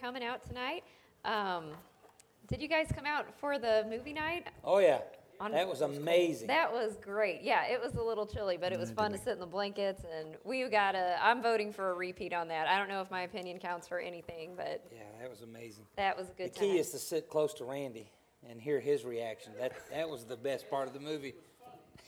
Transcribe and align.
thanks 0.00 0.16
for 0.16 0.18
coming 0.18 0.24
out 0.24 0.46
tonight. 0.46 0.84
Um, 1.24 1.70
did 2.48 2.60
you 2.60 2.68
guys 2.68 2.88
come 2.94 3.06
out 3.06 3.26
for 3.38 3.58
the 3.58 3.86
movie 3.88 4.12
night? 4.12 4.46
Oh, 4.64 4.78
yeah. 4.78 5.00
On- 5.40 5.52
That 5.52 5.68
was 5.68 5.80
amazing. 5.80 6.48
That 6.48 6.70
was 6.72 6.96
great. 7.00 7.40
Yeah, 7.42 7.64
it 7.66 7.80
was 7.80 7.94
a 7.94 8.02
little 8.02 8.26
chilly, 8.26 8.58
but 8.58 8.72
it 8.72 8.78
was 8.78 8.90
fun 8.90 9.12
to 9.12 9.18
sit 9.18 9.28
in 9.34 9.38
the 9.40 9.46
blankets. 9.46 10.02
And 10.18 10.36
we 10.44 10.68
got 10.68 10.92
to, 10.92 11.18
I'm 11.22 11.42
voting 11.42 11.72
for 11.72 11.90
a 11.90 11.94
repeat 11.94 12.32
on 12.34 12.48
that. 12.48 12.68
I 12.68 12.78
don't 12.78 12.88
know 12.88 13.00
if 13.00 13.10
my 13.10 13.22
opinion 13.22 13.58
counts 13.58 13.88
for 13.88 13.98
anything, 13.98 14.52
but 14.56 14.84
Yeah, 14.92 15.02
that 15.20 15.30
was 15.30 15.40
amazing. 15.42 15.84
that 15.96 16.16
was 16.16 16.28
a 16.28 16.32
good. 16.32 16.52
The 16.54 16.60
key 16.60 16.68
time. 16.72 16.76
is 16.78 16.90
to 16.90 16.98
sit 16.98 17.28
close 17.30 17.54
to 17.54 17.64
Randy 17.64 18.10
and 18.48 18.60
hear 18.60 18.80
his 18.80 19.04
reaction. 19.04 19.52
That 19.58 19.72
that 19.90 20.08
was 20.10 20.24
the 20.24 20.36
best 20.36 20.68
part 20.68 20.88
of 20.88 20.94
the 20.94 21.00
movie. 21.00 21.34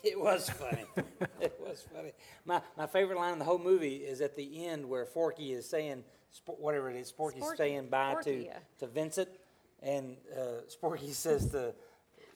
It 0.05 0.19
was 0.19 0.51
funny. 0.51 0.85
it 1.41 1.57
was 1.65 1.87
funny. 1.95 2.11
My 2.45 2.61
my 2.77 2.89
favorite 2.89 3.17
line 3.19 3.35
in 3.35 3.39
the 3.39 3.45
whole 3.45 3.61
movie 3.61 3.99
is 3.99 4.21
at 4.21 4.35
the 4.35 4.67
end 4.67 4.85
where 4.89 5.07
Forky 5.07 5.53
is 5.53 5.69
saying 5.69 6.03
Sp- 6.33 6.59
whatever 6.59 6.91
it 6.91 6.97
is. 6.97 7.13
Sporky's 7.13 7.43
Sporky. 7.43 7.57
saying 7.57 7.89
bye 7.89 8.13
Forky, 8.13 8.31
to 8.31 8.45
yeah. 8.47 8.59
to 8.79 8.87
Vincent, 8.87 9.29
and 9.83 10.17
uh, 10.37 10.63
Sporky 10.69 11.11
says 11.13 11.51
to 11.51 11.75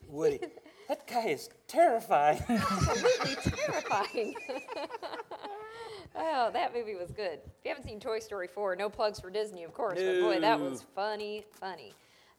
Woody, 0.07 0.39
"That 0.87 1.07
guy 1.07 1.29
is 1.29 1.49
terrifying." 1.67 2.43
Absolutely 2.49 3.35
terrifying. 3.51 4.35
oh, 6.15 6.49
that 6.53 6.73
movie 6.73 6.95
was 6.95 7.11
good. 7.11 7.39
If 7.45 7.65
you 7.65 7.69
haven't 7.69 7.85
seen 7.85 7.99
Toy 7.99 8.19
Story 8.19 8.47
4, 8.47 8.75
no 8.75 8.89
plugs 8.89 9.19
for 9.19 9.29
Disney, 9.29 9.63
of 9.63 9.73
course, 9.73 9.99
but 9.99 10.21
boy, 10.21 10.39
that 10.39 10.59
was 10.59 10.85
funny, 10.95 11.43
funny. 11.59 11.93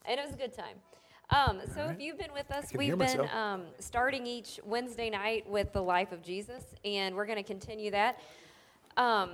And 0.05 0.19
it 0.19 0.25
was 0.25 0.33
a 0.33 0.37
good 0.37 0.53
time. 0.53 0.77
Um, 1.31 1.61
so 1.75 1.85
if 1.85 1.99
you've 1.99 2.17
been 2.17 2.33
with 2.33 2.49
us, 2.49 2.73
we've 2.73 2.97
been 2.97 3.29
um, 3.29 3.65
starting 3.77 4.25
each 4.25 4.59
Wednesday 4.65 5.11
night 5.11 5.47
with 5.47 5.71
the 5.73 5.81
life 5.81 6.11
of 6.11 6.23
Jesus, 6.23 6.63
and 6.83 7.15
we're 7.15 7.27
going 7.27 7.37
to 7.37 7.43
continue 7.43 7.91
that. 7.91 8.19
Um, 8.97 9.29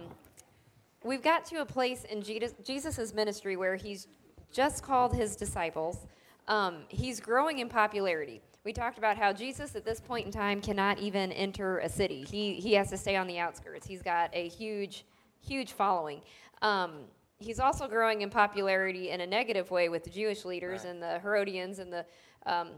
we've 1.06 1.22
got 1.22 1.46
to 1.46 1.62
a 1.62 1.66
place 1.66 2.04
in 2.06 2.22
Jesus' 2.22 3.14
ministry 3.14 3.56
where 3.56 3.76
he's 3.76 4.08
just 4.52 4.84
called 4.84 5.16
his 5.16 5.36
disciples. 5.36 6.08
Um, 6.48 6.80
he's 6.90 7.20
growing 7.20 7.60
in 7.60 7.70
popularity. 7.70 8.42
We 8.64 8.74
talked 8.74 8.98
about 8.98 9.16
how 9.18 9.32
Jesus 9.32 9.76
at 9.76 9.86
this 9.86 10.00
point 10.00 10.26
in 10.26 10.32
time 10.32 10.60
cannot 10.62 10.98
even 10.98 11.32
enter 11.32 11.78
a 11.80 11.90
city. 11.90 12.24
He, 12.24 12.56
he 12.56 12.74
has 12.74 12.90
to 12.90 12.98
stay 12.98 13.16
on 13.16 13.28
the 13.28 13.38
outskirts. 13.38 13.86
He's 13.86 14.02
got 14.02 14.32
a 14.34 14.48
huge, 14.50 15.06
huge 15.40 15.74
following. 15.74 16.22
Um, 16.64 17.02
he's 17.38 17.60
also 17.60 17.88
growing 17.88 18.22
in 18.22 18.32
popularity 18.32 19.12
in 19.12 19.22
a 19.22 19.28
negative 19.28 19.70
way 19.70 19.90
with 19.90 20.04
the 20.04 20.10
Jewish 20.10 20.46
leaders 20.46 20.84
Right. 20.84 20.92
and 20.92 21.02
the 21.02 21.20
Herodians 21.20 21.78
and 21.78 21.94
the 21.94 22.06
um, 22.48 22.70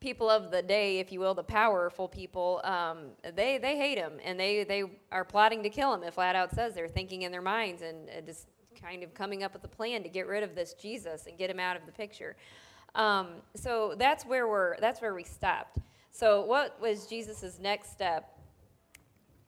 people 0.00 0.30
of 0.30 0.50
the 0.50 0.62
day, 0.62 0.98
if 1.00 1.10
you 1.10 1.20
will, 1.20 1.34
the 1.34 1.42
powerful 1.42 2.08
people, 2.08 2.60
um, 2.64 3.08
they, 3.34 3.58
they 3.58 3.76
hate 3.76 3.98
him 3.98 4.12
and 4.24 4.38
they, 4.38 4.64
they 4.64 4.84
are 5.10 5.24
plotting 5.24 5.62
to 5.64 5.70
kill 5.70 5.92
him. 5.92 6.02
It 6.02 6.14
flat 6.14 6.36
out 6.36 6.54
says 6.54 6.74
they're 6.74 6.88
thinking 6.88 7.22
in 7.22 7.32
their 7.32 7.42
minds 7.42 7.82
and 7.82 8.08
just 8.24 8.46
kind 8.80 9.02
of 9.02 9.12
coming 9.12 9.42
up 9.42 9.52
with 9.52 9.64
a 9.64 9.68
plan 9.68 10.02
to 10.04 10.08
get 10.08 10.26
rid 10.26 10.42
of 10.42 10.54
this 10.54 10.74
Jesus 10.74 11.26
and 11.26 11.36
get 11.36 11.50
him 11.50 11.58
out 11.58 11.76
of 11.76 11.84
the 11.84 11.92
picture. 11.92 12.36
Um, 12.94 13.28
so 13.54 13.94
that's 13.98 14.24
where 14.24 14.48
we're 14.48 14.78
that's 14.80 15.00
where 15.00 15.14
we 15.14 15.24
stopped. 15.24 15.78
So 16.12 16.44
what 16.44 16.80
was 16.80 17.06
Jesus' 17.06 17.58
next 17.60 17.92
step? 17.92 18.38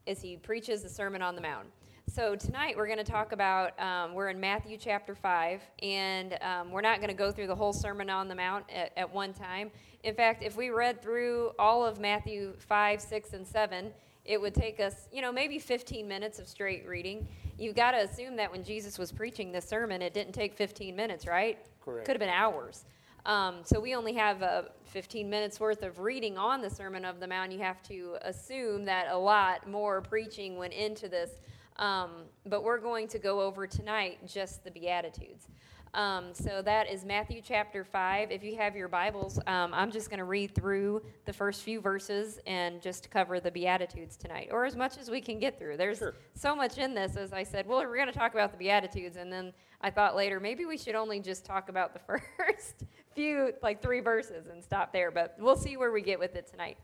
Is 0.06 0.20
he 0.20 0.36
preaches 0.36 0.82
the 0.82 0.88
Sermon 0.88 1.22
on 1.22 1.36
the 1.36 1.42
Mount. 1.42 1.66
So 2.12 2.34
tonight 2.34 2.76
we're 2.76 2.86
going 2.86 2.98
to 2.98 3.04
talk 3.04 3.30
about, 3.30 3.78
um, 3.78 4.14
we're 4.14 4.30
in 4.30 4.40
Matthew 4.40 4.76
chapter 4.76 5.14
5, 5.14 5.62
and 5.80 6.36
um, 6.42 6.72
we're 6.72 6.80
not 6.80 6.96
going 6.96 7.10
to 7.10 7.16
go 7.16 7.30
through 7.30 7.46
the 7.46 7.54
whole 7.54 7.72
Sermon 7.72 8.10
on 8.10 8.26
the 8.26 8.34
Mount 8.34 8.64
at, 8.68 8.90
at 8.96 9.14
one 9.14 9.32
time. 9.32 9.70
In 10.02 10.14
fact, 10.14 10.42
if 10.42 10.56
we 10.56 10.70
read 10.70 11.02
through 11.02 11.52
all 11.58 11.84
of 11.84 12.00
Matthew 12.00 12.54
5, 12.58 13.00
6, 13.00 13.32
and 13.34 13.46
7, 13.46 13.92
it 14.24 14.40
would 14.40 14.54
take 14.54 14.80
us, 14.80 15.08
you 15.12 15.22
know, 15.22 15.32
maybe 15.32 15.58
15 15.58 16.06
minutes 16.06 16.38
of 16.38 16.48
straight 16.48 16.86
reading. 16.86 17.26
You've 17.58 17.76
got 17.76 17.92
to 17.92 17.98
assume 17.98 18.36
that 18.36 18.50
when 18.50 18.62
Jesus 18.62 18.98
was 18.98 19.12
preaching 19.12 19.52
this 19.52 19.68
sermon, 19.68 20.02
it 20.02 20.14
didn't 20.14 20.32
take 20.32 20.54
15 20.54 20.94
minutes, 20.94 21.26
right? 21.26 21.58
Correct. 21.84 22.06
Could 22.06 22.14
have 22.14 22.20
been 22.20 22.28
hours. 22.28 22.84
Um, 23.26 23.56
so 23.64 23.78
we 23.78 23.94
only 23.94 24.14
have 24.14 24.42
uh, 24.42 24.62
15 24.86 25.28
minutes 25.28 25.60
worth 25.60 25.82
of 25.82 25.98
reading 25.98 26.38
on 26.38 26.62
the 26.62 26.70
Sermon 26.70 27.04
of 27.04 27.20
the 27.20 27.26
Mount. 27.26 27.52
You 27.52 27.58
have 27.58 27.82
to 27.84 28.16
assume 28.22 28.84
that 28.86 29.08
a 29.10 29.16
lot 29.16 29.68
more 29.68 30.00
preaching 30.00 30.56
went 30.56 30.72
into 30.72 31.08
this. 31.08 31.30
Um, 31.76 32.10
but 32.46 32.62
we're 32.62 32.78
going 32.78 33.08
to 33.08 33.18
go 33.18 33.40
over 33.40 33.66
tonight 33.66 34.18
just 34.26 34.64
the 34.64 34.70
Beatitudes. 34.70 35.48
Um, 35.92 36.26
so 36.32 36.62
that 36.62 36.88
is 36.88 37.04
Matthew 37.04 37.40
chapter 37.42 37.82
5. 37.82 38.30
If 38.30 38.44
you 38.44 38.56
have 38.56 38.76
your 38.76 38.86
Bibles, 38.86 39.40
um, 39.48 39.74
I'm 39.74 39.90
just 39.90 40.08
going 40.08 40.18
to 40.18 40.24
read 40.24 40.54
through 40.54 41.02
the 41.24 41.32
first 41.32 41.62
few 41.62 41.80
verses 41.80 42.38
and 42.46 42.80
just 42.80 43.10
cover 43.10 43.40
the 43.40 43.50
Beatitudes 43.50 44.16
tonight, 44.16 44.50
or 44.52 44.64
as 44.64 44.76
much 44.76 44.98
as 44.98 45.10
we 45.10 45.20
can 45.20 45.40
get 45.40 45.58
through. 45.58 45.76
There's 45.76 45.98
Sure. 45.98 46.14
so 46.34 46.54
much 46.54 46.78
in 46.78 46.94
this, 46.94 47.16
as 47.16 47.32
I 47.32 47.42
said. 47.42 47.66
Well, 47.66 47.80
we're 47.80 47.96
going 47.96 48.06
to 48.06 48.16
talk 48.16 48.34
about 48.34 48.52
the 48.52 48.58
Beatitudes, 48.58 49.16
and 49.16 49.32
then 49.32 49.52
I 49.80 49.90
thought 49.90 50.14
later 50.14 50.38
maybe 50.38 50.64
we 50.64 50.78
should 50.78 50.94
only 50.94 51.18
just 51.18 51.44
talk 51.44 51.68
about 51.68 51.92
the 51.92 51.98
first 52.36 52.84
few, 53.16 53.52
like 53.60 53.82
three 53.82 54.00
verses, 54.00 54.46
and 54.46 54.62
stop 54.62 54.92
there. 54.92 55.10
But 55.10 55.34
we'll 55.40 55.56
see 55.56 55.76
where 55.76 55.90
we 55.90 56.02
get 56.02 56.20
with 56.20 56.36
it 56.36 56.46
tonight. 56.46 56.78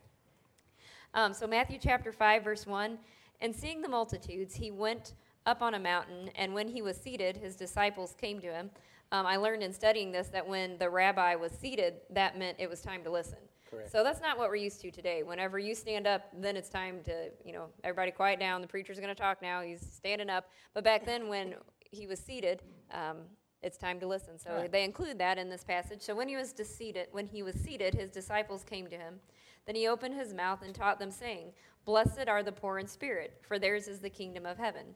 Um, 1.15 1.33
so, 1.33 1.47
Matthew 1.47 1.78
chapter 1.81 2.11
5, 2.11 2.43
verse 2.43 2.67
1 2.67 2.99
And 3.41 3.55
seeing 3.55 3.83
the 3.83 3.88
multitudes, 3.88 4.56
he 4.56 4.73
went 4.73 5.15
up 5.47 5.62
on 5.62 5.75
a 5.75 5.78
mountain, 5.78 6.28
and 6.34 6.53
when 6.53 6.67
he 6.67 6.83
was 6.83 6.97
seated, 6.97 7.37
his 7.37 7.55
disciples 7.55 8.17
came 8.21 8.41
to 8.41 8.53
him. 8.53 8.69
Um, 9.12 9.25
I 9.27 9.37
learned 9.37 9.62
in 9.62 9.72
studying 9.72 10.11
this 10.11 10.28
that 10.28 10.47
when 10.47 10.78
the 10.78 10.91
rabbi 10.91 11.34
was 11.37 11.53
seated, 11.53 11.94
that 12.11 12.39
meant 12.39 12.59
it 12.59 12.69
was 12.69 12.81
time 12.81 13.05
to 13.05 13.11
listen. 13.11 13.39
Correct. 13.71 13.91
So 13.91 14.03
that's 14.05 14.21
not 14.21 14.39
what 14.39 14.49
we're 14.49 14.56
used 14.56 14.81
to 14.83 14.91
today. 14.91 15.22
Whenever 15.22 15.59
you 15.59 15.75
stand 15.75 16.06
up, 16.06 16.28
then 16.37 16.56
it's 16.56 16.69
time 16.69 17.00
to, 17.05 17.31
you 17.44 17.53
know, 17.53 17.67
everybody 17.84 18.11
quiet 18.11 18.39
down. 18.41 18.61
The 18.62 18.69
preacher's 18.69 18.99
going 18.99 19.15
to 19.15 19.21
talk 19.21 19.43
now. 19.43 19.61
He's 19.62 19.81
standing 19.81 20.31
up. 20.31 20.49
But 20.75 20.84
back 20.84 21.05
then, 21.05 21.28
when 21.28 21.55
he 21.91 22.06
was 22.06 22.19
seated, 22.21 22.62
um, 22.93 23.19
it's 23.62 23.77
time 23.77 23.99
to 24.00 24.06
listen. 24.06 24.39
So 24.39 24.55
Right. 24.55 24.71
they 24.71 24.84
include 24.84 25.19
that 25.19 25.38
in 25.38 25.49
this 25.49 25.65
passage. 25.65 26.03
So 26.03 26.15
when 26.15 26.28
he 26.28 26.37
was 26.37 26.55
seated, 26.65 27.09
when 27.12 27.27
he 27.27 27.43
was 27.43 27.56
seated, 27.56 27.94
his 27.94 28.11
disciples 28.11 28.62
came 28.62 28.87
to 28.88 28.97
him. 28.97 29.21
Then 29.67 29.75
he 29.75 29.88
opened 29.88 30.15
his 30.15 30.33
mouth 30.33 30.62
and 30.62 30.73
taught 30.73 31.00
them, 31.00 31.11
saying, 31.11 31.53
"Blessed 31.84 32.28
are 32.28 32.44
the 32.44 32.53
poor 32.53 32.78
in 32.78 32.87
spirit, 32.87 33.38
for 33.43 33.59
theirs 33.59 33.88
is 33.88 33.99
the 34.00 34.11
kingdom 34.11 34.47
of 34.47 34.59
heaven. 34.59 34.94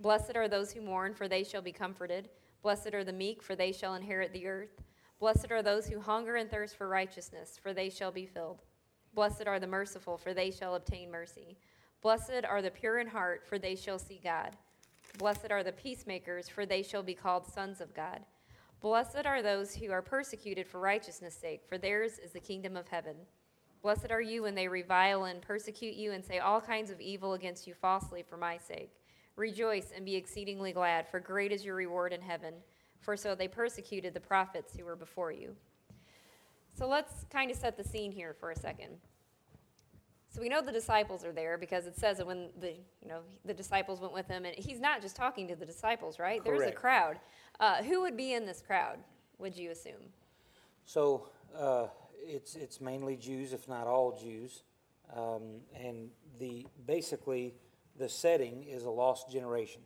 Blessed 0.00 0.36
are 0.36 0.48
those 0.48 0.72
who 0.72 0.80
mourn, 0.80 1.12
for 1.14 1.28
they 1.28 1.44
shall 1.44 1.60
be 1.62 1.72
comforted. 1.72 2.30
Blessed 2.66 2.94
are 2.94 3.04
the 3.04 3.12
meek, 3.12 3.44
for 3.44 3.54
they 3.54 3.70
shall 3.70 3.94
inherit 3.94 4.32
the 4.32 4.48
earth. 4.48 4.82
Blessed 5.20 5.52
are 5.52 5.62
those 5.62 5.86
who 5.86 6.00
hunger 6.00 6.34
and 6.34 6.50
thirst 6.50 6.74
for 6.74 6.88
righteousness, 6.88 7.56
for 7.62 7.72
they 7.72 7.88
shall 7.88 8.10
be 8.10 8.26
filled. 8.26 8.64
Blessed 9.14 9.46
are 9.46 9.60
the 9.60 9.68
merciful, 9.68 10.18
for 10.18 10.34
they 10.34 10.50
shall 10.50 10.74
obtain 10.74 11.08
mercy. 11.08 11.56
Blessed 12.02 12.44
are 12.44 12.60
the 12.60 12.72
pure 12.72 12.98
in 12.98 13.06
heart, 13.06 13.46
for 13.46 13.56
they 13.56 13.76
shall 13.76 14.00
see 14.00 14.20
God. 14.20 14.56
Blessed 15.16 15.52
are 15.52 15.62
the 15.62 15.70
peacemakers, 15.70 16.48
for 16.48 16.66
they 16.66 16.82
shall 16.82 17.04
be 17.04 17.14
called 17.14 17.46
sons 17.46 17.80
of 17.80 17.94
God. 17.94 18.18
Blessed 18.80 19.26
are 19.26 19.42
those 19.42 19.72
who 19.72 19.92
are 19.92 20.02
persecuted 20.02 20.66
for 20.66 20.80
righteousness' 20.80 21.36
sake, 21.36 21.62
for 21.68 21.78
theirs 21.78 22.18
is 22.18 22.32
the 22.32 22.40
kingdom 22.40 22.76
of 22.76 22.88
heaven. 22.88 23.14
Blessed 23.80 24.10
are 24.10 24.20
you 24.20 24.42
when 24.42 24.56
they 24.56 24.66
revile 24.66 25.26
and 25.26 25.40
persecute 25.40 25.94
you 25.94 26.10
and 26.10 26.24
say 26.24 26.40
all 26.40 26.60
kinds 26.60 26.90
of 26.90 27.00
evil 27.00 27.34
against 27.34 27.68
you 27.68 27.74
falsely 27.74 28.24
for 28.24 28.36
my 28.36 28.58
sake. 28.58 28.90
Rejoice 29.36 29.92
and 29.94 30.04
be 30.04 30.16
exceedingly 30.16 30.72
glad, 30.72 31.06
for 31.06 31.20
great 31.20 31.52
is 31.52 31.64
your 31.64 31.74
reward 31.74 32.12
in 32.12 32.22
heaven. 32.22 32.54
For 33.00 33.16
so 33.16 33.34
they 33.34 33.48
persecuted 33.48 34.14
the 34.14 34.20
prophets 34.20 34.74
who 34.76 34.84
were 34.84 34.96
before 34.96 35.30
you. 35.30 35.54
So 36.74 36.88
let's 36.88 37.24
kind 37.30 37.50
of 37.50 37.56
set 37.56 37.76
the 37.76 37.84
scene 37.84 38.12
here 38.12 38.34
for 38.38 38.50
a 38.50 38.56
second. 38.56 38.96
So 40.28 40.42
we 40.42 40.48
know 40.48 40.60
the 40.60 40.72
disciples 40.72 41.24
are 41.24 41.32
there 41.32 41.56
because 41.56 41.86
it 41.86 41.96
says 41.96 42.18
that 42.18 42.26
when 42.26 42.50
the 42.60 42.72
you 43.02 43.08
know 43.08 43.20
the 43.44 43.54
disciples 43.54 44.00
went 44.00 44.12
with 44.12 44.28
him, 44.28 44.44
and 44.44 44.54
he's 44.54 44.80
not 44.80 45.00
just 45.00 45.16
talking 45.16 45.48
to 45.48 45.56
the 45.56 45.64
disciples, 45.64 46.18
right? 46.18 46.44
There's 46.44 46.68
a 46.68 46.72
crowd. 46.72 47.18
Uh, 47.58 47.82
who 47.82 48.02
would 48.02 48.16
be 48.16 48.34
in 48.34 48.44
this 48.44 48.62
crowd? 48.66 48.98
Would 49.38 49.56
you 49.56 49.70
assume? 49.70 50.12
So 50.84 51.28
uh, 51.58 51.86
it's 52.18 52.54
it's 52.54 52.80
mainly 52.80 53.16
Jews, 53.16 53.52
if 53.54 53.66
not 53.68 53.86
all 53.86 54.18
Jews, 54.20 54.62
um, 55.16 55.60
and 55.74 56.10
the 56.38 56.66
basically 56.86 57.54
the 57.98 58.08
setting 58.08 58.62
is 58.64 58.84
a 58.84 58.90
lost 58.90 59.30
generation. 59.30 59.82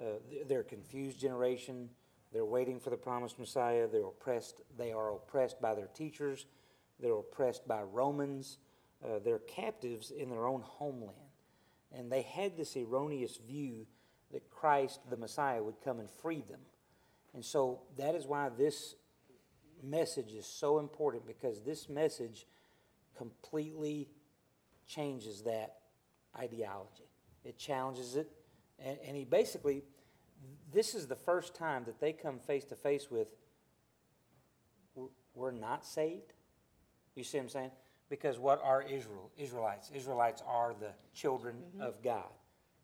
Uh, 0.00 0.18
they're 0.46 0.60
a 0.60 0.64
confused 0.64 1.18
generation. 1.18 1.88
They're 2.32 2.44
waiting 2.44 2.78
for 2.78 2.90
the 2.90 2.96
promised 2.96 3.38
Messiah. 3.38 3.88
They're 3.88 4.06
oppressed. 4.06 4.60
They 4.76 4.92
are 4.92 5.14
oppressed 5.14 5.60
by 5.60 5.74
their 5.74 5.88
teachers. 5.88 6.46
They're 7.00 7.16
oppressed 7.16 7.66
by 7.66 7.82
Romans. 7.82 8.58
Uh, 9.04 9.18
they're 9.24 9.38
captives 9.38 10.10
in 10.10 10.28
their 10.28 10.46
own 10.46 10.60
homeland, 10.60 11.16
and 11.92 12.10
they 12.10 12.22
had 12.22 12.56
this 12.56 12.76
erroneous 12.76 13.36
view 13.36 13.86
that 14.32 14.50
Christ, 14.50 15.00
the 15.08 15.16
Messiah, 15.16 15.62
would 15.62 15.80
come 15.84 16.00
and 16.00 16.10
free 16.10 16.42
them. 16.48 16.60
And 17.32 17.44
so 17.44 17.82
that 17.96 18.14
is 18.14 18.26
why 18.26 18.48
this 18.48 18.96
message 19.82 20.32
is 20.32 20.46
so 20.46 20.80
important 20.80 21.26
because 21.26 21.62
this 21.62 21.88
message 21.88 22.46
completely 23.16 24.08
changes 24.86 25.42
that 25.42 25.76
ideology. 26.36 27.07
It 27.44 27.56
challenges 27.58 28.16
it. 28.16 28.30
And, 28.78 28.98
and 29.06 29.16
he 29.16 29.24
basically, 29.24 29.82
this 30.72 30.94
is 30.94 31.06
the 31.06 31.16
first 31.16 31.54
time 31.54 31.84
that 31.84 32.00
they 32.00 32.12
come 32.12 32.38
face 32.38 32.64
to 32.66 32.76
face 32.76 33.10
with, 33.10 33.34
"We're- 35.34 35.58
not 35.58 35.84
saved. 35.86 36.32
You 37.14 37.24
see 37.24 37.38
what 37.38 37.44
I'm 37.44 37.48
saying? 37.48 37.70
Because 38.08 38.38
what 38.38 38.60
are 38.62 38.82
Israel? 38.82 39.30
Israelites. 39.36 39.90
Israelites 39.94 40.42
are 40.46 40.74
the 40.78 40.92
children 41.14 41.56
mm-hmm. 41.56 41.82
of 41.82 42.02
God. 42.02 42.28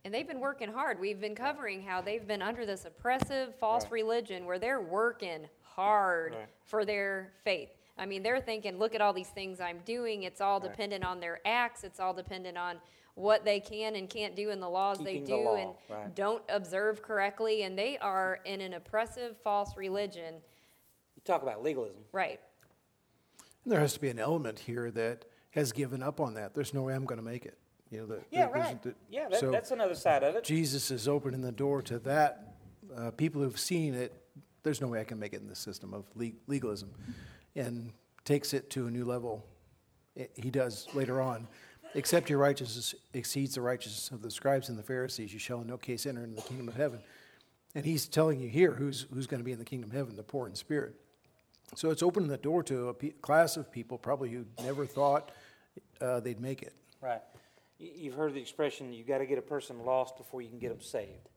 And 0.05 0.13
they've 0.13 0.27
been 0.29 0.41
working 0.41 0.71
hard. 0.71 1.01
We've 1.01 1.21
been 1.21 1.35
covering 1.35 1.83
how 1.83 2.03
they've 2.03 2.27
been 2.27 2.43
under 2.43 2.67
this 2.67 2.85
oppressive 2.85 3.55
false 3.57 3.85
Right. 3.85 3.93
religion 3.93 4.45
where 4.45 4.59
they're 4.59 4.81
working 4.83 5.49
hard 5.63 6.35
Right. 6.35 6.49
for 6.65 6.85
their 6.85 7.33
faith. 7.43 7.71
I 7.97 8.07
mean, 8.07 8.23
they're 8.23 8.41
thinking, 8.41 8.79
look 8.79 8.95
at 8.95 9.01
all 9.01 9.13
these 9.13 9.31
things 9.31 9.61
I'm 9.61 9.79
doing. 9.81 10.25
It's 10.25 10.41
all 10.41 10.61
Right. 10.61 10.71
dependent 10.71 11.05
on 11.05 11.21
their 11.21 11.41
acts, 11.47 11.85
it's 11.85 12.01
all 12.01 12.13
dependent 12.13 12.59
on 12.59 12.81
what 13.15 13.45
they 13.45 13.61
can 13.61 13.95
and 13.97 14.09
can't 14.09 14.35
do 14.35 14.51
and 14.51 14.61
the 14.61 14.69
laws 14.69 14.99
Keeping 14.99 15.15
they 15.25 15.31
the 15.31 15.37
do 15.39 15.45
law, 15.45 15.55
and 15.57 15.71
right. 15.89 16.15
don't 16.15 16.43
observe 16.49 17.01
correctly. 17.03 17.63
And 17.63 17.79
they 17.79 17.97
are 17.99 18.41
in 18.45 18.61
an 18.61 18.75
oppressive 18.75 19.37
false 19.43 19.77
religion. 19.77 20.35
You 21.17 21.23
talk 21.25 21.43
about 21.43 21.63
legalism. 21.63 22.03
Right. 22.13 22.41
And 23.65 23.73
there 23.73 23.81
has 23.81 23.93
to 23.95 24.01
be 24.01 24.09
an 24.09 24.19
element 24.19 24.59
here 24.59 24.91
that 24.91 25.25
has 25.51 25.73
given 25.73 26.03
up 26.03 26.21
on 26.21 26.35
that. 26.35 26.55
There's 26.55 26.75
no 26.75 26.83
way 26.83 26.95
I'm 26.95 27.05
going 27.05 27.19
to 27.21 27.25
make 27.25 27.47
it. 27.47 27.57
You 27.91 28.01
know, 28.01 28.07
the, 28.07 28.21
Yeah, 28.31 28.49
there's- 28.49 28.53
right. 28.65 28.83
the- 28.83 28.95
Yeah, 29.09 29.29
that, 29.29 29.39
so 29.41 29.51
that's 29.53 29.71
another 29.71 29.95
side 29.95 30.25
of 30.25 30.35
it. 30.35 30.43
Jesus 30.45 30.91
is 30.91 31.07
opening 31.07 31.41
the 31.43 31.53
door 31.53 31.81
to 31.83 31.99
that. 32.01 32.55
Uh, 32.95 33.11
people 33.13 33.41
who've 33.41 33.59
seen 33.59 33.95
it, 33.95 34.13
there's 34.65 34.81
no 34.81 34.89
way 34.89 35.01
I 35.01 35.05
can 35.05 35.19
make 35.21 35.33
it 35.33 35.41
in 35.41 35.47
the 35.47 35.55
system 35.55 35.95
of 35.95 36.05
le- 36.17 36.33
legalism, 36.49 36.91
and 37.55 37.93
takes 38.25 38.53
it 38.53 38.71
to 38.71 38.87
a 38.89 38.91
new 38.91 39.05
level. 39.05 39.45
It- 40.17 40.33
he 40.35 40.51
does 40.51 40.89
later 40.95 41.21
on. 41.21 41.47
Except 41.95 42.29
your 42.29 42.39
righteousness 42.41 42.95
exceeds 43.13 43.55
the 43.55 43.61
righteousness 43.61 44.11
of 44.11 44.21
the 44.23 44.31
scribes 44.31 44.69
and 44.69 44.79
the 44.79 44.83
Pharisees, 44.83 45.33
you 45.33 45.39
shall 45.39 45.61
in 45.61 45.69
no 45.69 45.77
case 45.77 46.07
enter 46.07 46.25
into 46.25 46.37
the 46.37 46.43
kingdom 46.43 46.69
of 46.69 46.75
heaven. 46.75 47.01
And 47.77 47.85
he's 47.85 48.09
telling 48.09 48.41
you 48.41 48.49
here 48.49 48.73
who's, 48.73 49.07
who's 49.13 49.27
going 49.27 49.41
to 49.41 49.45
be 49.45 49.53
in 49.53 49.59
the 49.59 49.65
kingdom 49.65 49.91
of 49.91 49.97
heaven, 49.97 50.17
the 50.17 50.23
poor 50.23 50.47
in 50.49 50.55
spirit. 50.55 50.95
So 51.77 51.91
it's 51.91 52.03
opening 52.03 52.29
the 52.29 52.37
door 52.37 52.63
to 52.65 52.89
a 52.91 52.95
class 52.95 53.57
of 53.57 53.71
people 53.71 53.97
probably 53.99 54.31
who 54.31 54.45
never 54.63 54.87
thought 54.87 55.31
uh, 56.01 56.21
they'd 56.21 56.41
make 56.41 56.63
it. 56.63 56.75
Right. 57.01 57.23
You- 57.79 57.91
You've 57.95 58.15
heard 58.15 58.35
the 58.35 58.41
expression, 58.41 58.93
you've 58.93 59.07
got 59.09 59.19
to 59.19 59.27
get 59.27 59.39
a 59.39 59.43
person 59.43 59.85
lost 59.85 60.17
before 60.17 60.43
you 60.43 60.49
can 60.49 60.59
get 60.59 60.71
them 60.71 60.81
saved. 60.81 61.29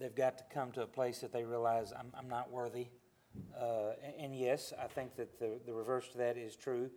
They've 0.00 0.14
got 0.14 0.38
to 0.38 0.44
come 0.52 0.72
to 0.72 0.82
a 0.82 0.86
place 0.86 1.18
that 1.20 1.32
they 1.32 1.44
realize, 1.44 1.92
I'm, 1.96 2.12
I'm 2.18 2.28
not 2.28 2.50
worthy. 2.50 2.88
Uh, 3.60 3.90
and 4.18 4.34
yes, 4.36 4.72
I 4.82 4.86
think 4.88 5.14
that 5.16 5.38
the, 5.38 5.60
the 5.66 5.72
reverse 5.72 6.08
to 6.08 6.18
that 6.18 6.36
is 6.36 6.56
true, 6.56 6.90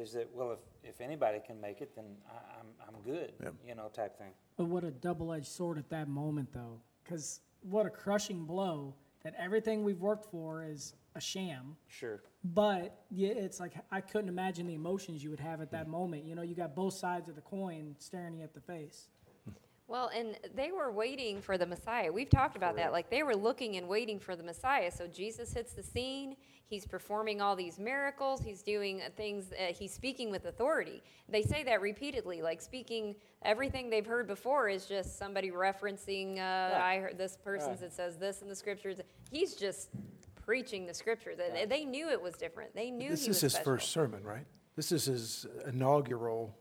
is 0.00 0.12
that, 0.12 0.28
well, 0.34 0.52
if, 0.52 0.58
if 0.82 1.00
anybody 1.00 1.40
can 1.46 1.60
make 1.60 1.80
it, 1.80 1.94
then 1.94 2.06
I, 2.28 2.58
I'm, 2.58 2.66
I'm 2.88 3.02
good, 3.02 3.32
Yep. 3.42 3.54
you 3.66 3.74
know, 3.74 3.88
type 3.92 4.18
thing. 4.18 4.32
But 4.56 4.66
what 4.66 4.84
a 4.84 4.90
double 4.90 5.32
edged 5.32 5.46
sword 5.46 5.78
at 5.78 5.88
that 5.90 6.08
moment, 6.08 6.52
though. 6.52 6.80
Because 7.04 7.40
what 7.62 7.86
a 7.86 7.90
crushing 7.90 8.44
blow 8.44 8.94
that 9.22 9.34
everything 9.38 9.84
we've 9.84 10.00
worked 10.00 10.30
for 10.30 10.64
is 10.64 10.94
a 11.14 11.20
sham. 11.20 11.76
Sure. 11.88 12.22
But 12.44 13.04
yeah, 13.10 13.30
it's 13.30 13.60
like 13.60 13.72
I 13.90 14.00
couldn't 14.00 14.28
imagine 14.28 14.66
the 14.66 14.74
emotions 14.74 15.22
you 15.22 15.30
would 15.30 15.40
have 15.40 15.60
at 15.60 15.70
that 15.72 15.86
mm. 15.86 15.90
moment. 15.90 16.24
You 16.24 16.34
know, 16.34 16.42
you 16.42 16.54
got 16.54 16.74
both 16.74 16.94
sides 16.94 17.28
of 17.28 17.34
the 17.34 17.40
coin 17.42 17.94
staring 17.98 18.34
you 18.34 18.44
at 18.44 18.54
the 18.54 18.60
face. 18.60 19.08
Well, 19.88 20.08
and 20.14 20.38
they 20.54 20.70
were 20.70 20.92
waiting 20.92 21.42
for 21.42 21.58
the 21.58 21.66
Messiah. 21.66 22.12
We've 22.12 22.30
talked 22.30 22.54
about 22.54 22.76
that. 22.76 22.92
Like 22.92 23.10
they 23.10 23.24
were 23.24 23.34
looking 23.34 23.76
and 23.76 23.88
waiting 23.88 24.20
for 24.20 24.36
the 24.36 24.42
Messiah. 24.44 24.88
So 24.88 25.08
Jesus 25.08 25.52
hits 25.52 25.72
the 25.72 25.82
scene. 25.82 26.36
He's 26.70 26.86
performing 26.86 27.40
all 27.40 27.56
these 27.56 27.80
miracles. 27.80 28.40
He's 28.42 28.62
doing 28.62 29.02
things. 29.16 29.50
Uh, 29.52 29.72
he's 29.72 29.92
speaking 29.92 30.30
with 30.30 30.44
authority. 30.44 31.02
They 31.28 31.42
say 31.42 31.64
that 31.64 31.80
repeatedly. 31.80 32.42
Like 32.42 32.60
speaking, 32.62 33.16
everything 33.42 33.90
they've 33.90 34.06
heard 34.06 34.28
before 34.28 34.68
is 34.68 34.86
just 34.86 35.18
somebody 35.18 35.50
referencing. 35.50 36.34
Uh, 36.36 36.38
Right. 36.38 36.74
I 36.80 36.98
heard 37.00 37.18
this 37.18 37.36
person 37.36 37.70
Right. 37.70 37.80
that 37.80 37.92
says 37.92 38.18
this 38.18 38.40
in 38.40 38.48
the 38.48 38.54
scriptures. 38.54 39.00
He's 39.32 39.56
just 39.56 39.90
preaching 40.36 40.86
the 40.86 40.94
scriptures. 40.94 41.38
They, 41.38 41.50
Right. 41.50 41.68
they 41.68 41.84
knew 41.84 42.08
it 42.08 42.22
was 42.22 42.36
different. 42.36 42.72
They 42.72 42.92
knew 42.92 43.10
This 43.10 43.24
he 43.24 43.30
is 43.30 43.36
was 43.36 43.40
his 43.40 43.52
special. 43.54 43.72
first 43.72 43.90
sermon, 43.90 44.22
right? 44.22 44.46
This 44.76 44.92
is 44.92 45.06
his 45.06 45.46
inaugural 45.66 46.54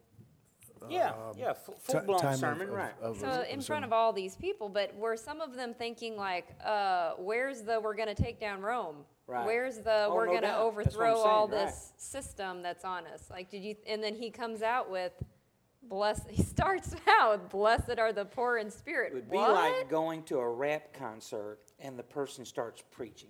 Yeah, 0.90 1.10
um, 1.12 1.38
yeah, 1.38 1.54
fu- 1.54 1.74
ti- 1.74 1.78
full-blown 1.82 2.20
time 2.22 2.38
sermon, 2.38 2.70
of- 2.70 2.74
right. 2.74 2.94
of- 3.02 3.20
So 3.20 3.28
of 3.28 3.42
in 3.44 3.48
front 3.62 3.64
sermon. 3.66 3.84
of 3.84 3.94
all 3.94 4.12
these 4.12 4.36
people, 4.38 4.70
but 4.70 4.96
were 4.96 5.16
some 5.18 5.40
of 5.40 5.54
them 5.56 5.74
thinking 5.76 6.16
like, 6.18 6.48
uh, 6.64 7.14
"Where's 7.18 7.62
the 7.62 7.80
we're 7.80 7.94
going 7.96 8.08
to 8.08 8.16
take 8.16 8.40
down 8.40 8.62
Rome? 8.62 9.06
Right. 9.30 9.46
Where's 9.46 9.78
the 9.78 10.06
Oh, 10.06 10.16
we're 10.16 10.26
no 10.26 10.31
going 10.31 10.44
to 10.44 10.58
overthrow 10.58 11.16
all 11.18 11.48
saying, 11.48 11.62
right. 11.62 11.68
this 11.68 11.94
system 11.98 12.64
that's 12.64 12.84
on 12.84 13.06
us?" 13.08 13.30
Like, 13.30 13.52
did 13.52 13.64
you? 13.64 13.76
And 13.88 14.04
then 14.04 14.16
he 14.16 14.31
comes 14.31 14.64
out 14.64 14.90
with, 14.90 15.14
"Bless." 15.84 16.22
He 16.30 16.42
starts 16.42 16.96
out, 17.08 17.50
"Blessed 17.50 18.00
are 18.00 18.12
the 18.12 18.26
poor 18.26 18.58
in 18.58 18.72
spirit." 18.72 19.12
It 19.12 19.16
would 19.16 19.30
be 19.30 19.38
what? 19.38 19.52
like 19.52 19.90
going 19.90 20.24
to 20.24 20.40
a 20.40 20.50
rap 20.50 20.94
concert 20.94 21.60
and 21.80 21.98
the 21.98 22.04
person 22.04 22.44
starts 22.46 22.84
preaching. 22.92 23.30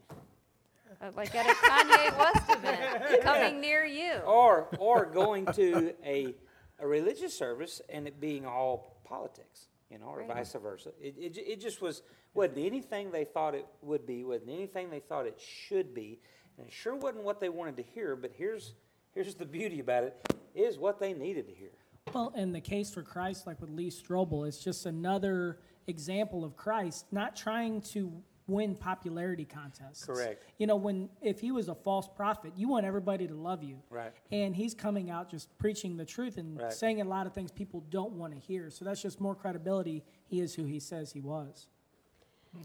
Uh, 1.01 1.12
like 1.16 1.34
at 1.36 1.46
a 1.46 1.54
Kanye 1.54 2.18
West 2.18 2.50
event 2.50 3.22
coming 3.22 3.62
near 3.62 3.86
you. 3.86 4.13
Or, 4.25 4.68
or 4.80 5.06
going 5.06 5.45
to 5.54 5.94
a, 6.04 6.36
a 6.80 6.88
religious 6.88 7.38
service 7.38 7.81
and 7.90 8.07
it 8.07 8.19
being 8.19 8.45
all 8.45 9.00
politics, 9.06 9.69
you 9.89 9.97
know, 9.97 10.06
or 10.07 10.19
Right. 10.19 10.27
vice 10.27 10.53
versa. 10.53 10.91
It, 11.01 11.15
it, 11.18 11.38
it 11.38 11.59
just 11.59 11.81
was, 11.81 12.03
wasn't 12.33 12.59
anything 12.59 13.12
they 13.12 13.25
thought 13.25 13.56
it 13.56 13.65
would 13.81 14.06
be, 14.06 14.24
wasn't 14.24 14.51
anything 14.51 14.89
they 14.89 15.00
thought 15.00 15.25
it 15.25 15.39
should 15.39 15.94
be. 15.94 16.19
And 16.57 16.68
it 16.68 16.74
sure 16.74 16.95
wasn't 16.95 17.24
what 17.24 17.39
they 17.39 17.50
wanted 17.50 17.77
to 17.77 17.83
hear, 17.83 18.15
but 18.15 18.31
here's, 18.38 18.74
here's 19.13 19.33
the 19.36 19.45
beauty 19.45 19.80
about 19.80 20.03
it, 20.03 20.33
is 20.53 20.77
what 20.77 21.00
they 21.00 21.13
needed 21.13 21.47
to 21.47 21.53
hear. 21.53 21.71
Well, 22.13 22.33
in 22.36 22.51
the 22.51 22.62
case 22.62 22.89
for 22.89 23.01
Christ, 23.01 23.47
like 23.47 23.62
with 23.62 23.69
Lee 23.69 23.89
Strobel, 23.89 24.47
it's 24.47 24.63
just 24.63 24.86
another 24.86 25.59
example 25.88 26.44
of 26.44 26.56
Christ 26.56 27.06
not 27.12 27.35
trying 27.35 27.81
to 27.81 28.12
win 28.50 28.75
popularity 28.75 29.46
contests. 29.46 30.06
Correct. 30.06 30.46
You 30.57 30.68
know, 30.68 30.75
when 30.75 31.10
if 31.22 31.40
he 31.40 31.51
was 31.51 31.69
a 31.69 31.75
false 31.75 32.07
prophet, 32.07 32.54
you 32.56 32.68
want 32.68 32.86
everybody 32.86 33.28
to 33.28 33.34
love 33.34 33.63
you. 33.63 33.78
Right. 33.90 34.12
And 34.31 34.56
he's 34.56 34.74
coming 34.74 35.10
out 35.10 35.30
just 35.30 35.56
preaching 35.57 35.96
the 35.98 36.06
truth 36.06 36.38
and 36.38 36.60
Right. 36.60 36.74
saying 36.74 37.01
a 37.01 37.06
lot 37.06 37.28
of 37.28 37.34
things 37.34 37.51
people 37.51 37.84
don't 37.90 38.13
want 38.13 38.34
to 38.34 38.40
hear. 38.40 38.69
So 38.69 38.86
that's 38.86 39.01
just 39.01 39.22
more 39.22 39.36
credibility. 39.36 40.04
He 40.28 40.42
is 40.42 40.56
who 40.56 40.66
he 40.66 40.80
says 40.80 41.12
he 41.12 41.22
was. 41.22 41.68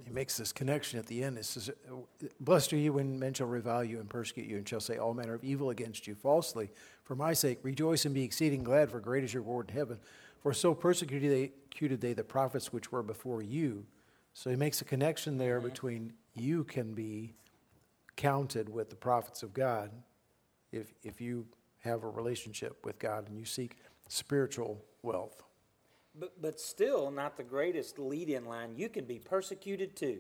He 0.03 0.11
makes 0.11 0.39
this 0.39 0.51
connection 0.51 0.99
at 0.99 1.07
the 1.07 1.23
end. 1.23 1.37
It 1.37 1.45
says, 1.45 1.71
Blessed 2.41 2.73
are 2.73 2.79
you 2.79 2.95
when 2.95 3.19
men 3.19 3.35
shall 3.35 3.47
revile 3.47 3.85
you 3.85 4.01
and 4.01 4.09
persecute 4.09 4.49
you 4.49 4.57
and 4.57 4.67
shall 4.67 4.81
say 4.81 4.97
all 4.97 5.13
manner 5.13 5.35
of 5.35 5.45
evil 5.45 5.69
against 5.69 6.07
you 6.07 6.15
falsely. 6.15 6.71
For 7.03 7.15
my 7.15 7.35
sake, 7.35 7.59
rejoice 7.63 8.07
and 8.07 8.15
be 8.15 8.25
exceeding 8.25 8.65
glad, 8.65 8.91
for 8.91 8.99
great 8.99 9.25
is 9.25 9.35
your 9.35 9.43
reward 9.43 9.69
in 9.69 9.77
heaven. 9.77 9.99
For 10.41 10.55
so 10.55 10.73
persecuted 10.73 11.31
they, 11.31 11.53
persecuted 11.75 12.01
they 12.01 12.13
the 12.15 12.25
prophets 12.25 12.73
which 12.73 12.93
were 12.93 13.03
before 13.03 13.43
you. 13.43 13.85
So 14.35 14.51
he 14.51 14.57
makes 14.57 14.81
a 14.81 14.85
connection 14.85 15.39
there 15.39 15.61
between 15.61 16.13
you 16.35 16.65
can 16.65 16.93
be 16.93 17.35
counted 18.17 18.69
with 18.69 18.91
the 18.91 18.97
prophets 18.97 19.43
of 19.43 19.55
God 19.55 19.91
if, 20.73 20.93
if 21.03 21.21
you 21.21 21.47
have 21.81 22.03
a 22.03 22.09
relationship 22.09 22.85
with 22.85 22.99
God 22.99 23.29
and 23.29 23.39
you 23.39 23.45
seek 23.45 23.77
spiritual 24.09 24.85
wealth. 25.03 25.43
But, 26.17 26.41
but 26.41 26.61
still 26.61 27.11
not 27.11 27.37
the 27.37 27.43
greatest 27.43 27.99
lead-in 27.99 28.45
line. 28.45 28.75
You 28.77 28.89
can 28.89 29.05
be 29.05 29.19
persecuted 29.19 29.97
too. 29.97 30.19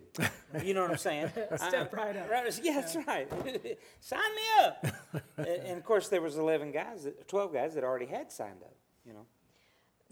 You 0.62 0.74
know 0.74 0.82
what 0.82 0.90
I'm 0.92 0.96
saying? 0.96 1.30
Step 1.56 1.92
I- 1.94 1.96
right 1.96 2.16
up. 2.16 2.30
Right, 2.30 2.60
yeah, 2.62 2.80
that's 2.80 2.96
right. 3.06 3.28
Sign 4.00 4.20
me 4.20 4.64
up. 4.64 4.86
and, 5.36 5.46
and 5.46 5.76
of 5.78 5.84
course, 5.84 6.08
there 6.08 6.22
was 6.22 6.36
11 6.36 6.72
guys, 6.72 7.04
that, 7.04 7.28
12 7.28 7.52
guys 7.52 7.74
that 7.74 7.84
already 7.84 8.06
had 8.06 8.30
signed 8.32 8.62
up. 8.62 8.74
You 9.04 9.12
know. 9.12 9.26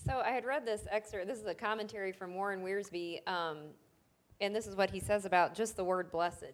So 0.05 0.21
I 0.25 0.31
had 0.31 0.45
read 0.45 0.67
this 0.67 0.83
excerpt. 0.91 1.27
This 1.27 1.39
is 1.39 1.47
a 1.47 1.55
commentary 1.55 2.13
from 2.13 2.35
Warren 2.35 2.63
Wiersbe, 2.63 3.27
um, 3.29 3.59
and 4.43 4.55
this 4.55 4.67
is 4.67 4.77
what 4.77 4.91
he 4.91 5.01
says 5.01 5.25
about 5.25 5.55
just 5.55 5.77
the 5.77 5.85
word 5.85 6.11
"blessed." 6.11 6.53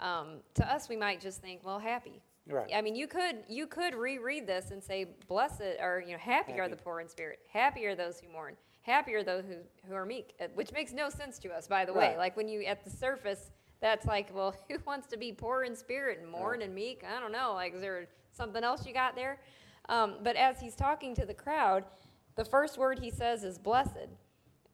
Um, 0.00 0.38
to 0.54 0.72
us, 0.72 0.88
we 0.88 0.96
might 0.96 1.20
just 1.20 1.40
think, 1.40 1.60
"Well, 1.64 1.78
happy." 1.78 2.22
Right. 2.48 2.72
I 2.74 2.80
mean, 2.80 2.96
you 2.96 3.06
could 3.06 3.44
you 3.48 3.66
could 3.66 3.94
reread 3.94 4.46
this 4.46 4.72
and 4.72 4.82
say, 4.82 5.06
"Blessed," 5.28 5.78
or 5.80 6.02
you 6.04 6.12
know, 6.12 6.18
"Happy, 6.18 6.58
are 6.58 6.68
the 6.68 6.76
poor 6.76 7.00
in 7.00 7.08
spirit. 7.08 7.38
Happy 7.52 7.86
are 7.86 7.94
those 7.94 8.18
who 8.18 8.28
mourn. 8.28 8.56
Happy 8.82 9.14
are 9.14 9.22
those 9.22 9.44
who, 9.44 9.56
who 9.86 9.94
are 9.94 10.06
meek." 10.06 10.34
uh, 10.40 10.46
Which 10.54 10.72
makes 10.72 10.92
no 10.92 11.10
sense 11.10 11.38
to 11.40 11.50
us, 11.50 11.68
by 11.68 11.84
the 11.84 11.92
way. 11.92 12.16
Like 12.16 12.36
when 12.36 12.48
you 12.48 12.64
at 12.64 12.82
the 12.82 12.90
surface, 12.90 13.52
that's 13.80 14.06
like, 14.06 14.34
well, 14.34 14.54
who 14.68 14.78
wants 14.86 15.06
to 15.08 15.16
be 15.16 15.32
poor 15.32 15.62
in 15.64 15.76
spirit 15.76 16.18
and 16.20 16.30
mourn 16.30 16.62
and 16.62 16.74
meek? 16.74 17.04
I 17.04 17.20
don't 17.20 17.32
know. 17.32 17.52
Like, 17.54 17.74
is 17.74 17.80
there 17.80 18.08
something 18.32 18.64
else 18.64 18.86
you 18.86 18.94
got 18.94 19.14
there? 19.14 19.38
Um, 19.88 20.16
but 20.22 20.36
as 20.36 20.60
he's 20.60 20.74
talking 20.74 21.14
to 21.16 21.26
the 21.26 21.34
crowd, 21.34 21.84
the 22.36 22.44
first 22.44 22.78
word 22.78 22.98
he 22.98 23.10
says 23.10 23.44
is 23.44 23.58
blessed. 23.58 24.08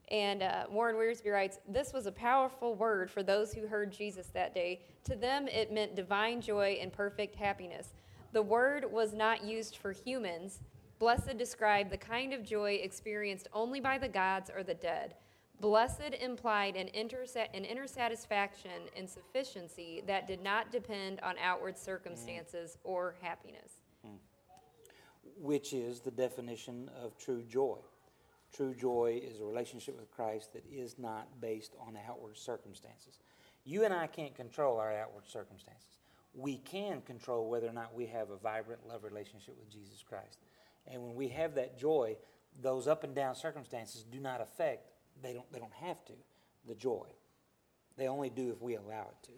And 0.09 0.41
uh, 0.41 0.65
Warren 0.69 0.95
Wiersbe 0.95 1.31
writes, 1.31 1.59
This 1.67 1.91
was 1.91 2.05
a 2.05 2.11
powerful 2.11 2.75
word 2.75 3.11
for 3.11 3.23
those 3.23 3.53
who 3.53 3.67
heard 3.67 3.91
Jesus 3.91 4.27
that 4.27 4.53
day. 4.53 4.81
To 5.05 5.15
them, 5.15 5.47
it 5.47 5.73
meant 5.73 5.95
divine 5.95 6.39
joy 6.41 6.77
and 6.81 6.91
perfect 6.93 7.35
happiness. 7.35 7.89
The 8.31 8.41
word 8.41 8.85
was 8.91 9.13
not 9.13 9.43
used 9.43 9.77
for 9.77 9.91
humans. 9.91 10.59
Blessed 10.99 11.37
described 11.37 11.89
the 11.89 11.97
kind 11.97 12.33
of 12.33 12.43
joy 12.43 12.79
experienced 12.81 13.47
only 13.53 13.79
by 13.79 13.97
the 13.97 14.07
gods 14.07 14.49
or 14.55 14.63
the 14.63 14.73
dead. 14.73 15.15
Blessed 15.59 16.13
implied 16.21 16.75
an 16.75 16.87
inner, 16.89 17.25
an 17.53 17.65
inner 17.65 17.87
satisfaction 17.87 18.71
and 18.95 19.09
sufficiency 19.09 20.03
that 20.05 20.27
did 20.27 20.43
not 20.43 20.71
depend 20.71 21.19
on 21.21 21.35
outward 21.41 21.77
circumstances 21.77 22.77
or 22.83 23.15
happiness. 23.21 23.81
which 25.39 25.73
is 25.73 25.99
the 25.99 26.11
definition 26.11 26.89
of 27.01 27.17
true 27.17 27.43
joy. 27.43 27.77
True 28.55 28.73
joy 28.73 29.21
is 29.23 29.39
a 29.39 29.45
relationship 29.45 29.99
with 29.99 30.09
Christ 30.11 30.53
that 30.53 30.63
is 30.71 30.97
not 30.97 31.41
based 31.41 31.75
on 31.79 31.97
outward 32.07 32.37
circumstances. 32.37 33.19
You 33.65 33.83
and 33.83 33.93
I 33.93 34.07
can't 34.07 34.35
control 34.35 34.77
our 34.79 34.91
outward 34.91 35.27
circumstances. 35.27 35.99
We 36.33 36.57
can 36.57 37.01
control 37.01 37.49
whether 37.49 37.67
or 37.67 37.73
not 37.73 37.93
we 37.93 38.05
have 38.07 38.29
a 38.29 38.37
vibrant 38.37 38.87
love 38.87 39.03
relationship 39.03 39.55
with 39.59 39.69
Jesus 39.69 40.03
Christ. 40.07 40.39
And 40.87 41.03
when 41.03 41.15
we 41.15 41.27
have 41.29 41.55
that 41.55 41.77
joy, 41.77 42.15
those 42.61 42.87
up 42.87 43.03
and 43.03 43.13
down 43.13 43.35
circumstances 43.35 44.05
do 44.09 44.19
not 44.19 44.41
affect 44.41 44.87
they 45.21 45.33
don't, 45.33 45.51
they 45.51 45.59
don't 45.59 45.73
have 45.73 46.03
to, 46.05 46.13
the 46.67 46.75
joy. 46.75 47.07
They 47.97 48.07
only 48.07 48.29
do 48.29 48.51
if 48.51 48.61
we 48.61 48.75
allow 48.75 49.07
it 49.09 49.23
to. 49.23 49.31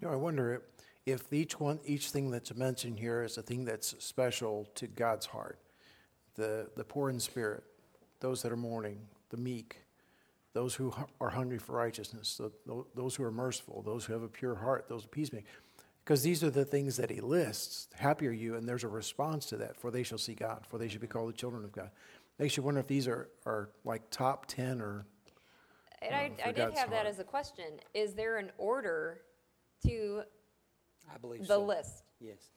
You 0.00 0.08
know, 0.08 0.12
I 0.12 0.16
wonder 0.16 0.54
if, 0.54 0.62
if 1.06 1.32
each 1.32 1.58
one, 1.58 1.80
each 1.84 2.10
thing 2.10 2.30
that's 2.30 2.54
mentioned 2.54 2.98
here 2.98 3.22
is 3.22 3.38
a 3.38 3.42
thing 3.42 3.64
that's 3.64 3.94
special 4.04 4.68
to 4.74 4.86
God's 4.86 5.26
heart. 5.26 5.58
The, 6.34 6.68
the 6.76 6.84
poor 6.84 7.10
in 7.10 7.20
spirit, 7.20 7.62
those 8.22 8.40
that 8.42 8.52
are 8.52 8.56
mourning, 8.56 9.00
the 9.28 9.36
meek, 9.36 9.76
those 10.54 10.74
who 10.74 10.94
are 11.20 11.30
hungry 11.30 11.58
for 11.58 11.72
righteousness, 11.72 12.40
those 12.94 13.16
who 13.16 13.24
are 13.24 13.32
merciful, 13.32 13.82
those 13.82 14.04
who 14.06 14.12
have 14.14 14.22
a 14.22 14.28
pure 14.28 14.54
heart, 14.54 14.86
those 14.88 15.04
peacemakers. 15.06 15.50
Because 16.04 16.22
these 16.22 16.42
are 16.42 16.50
the 16.50 16.64
things 16.64 16.96
that 16.96 17.10
he 17.10 17.20
lists. 17.20 17.88
Happy 17.94 18.26
are 18.26 18.32
you, 18.32 18.56
and 18.56 18.68
there's 18.68 18.84
a 18.84 18.88
response 18.88 19.46
to 19.46 19.56
that, 19.58 19.76
for 19.76 19.90
they 19.90 20.02
shall 20.02 20.18
see 20.18 20.34
God, 20.34 20.64
for 20.66 20.78
they 20.78 20.88
shall 20.88 21.00
be 21.00 21.06
called 21.06 21.28
the 21.28 21.36
children 21.36 21.64
of 21.64 21.72
God. 21.72 21.90
Makes 22.38 22.56
you 22.56 22.62
wonder 22.62 22.80
if 22.80 22.86
these 22.86 23.06
are, 23.06 23.28
are 23.46 23.70
like 23.84 24.02
top 24.10 24.46
10 24.46 24.80
or 24.80 25.06
And 26.00 26.14
I, 26.14 26.30
for 26.30 26.48
I 26.48 26.52
did 26.52 26.56
God's 26.56 26.78
have 26.78 26.90
that 26.90 27.06
as 27.06 27.18
a 27.18 27.24
question. 27.24 27.64
Is 27.94 28.14
there 28.14 28.38
an 28.38 28.50
order 28.58 29.20
to 29.86 30.22
I 31.12 31.18
believe 31.18 31.42
the 31.42 31.46
so. 31.46 31.64
list? 31.64 32.02
Yes. 32.20 32.50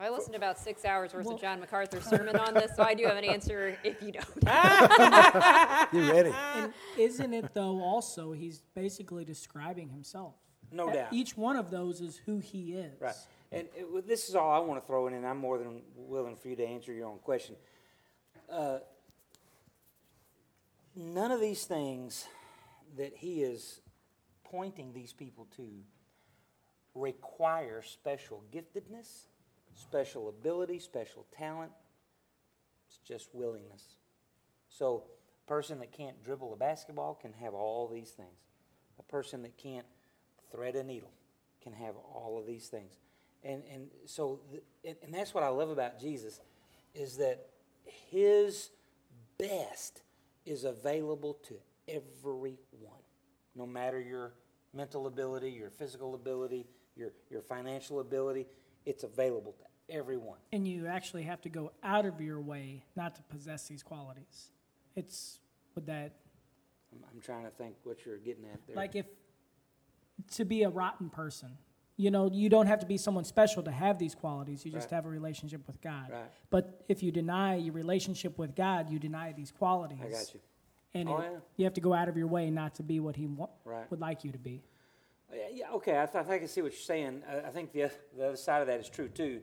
I 0.00 0.08
listened 0.08 0.32
to 0.32 0.38
about 0.38 0.58
six 0.58 0.86
hours 0.86 1.12
worth 1.12 1.26
Well- 1.26 1.34
of 1.34 1.40
John 1.40 1.60
MacArthur's 1.60 2.04
sermon 2.04 2.34
on 2.36 2.54
this, 2.54 2.74
so 2.74 2.82
I 2.82 2.94
do 2.94 3.04
have 3.04 3.16
an 3.18 3.24
answer 3.24 3.76
if 3.84 4.02
you 4.02 4.12
don't. 4.12 4.26
you 5.92 6.10
ready? 6.10 6.32
And 6.54 6.72
isn't 6.96 7.34
it 7.34 7.52
though 7.52 7.82
also 7.82 8.32
he's 8.32 8.62
basically 8.74 9.26
describing 9.26 9.90
himself? 9.90 10.34
No 10.72 10.88
Uh, 10.88 10.92
doubt. 10.94 11.12
Each 11.12 11.36
one 11.36 11.56
of 11.56 11.70
those 11.70 12.00
is 12.00 12.16
who 12.16 12.38
he 12.38 12.74
is. 12.74 12.98
Right. 13.00 13.14
And 13.52 13.68
it, 13.76 13.92
well, 13.92 14.02
this 14.06 14.28
is 14.28 14.34
all 14.34 14.50
I 14.50 14.58
want 14.60 14.80
to 14.80 14.86
throw 14.86 15.06
in, 15.06 15.12
and 15.14 15.26
I'm 15.26 15.36
more 15.38 15.58
than 15.58 15.82
willing 15.96 16.36
for 16.36 16.48
you 16.48 16.56
to 16.56 16.64
answer 16.64 16.92
your 16.92 17.06
own 17.08 17.18
question. 17.18 17.56
Uh, 18.50 18.78
none 20.96 21.30
of 21.30 21.40
these 21.40 21.64
things 21.64 22.26
that 22.96 23.16
he 23.16 23.42
is 23.42 23.80
pointing 24.44 24.92
these 24.92 25.12
people 25.12 25.46
to 25.56 25.68
require 26.94 27.82
special 27.82 28.42
giftedness, 28.52 29.26
special 29.74 30.28
ability, 30.28 30.78
special 30.78 31.26
talent. 31.36 31.72
It's 32.86 32.98
just 32.98 33.34
willingness. 33.34 33.96
So, 34.68 35.04
a 35.46 35.48
person 35.48 35.80
that 35.80 35.92
can't 35.92 36.22
dribble 36.24 36.52
a 36.52 36.56
basketball 36.56 37.14
can 37.14 37.32
have 37.34 37.54
all 37.54 37.88
these 37.88 38.10
things. 38.10 38.38
A 38.98 39.02
person 39.02 39.42
that 39.42 39.56
can't 39.56 39.86
thread 40.52 40.76
a 40.76 40.82
needle 40.82 41.10
can 41.62 41.72
have 41.72 41.94
all 41.96 42.38
of 42.38 42.46
these 42.46 42.68
things. 42.68 42.98
And, 43.42 43.62
and 43.72 43.88
so, 44.06 44.40
th- 44.50 44.62
and, 44.84 44.96
and 45.02 45.14
that's 45.14 45.34
what 45.34 45.44
I 45.44 45.48
love 45.48 45.70
about 45.70 46.00
Jesus 46.00 46.40
is 46.94 47.16
that 47.18 47.46
his 47.84 48.70
best 49.38 50.02
is 50.44 50.64
available 50.64 51.34
to 51.48 51.54
everyone, 51.88 52.58
no 53.54 53.66
matter 53.66 54.00
your 54.00 54.34
mental 54.72 55.06
ability, 55.06 55.50
your 55.50 55.70
physical 55.70 56.14
ability, 56.14 56.66
your, 56.96 57.10
your 57.30 57.42
financial 57.42 58.00
ability. 58.00 58.46
It's 58.86 59.04
available 59.04 59.52
to 59.58 59.94
everyone. 59.94 60.38
And 60.52 60.66
you 60.66 60.86
actually 60.86 61.22
have 61.24 61.40
to 61.42 61.48
go 61.48 61.72
out 61.82 62.06
of 62.06 62.20
your 62.20 62.40
way 62.40 62.84
not 62.96 63.14
to 63.16 63.22
possess 63.24 63.66
these 63.68 63.82
qualities. 63.82 64.50
It's 64.96 65.38
with 65.74 65.86
that, 65.86 66.12
I'm, 66.92 67.04
I'm 67.14 67.20
trying 67.20 67.44
to 67.44 67.50
think 67.50 67.74
what 67.84 68.04
you're 68.04 68.18
getting 68.18 68.44
at 68.44 68.58
there. 68.66 68.76
like 68.76 68.94
if 68.96 69.06
to 70.32 70.44
be 70.44 70.62
a 70.64 70.68
rotten 70.68 71.08
person, 71.10 71.56
you 71.96 72.10
know, 72.10 72.30
you 72.32 72.48
don't 72.48 72.66
have 72.66 72.78
to 72.80 72.86
be 72.86 72.96
someone 72.96 73.24
special 73.24 73.62
to 73.62 73.70
have 73.70 73.98
these 73.98 74.14
qualities. 74.14 74.64
You 74.64 74.72
just 74.72 74.86
Right. 74.86 74.96
have 74.96 75.06
a 75.06 75.08
relationship 75.10 75.66
with 75.66 75.80
God. 75.82 76.10
Right. 76.10 76.30
But 76.48 76.84
if 76.88 77.02
you 77.02 77.12
deny 77.12 77.56
your 77.56 77.74
relationship 77.74 78.38
with 78.38 78.54
God, 78.54 78.88
you 78.90 78.98
deny 78.98 79.32
these 79.32 79.50
qualities. 79.52 79.98
I 80.02 80.08
got 80.10 80.34
you. 80.34 80.40
And 80.94 81.08
Oh, 81.08 81.18
it- 81.18 81.30
yeah. 81.32 81.38
you 81.56 81.64
have 81.64 81.74
to 81.74 81.80
go 81.80 81.92
out 81.92 82.08
of 82.08 82.16
your 82.16 82.26
way 82.26 82.50
not 82.50 82.74
to 82.76 82.82
be 82.82 83.00
what 83.00 83.16
He 83.16 83.26
wa- 83.26 83.48
Right. 83.64 83.88
would 83.90 84.00
like 84.00 84.24
you 84.24 84.32
to 84.32 84.38
be. 84.38 84.62
Yeah, 85.34 85.42
Yeah, 85.52 85.70
okay, 85.72 86.00
I, 86.00 86.06
th- 86.06 86.16
I 86.16 86.22
think 86.22 86.34
I 86.34 86.38
can 86.38 86.48
see 86.48 86.62
what 86.62 86.72
you're 86.72 86.80
saying. 86.80 87.22
I, 87.28 87.48
I 87.48 87.50
think 87.50 87.72
the, 87.72 87.90
the 88.16 88.28
other 88.28 88.36
side 88.36 88.60
of 88.60 88.66
that 88.68 88.80
is 88.80 88.88
true 88.88 89.08
too. 89.08 89.40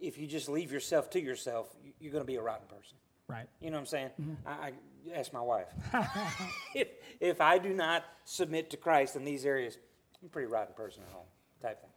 If 0.00 0.18
you 0.18 0.26
just 0.26 0.48
leave 0.48 0.70
yourself 0.72 1.10
to 1.10 1.20
yourself, 1.20 1.74
you- 1.82 1.92
you're 2.00 2.12
going 2.12 2.22
to 2.22 2.26
be 2.26 2.36
a 2.36 2.42
rotten 2.42 2.66
person. 2.68 2.96
Right. 3.28 3.46
You 3.60 3.70
know 3.70 3.76
what 3.76 3.80
I'm 3.80 3.86
saying? 3.86 4.10
I, 4.46 4.50
I 4.50 4.72
ask 5.14 5.32
my 5.32 5.40
wife. 5.40 5.68
if, 6.74 6.88
if 7.20 7.40
I 7.40 7.58
do 7.58 7.74
not 7.74 8.04
submit 8.24 8.70
to 8.70 8.76
Christ 8.76 9.16
in 9.16 9.24
these 9.24 9.44
areas, 9.44 9.78
I'm 10.22 10.26
a 10.26 10.30
pretty 10.30 10.48
rotten 10.48 10.74
person 10.74 11.02
at 11.06 11.12
home, 11.12 11.26
type 11.60 11.80
thing. 11.80 11.90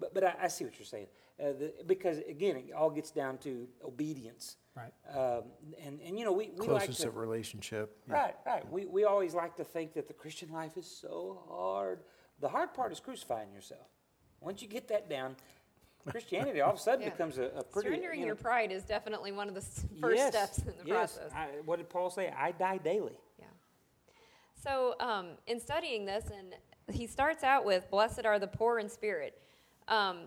But, 0.00 0.14
but 0.14 0.24
I, 0.24 0.34
I 0.44 0.48
see 0.48 0.64
what 0.64 0.78
you're 0.78 0.86
saying. 0.86 1.06
Uh, 1.40 1.52
the, 1.58 1.72
because, 1.86 2.18
again, 2.28 2.56
it 2.56 2.72
all 2.72 2.88
gets 2.90 3.10
down 3.10 3.38
to 3.38 3.68
obedience. 3.84 4.56
Right. 4.76 4.92
Um, 5.16 5.42
and, 5.84 6.00
and, 6.00 6.18
you 6.18 6.24
know, 6.24 6.32
we, 6.32 6.50
we 6.56 6.66
like 6.68 6.84
Closest 6.84 7.02
to. 7.02 7.08
of 7.08 7.16
relationship. 7.16 7.96
Yeah. 8.08 8.14
Right, 8.14 8.34
right. 8.46 8.70
We, 8.72 8.86
we 8.86 9.04
always 9.04 9.34
like 9.34 9.56
to 9.56 9.64
think 9.64 9.92
that 9.94 10.08
the 10.08 10.14
Christian 10.14 10.50
life 10.52 10.76
is 10.76 10.86
so 10.86 11.42
hard. 11.50 12.00
The 12.40 12.48
hard 12.48 12.74
part 12.74 12.92
is 12.92 13.00
crucifying 13.00 13.52
yourself. 13.52 13.86
Once 14.40 14.62
you 14.62 14.68
get 14.68 14.88
that 14.88 15.10
down, 15.10 15.36
Christianity 16.06 16.60
all 16.60 16.72
of 16.72 16.76
a 16.78 16.80
sudden 16.80 17.00
Yeah. 17.04 17.10
becomes 17.10 17.38
a, 17.38 17.44
a 17.56 17.64
pretty. 17.64 17.88
Surrendering 17.88 18.20
you 18.20 18.26
know, 18.26 18.28
your 18.28 18.36
pride 18.36 18.72
is 18.72 18.84
definitely 18.84 19.32
one 19.32 19.48
of 19.48 19.54
the 19.54 19.60
first 20.00 20.16
yes, 20.16 20.32
steps 20.32 20.58
in 20.58 20.66
the 20.66 20.86
yes. 20.86 21.16
process. 21.16 21.32
I, 21.34 21.46
what 21.64 21.76
did 21.76 21.88
Paul 21.88 22.10
say? 22.10 22.32
I 22.36 22.52
die 22.52 22.78
daily. 22.78 23.18
Yeah. 23.38 23.46
So, 24.54 24.94
um, 25.00 25.30
in 25.46 25.60
studying 25.60 26.04
this, 26.04 26.24
and 26.36 26.54
he 26.96 27.06
starts 27.06 27.42
out 27.42 27.64
with, 27.64 27.90
Blessed 27.90 28.24
are 28.24 28.38
the 28.38 28.46
poor 28.46 28.78
in 28.78 28.88
spirit. 28.88 29.40
Um, 29.88 30.24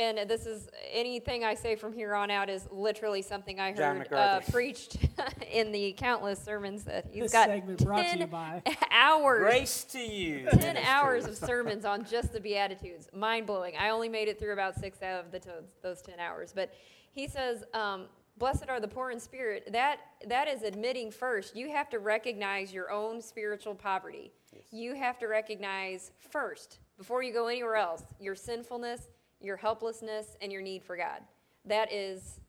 and 0.00 0.30
this 0.30 0.46
is 0.46 0.68
anything 0.90 1.44
I 1.44 1.54
say 1.54 1.76
from 1.76 1.92
here 1.92 2.14
on 2.14 2.30
out 2.30 2.48
is 2.48 2.66
literally 2.70 3.20
something 3.20 3.60
I 3.60 3.72
heard 3.72 4.10
uh, 4.12 4.40
preached 4.50 4.96
in 5.52 5.72
the 5.72 5.92
countless 5.92 6.42
sermons 6.42 6.84
that 6.84 7.06
he's 7.10 7.24
This 7.24 7.32
got 7.32 7.48
segment 7.48 7.84
brought 7.84 7.98
to 8.06 8.12
you 8.12 8.18
10 8.20 8.28
by- 8.30 8.62
hours. 8.90 9.40
Grace 9.40 9.84
to 9.84 10.00
you. 10.00 10.48
10 10.50 10.78
hours 10.78 11.26
of 11.26 11.36
sermons 11.36 11.84
on 11.84 12.04
just 12.06 12.32
the 12.32 12.40
Beatitudes. 12.40 13.08
Mind 13.14 13.46
blowing. 13.46 13.74
I 13.78 13.90
only 13.90 14.08
made 14.08 14.28
it 14.28 14.38
through 14.38 14.54
about 14.54 14.74
six 14.74 15.02
out 15.02 15.24
of 15.26 15.32
the 15.32 15.38
to- 15.40 15.64
those 15.82 16.00
10 16.00 16.18
hours. 16.18 16.52
But 16.54 16.72
he 17.12 17.28
says, 17.28 17.64
um, 17.74 18.06
Blessed 18.38 18.70
are 18.70 18.80
the 18.80 18.88
poor 18.88 19.10
in 19.10 19.20
spirit. 19.20 19.68
That, 19.70 19.98
that 20.26 20.48
is 20.48 20.62
admitting 20.62 21.10
first, 21.10 21.54
you 21.54 21.70
have 21.70 21.90
to 21.90 21.98
recognize 21.98 22.72
your 22.72 22.90
own 22.90 23.20
spiritual 23.20 23.74
poverty. 23.74 24.32
You 24.70 24.94
have 24.94 25.18
to 25.18 25.26
recognize 25.26 26.12
first, 26.30 26.78
before 26.96 27.22
you 27.22 27.34
go 27.34 27.48
anywhere 27.48 27.76
else, 27.76 28.04
your 28.18 28.34
sinfulness, 28.34 29.08
your 29.40 29.56
helplessness, 29.56 30.36
and 30.40 30.52
your 30.52 30.62
need 30.62 30.82
for 30.82 30.96
God. 30.96 31.20
That 31.64 31.92
is 31.92 32.40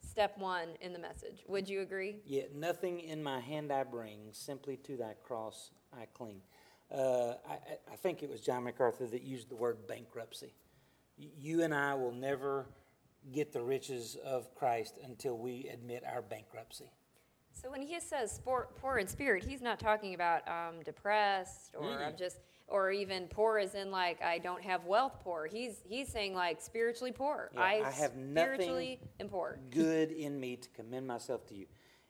step 0.00 0.36
one 0.38 0.68
in 0.80 0.92
the 0.92 0.98
message. 0.98 1.44
Would 1.48 1.68
you 1.68 1.80
agree? 1.80 2.16
Yet 2.24 2.54
nothing 2.54 3.00
in 3.00 3.22
my 3.22 3.40
hand 3.40 3.72
I 3.72 3.84
bring, 3.84 4.18
simply 4.32 4.76
to 4.78 4.96
thy 4.96 5.14
cross 5.24 5.70
I 5.92 6.06
cling. 6.14 6.40
Uh, 6.92 7.34
I, 7.48 7.58
I- 7.92 7.96
think 7.96 8.22
it 8.22 8.30
was 8.30 8.40
John 8.40 8.64
MacArthur 8.64 9.06
that 9.06 9.22
used 9.22 9.50
the 9.50 9.54
word 9.56 9.86
bankruptcy. 9.86 10.54
You 11.16 11.62
and 11.62 11.74
I 11.74 11.94
will 11.94 12.12
never 12.12 12.66
get 13.32 13.52
the 13.52 13.60
riches 13.60 14.16
of 14.24 14.54
Christ 14.54 14.98
until 15.04 15.36
we 15.36 15.68
admit 15.72 16.02
our 16.10 16.22
bankruptcy. 16.22 16.90
So 17.52 17.70
when 17.70 17.82
he 17.82 18.00
says 18.00 18.32
sport, 18.32 18.74
poor 18.76 18.96
in 18.98 19.06
spirit, 19.06 19.44
he's 19.44 19.60
not 19.60 19.78
talking 19.78 20.14
about 20.14 20.48
um, 20.48 20.82
depressed 20.82 21.74
or 21.78 22.02
I'm 22.02 22.16
just, 22.16 22.38
or 22.70 22.90
even 22.90 23.26
poor 23.26 23.58
as 23.58 23.74
in 23.74 23.90
like 23.90 24.22
I 24.22 24.38
don't 24.38 24.62
have 24.62 24.84
wealth 24.86 25.18
poor. 25.22 25.46
He's 25.46 25.82
he's 25.84 26.08
saying 26.08 26.34
like 26.34 26.60
spiritually 26.60 27.12
poor. 27.12 27.50
Yeah, 27.54 27.60
I 27.60 27.74
have 27.90 28.16
nothing 28.16 28.54
spiritually 28.54 29.00
am 29.18 29.28
poor. 29.28 29.58
Good 29.70 30.12
in 30.12 30.38
me 30.38 30.56
to 30.56 30.68
commend 30.70 31.06
myself 31.06 31.46
to 31.48 31.54
you. 31.54 31.66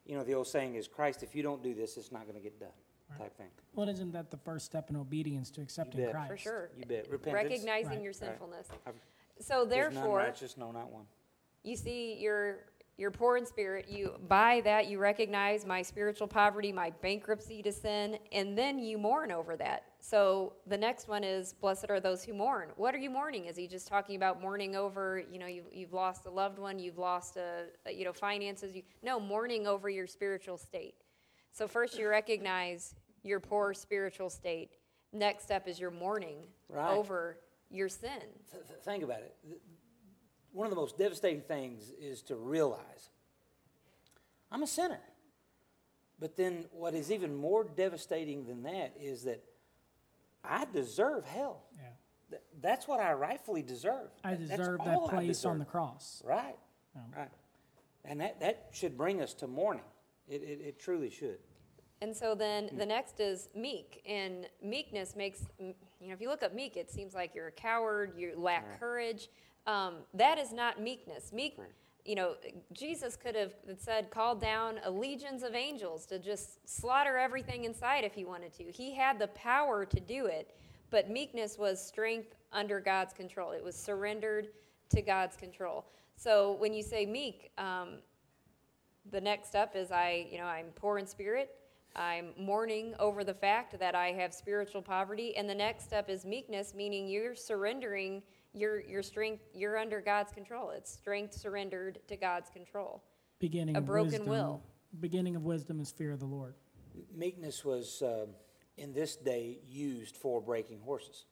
You 0.06 0.16
know, 0.16 0.24
the 0.24 0.34
old 0.34 0.46
saying 0.46 0.74
is, 0.74 0.88
Christ, 0.88 1.22
if 1.22 1.34
you 1.34 1.42
don't 1.42 1.62
do 1.62 1.74
this, 1.74 1.96
it's 1.96 2.10
not 2.10 2.22
going 2.22 2.34
to 2.34 2.40
get 2.40 2.58
done, 2.58 2.70
type 3.16 3.36
thing. 3.36 3.46
Well, 3.74 3.88
isn't 3.88 4.12
that 4.12 4.30
the 4.30 4.38
first 4.38 4.66
step 4.66 4.90
in 4.90 4.96
obedience 4.96 5.50
to 5.52 5.60
accepting 5.60 6.02
bet. 6.04 6.12
Christ? 6.12 6.30
For 6.30 6.36
sure. 6.36 6.70
You 6.76 6.84
bet. 6.86 7.08
Repentance. 7.10 7.50
Recognizing 7.50 7.90
Right. 7.92 8.02
your 8.02 8.12
sinfulness. 8.12 8.68
I've- 8.86 8.98
So 9.40 9.64
There's 9.64 9.94
none 9.94 10.02
therefore, 10.02 10.18
righteous, 10.18 10.56
no, 10.56 10.70
not 10.72 10.90
one. 10.90 11.06
you 11.62 11.76
see 11.76 12.14
you're 12.18 12.64
you're 13.00 13.10
poor 13.10 13.38
in 13.38 13.46
spirit. 13.46 13.88
You 13.88 14.14
by 14.28 14.60
that 14.64 14.86
you 14.88 14.98
recognize 14.98 15.64
my 15.64 15.80
spiritual 15.80 16.28
poverty 16.28 16.70
my 16.70 16.90
bankruptcy 17.00 17.62
to 17.62 17.72
sin 17.72 18.18
and 18.30 18.56
then 18.56 18.78
you 18.78 18.98
mourn 18.98 19.32
over 19.32 19.56
that. 19.56 19.84
So 20.00 20.52
the 20.66 20.76
next 20.76 21.08
one 21.08 21.24
is 21.24 21.54
blessed 21.54 21.86
are 21.88 21.98
those 21.98 22.22
who 22.22 22.34
mourn. 22.34 22.68
What 22.76 22.94
are 22.94 22.98
you 22.98 23.08
mourning? 23.10 23.46
Is 23.46 23.56
he 23.56 23.66
just 23.66 23.88
talking 23.88 24.16
about 24.16 24.42
mourning 24.42 24.76
over 24.76 25.22
you 25.32 25.38
know 25.38 25.46
you've, 25.46 25.64
you've 25.72 25.92
lost 25.94 26.26
a 26.26 26.30
loved 26.30 26.58
one 26.58 26.78
you've 26.78 26.98
lost 26.98 27.36
a, 27.38 27.64
a 27.86 27.92
you 27.92 28.04
know 28.04 28.12
finances? 28.12 28.76
You, 28.76 28.82
no 29.02 29.18
mourning 29.18 29.66
over 29.66 29.88
your 29.88 30.06
spiritual 30.06 30.58
state. 30.58 30.94
So 31.52 31.66
first 31.66 31.98
you 31.98 32.06
recognize 32.08 32.94
your 33.22 33.40
poor 33.40 33.72
spiritual 33.72 34.28
state. 34.30 34.72
Next 35.12 35.44
step 35.44 35.66
is 35.66 35.80
your 35.80 35.90
mourning 35.90 36.38
Right. 36.68 36.90
over 36.96 37.38
your 37.70 37.88
sin. 37.88 38.20
Th- 38.52 38.66
th- 38.68 38.80
think 38.84 39.02
about 39.02 39.20
it. 39.20 39.34
Th- 40.50 40.56
One 40.56 40.66
of 40.66 40.70
the 40.70 40.76
most 40.76 40.98
devastating 40.98 41.42
things 41.42 41.92
is 42.00 42.22
to 42.22 42.36
realize 42.36 43.10
I'm 44.50 44.62
a 44.62 44.66
sinner. 44.66 45.00
But 46.18 46.36
then, 46.36 46.66
what 46.72 46.94
is 46.94 47.10
even 47.10 47.34
more 47.34 47.64
devastating 47.64 48.44
than 48.46 48.62
that 48.64 48.94
is 49.00 49.22
that 49.24 49.42
I 50.44 50.66
deserve 50.72 51.24
hell. 51.24 51.62
Yeah. 51.76 51.88
Th- 52.30 52.42
That's 52.60 52.86
what 52.86 53.00
I 53.00 53.12
rightfully 53.14 53.62
deserve. 53.62 54.10
I 54.22 54.34
deserve 54.34 54.80
all 54.80 55.06
that 55.08 55.14
I 55.14 55.24
place 55.24 55.44
on 55.44 55.58
the 55.58 55.64
cross. 55.64 56.22
Right. 56.24 56.56
Oh. 56.96 57.00
Right. 57.16 57.30
And 58.04 58.20
that, 58.20 58.40
that 58.40 58.68
should 58.72 58.96
bring 58.96 59.22
us 59.22 59.34
to 59.34 59.46
mourning. 59.46 59.84
It, 60.28 60.42
it, 60.42 60.60
it 60.60 60.78
truly 60.80 61.10
should. 61.10 61.38
And 62.02 62.16
so 62.16 62.34
then 62.34 62.68
hmm. 62.68 62.78
the 62.78 62.86
next 62.86 63.20
is 63.20 63.48
meek, 63.54 64.02
and 64.06 64.46
meekness 64.62 65.16
makes 65.16 65.46
you 65.58 65.74
know 66.00 66.14
if 66.14 66.20
you 66.20 66.28
look 66.28 66.42
up 66.42 66.54
meek, 66.54 66.76
it 66.76 66.90
seems 66.90 67.14
like 67.14 67.34
you're 67.34 67.48
a 67.48 67.52
coward, 67.52 68.12
you 68.16 68.32
lack 68.36 68.66
Right. 68.68 68.80
courage. 68.80 69.28
Um, 69.66 69.96
that 70.14 70.38
is 70.38 70.52
not 70.52 70.80
meekness. 70.80 71.32
Meek, 71.32 71.56
Right. 71.58 71.68
you 72.04 72.14
know, 72.14 72.36
Jesus 72.72 73.16
could 73.16 73.34
have 73.34 73.52
said, 73.78 74.10
called 74.10 74.40
down 74.40 74.80
a 74.84 74.90
legions 74.90 75.42
of 75.42 75.54
angels 75.54 76.06
to 76.06 76.18
just 76.18 76.66
slaughter 76.68 77.18
everything 77.18 77.64
inside 77.64 78.04
if 78.04 78.14
he 78.14 78.24
wanted 78.24 78.52
to. 78.54 78.64
He 78.72 78.94
had 78.94 79.18
the 79.18 79.28
power 79.28 79.84
to 79.84 80.00
do 80.00 80.26
it, 80.26 80.54
but 80.90 81.10
meekness 81.10 81.58
was 81.58 81.84
strength 81.84 82.34
under 82.52 82.80
God's 82.80 83.12
control. 83.12 83.52
It 83.52 83.62
was 83.62 83.76
surrendered 83.76 84.48
to 84.90 85.02
God's 85.02 85.36
control. 85.36 85.84
So 86.16 86.56
when 86.58 86.74
you 86.74 86.82
say 86.82 87.06
meek, 87.06 87.50
um, 87.58 87.98
the 89.10 89.20
next 89.20 89.48
step 89.48 89.76
is 89.76 89.90
I, 89.90 90.26
you 90.30 90.38
know, 90.38 90.44
I'm 90.44 90.66
poor 90.74 90.98
in 90.98 91.06
spirit. 91.06 91.54
I'm 91.96 92.30
mourning 92.38 92.94
over 92.98 93.24
the 93.24 93.34
fact 93.34 93.78
that 93.78 93.94
I 93.94 94.08
have 94.12 94.32
spiritual 94.32 94.82
poverty. 94.82 95.36
And 95.36 95.48
the 95.48 95.54
next 95.54 95.84
step 95.84 96.08
is 96.08 96.24
meekness, 96.24 96.74
meaning 96.74 97.08
you're 97.08 97.34
surrendering 97.34 98.22
your, 98.52 98.80
your 98.80 99.02
strength, 99.02 99.42
you're 99.54 99.78
under 99.78 100.00
God's 100.00 100.32
control. 100.32 100.70
It's 100.70 100.92
strength 100.92 101.34
surrendered 101.34 102.00
to 102.08 102.16
God's 102.16 102.50
control. 102.50 103.02
Beginning 103.38 103.76
A 103.76 103.78
of 103.78 103.86
broken 103.86 104.10
wisdom, 104.10 104.26
will. 104.26 104.62
Beginning 105.00 105.36
of 105.36 105.44
wisdom 105.44 105.80
is 105.80 105.90
fear 105.90 106.12
of 106.12 106.20
the 106.20 106.26
Lord. 106.26 106.54
Meekness 107.14 107.64
was, 107.64 108.02
um, 108.02 108.30
in 108.76 108.92
this 108.92 109.16
day, 109.16 109.58
used 109.66 110.16
for 110.16 110.40
breaking 110.40 110.80
horses. 110.80 111.24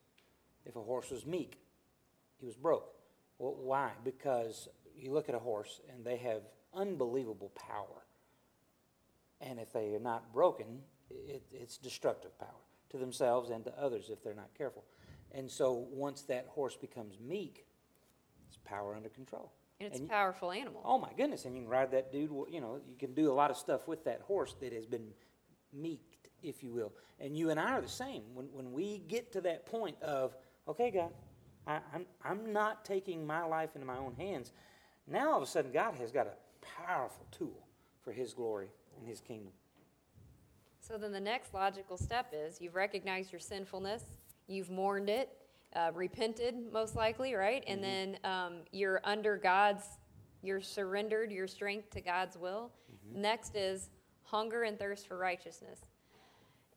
If 0.65 0.75
a 0.75 0.81
horse 0.81 1.11
was 1.11 1.25
meek, 1.25 1.59
he 2.37 2.45
was 2.45 2.55
broke. 2.55 2.95
Well, 3.37 3.55
why? 3.59 3.91
Because 4.03 4.69
you 4.95 5.11
look 5.11 5.29
at 5.29 5.35
a 5.35 5.39
horse 5.39 5.81
and 5.93 6.05
they 6.05 6.17
have 6.17 6.41
unbelievable 6.73 7.51
power. 7.55 8.05
And 9.41 9.59
if 9.59 9.71
they 9.71 9.93
are 9.93 9.99
not 9.99 10.33
broken, 10.33 10.81
it, 11.09 11.43
it's 11.51 11.77
destructive 11.77 12.37
power 12.39 12.49
to 12.91 12.97
themselves 12.97 13.49
and 13.49 13.63
to 13.65 13.73
others 13.79 14.09
if 14.09 14.23
they're 14.23 14.33
not 14.33 14.49
careful. 14.57 14.83
And 15.33 15.49
so 15.49 15.87
once 15.91 16.23
that 16.23 16.47
horse 16.47 16.75
becomes 16.75 17.19
meek, 17.19 17.65
it's 18.47 18.57
power 18.65 18.95
under 18.95 19.09
control. 19.09 19.51
And 19.79 19.87
it's 19.87 19.97
a 19.99 20.01
And- 20.01 20.09
powerful 20.09 20.51
animal. 20.51 20.81
Oh 20.83 20.97
my 20.97 21.13
goodness! 21.13 21.45
And 21.45 21.55
you 21.55 21.61
can 21.63 21.69
ride 21.69 21.91
that 21.91 22.11
dude. 22.11 22.31
You 22.49 22.59
know, 22.61 22.81
you 22.87 22.95
can 22.97 23.13
do 23.13 23.31
a 23.31 23.33
lot 23.33 23.49
of 23.51 23.57
stuff 23.57 23.87
with 23.87 24.03
that 24.05 24.21
horse 24.21 24.53
that 24.59 24.73
has 24.73 24.85
been 24.85 25.13
meeked, 25.73 26.29
if 26.43 26.63
you 26.63 26.71
will. 26.73 26.91
And 27.19 27.37
you 27.37 27.49
and 27.49 27.59
I 27.59 27.71
are 27.73 27.81
the 27.81 27.87
same. 27.87 28.23
When 28.33 28.47
when 28.53 28.71
we 28.73 28.99
get 29.07 29.31
to 29.33 29.41
that 29.41 29.65
point 29.65 30.01
of, 30.01 30.35
okay, 30.67 30.91
God, 30.91 31.13
I, 31.65 31.79
I'm 31.93 32.05
I'm 32.23 32.51
not 32.51 32.83
taking 32.83 33.25
my 33.25 33.43
life 33.43 33.75
into 33.75 33.85
my 33.87 33.97
own 33.97 34.15
hands. 34.15 34.51
Now 35.07 35.31
all 35.31 35.37
of 35.37 35.43
a 35.43 35.47
sudden, 35.47 35.71
God 35.71 35.95
has 35.95 36.11
got 36.11 36.27
a 36.27 36.35
powerful 36.61 37.25
tool 37.31 37.65
for 38.01 38.11
His 38.11 38.33
glory 38.33 38.71
and 38.97 39.07
His 39.07 39.21
kingdom. 39.21 39.53
So 40.81 40.97
then 40.97 41.11
the 41.11 41.19
next 41.19 41.53
logical 41.53 41.97
step 41.97 42.33
is 42.33 42.59
you've 42.59 42.75
recognized 42.75 43.31
your 43.31 43.39
sinfulness, 43.39 44.03
you've 44.49 44.69
mourned 44.69 45.09
it, 45.09 45.29
uh, 45.75 45.91
repented 45.93 46.55
most 46.73 46.95
likely, 46.95 47.33
right? 47.35 47.63
And 47.67 47.83
then 47.83 48.17
um, 48.23 48.53
you're 48.71 49.01
under 49.03 49.37
God's, 49.37 49.83
you're 50.41 50.61
surrendered 50.61 51.31
your 51.31 51.47
strength 51.47 51.91
to 51.91 52.01
God's 52.01 52.37
will. 52.37 52.71
Next 53.13 53.55
is 53.55 53.89
hunger 54.23 54.63
and 54.63 54.77
thirst 54.77 55.07
for 55.07 55.17
righteousness. 55.17 55.79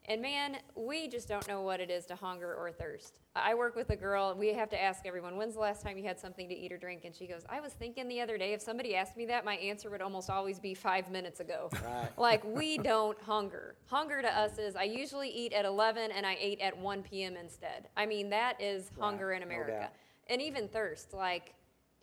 And 0.07 0.21
man, 0.21 0.57
we 0.75 1.07
just 1.07 1.29
don't 1.29 1.47
know 1.47 1.63
what 1.63 1.79
it 1.79 1.89
is 1.89 2.07
to 2.07 2.17
hunger 2.17 2.53
or 2.55 2.73
thirst. 2.73 3.21
I 3.37 3.55
work 3.55 3.77
with 3.77 3.91
a 3.91 3.97
girl, 3.97 4.31
and 4.31 4.39
we 4.39 4.53
have 4.53 4.69
to 4.71 4.83
ask 4.83 5.07
everyone, 5.07 5.37
when's 5.37 5.55
the 5.55 5.61
last 5.61 5.81
time 5.83 5.97
you 5.97 6.03
had 6.05 6.19
something 6.19 6.49
to 6.49 6.55
eat 6.55 6.73
or 6.73 6.77
drink? 6.77 7.05
And 7.05 7.15
she 7.15 7.27
goes, 7.29 7.43
I 7.49 7.61
was 7.61 7.73
thinking 7.73 8.09
the 8.09 8.21
other 8.21 8.37
day, 8.37 8.53
if 8.53 8.61
somebody 8.61 8.97
asked 8.97 9.17
me 9.17 9.27
that, 9.27 9.45
my 9.45 9.55
answer 9.57 9.91
would 9.91 10.03
almost 10.03 10.29
always 10.29 10.59
be 10.59 10.75
five 10.75 11.09
minutes 11.11 11.39
ago. 11.41 11.69
Right. 11.85 12.09
Like, 12.19 12.43
we 12.45 12.79
don't 12.79 13.17
hunger. 13.23 13.77
Hunger 13.87 14.23
to 14.23 14.39
us 14.39 14.59
is 14.59 14.75
I 14.75 14.83
usually 14.85 15.29
eat 15.31 15.53
at 15.53 15.65
11 15.65 16.11
and 16.11 16.27
I 16.27 16.37
ate 16.41 16.61
at 16.61 16.77
1 16.77 17.03
p.m. 17.05 17.37
instead. 17.37 17.89
I 17.97 18.05
mean, 18.07 18.29
that 18.31 18.61
is 18.61 18.91
hunger 18.99 19.29
Right, 19.29 19.41
in 19.43 19.49
no 19.49 19.55
America. 19.55 19.79
doubt. 19.83 19.91
and 20.29 20.43
even 20.43 20.67
thirst. 20.69 21.15
Like, 21.15 21.55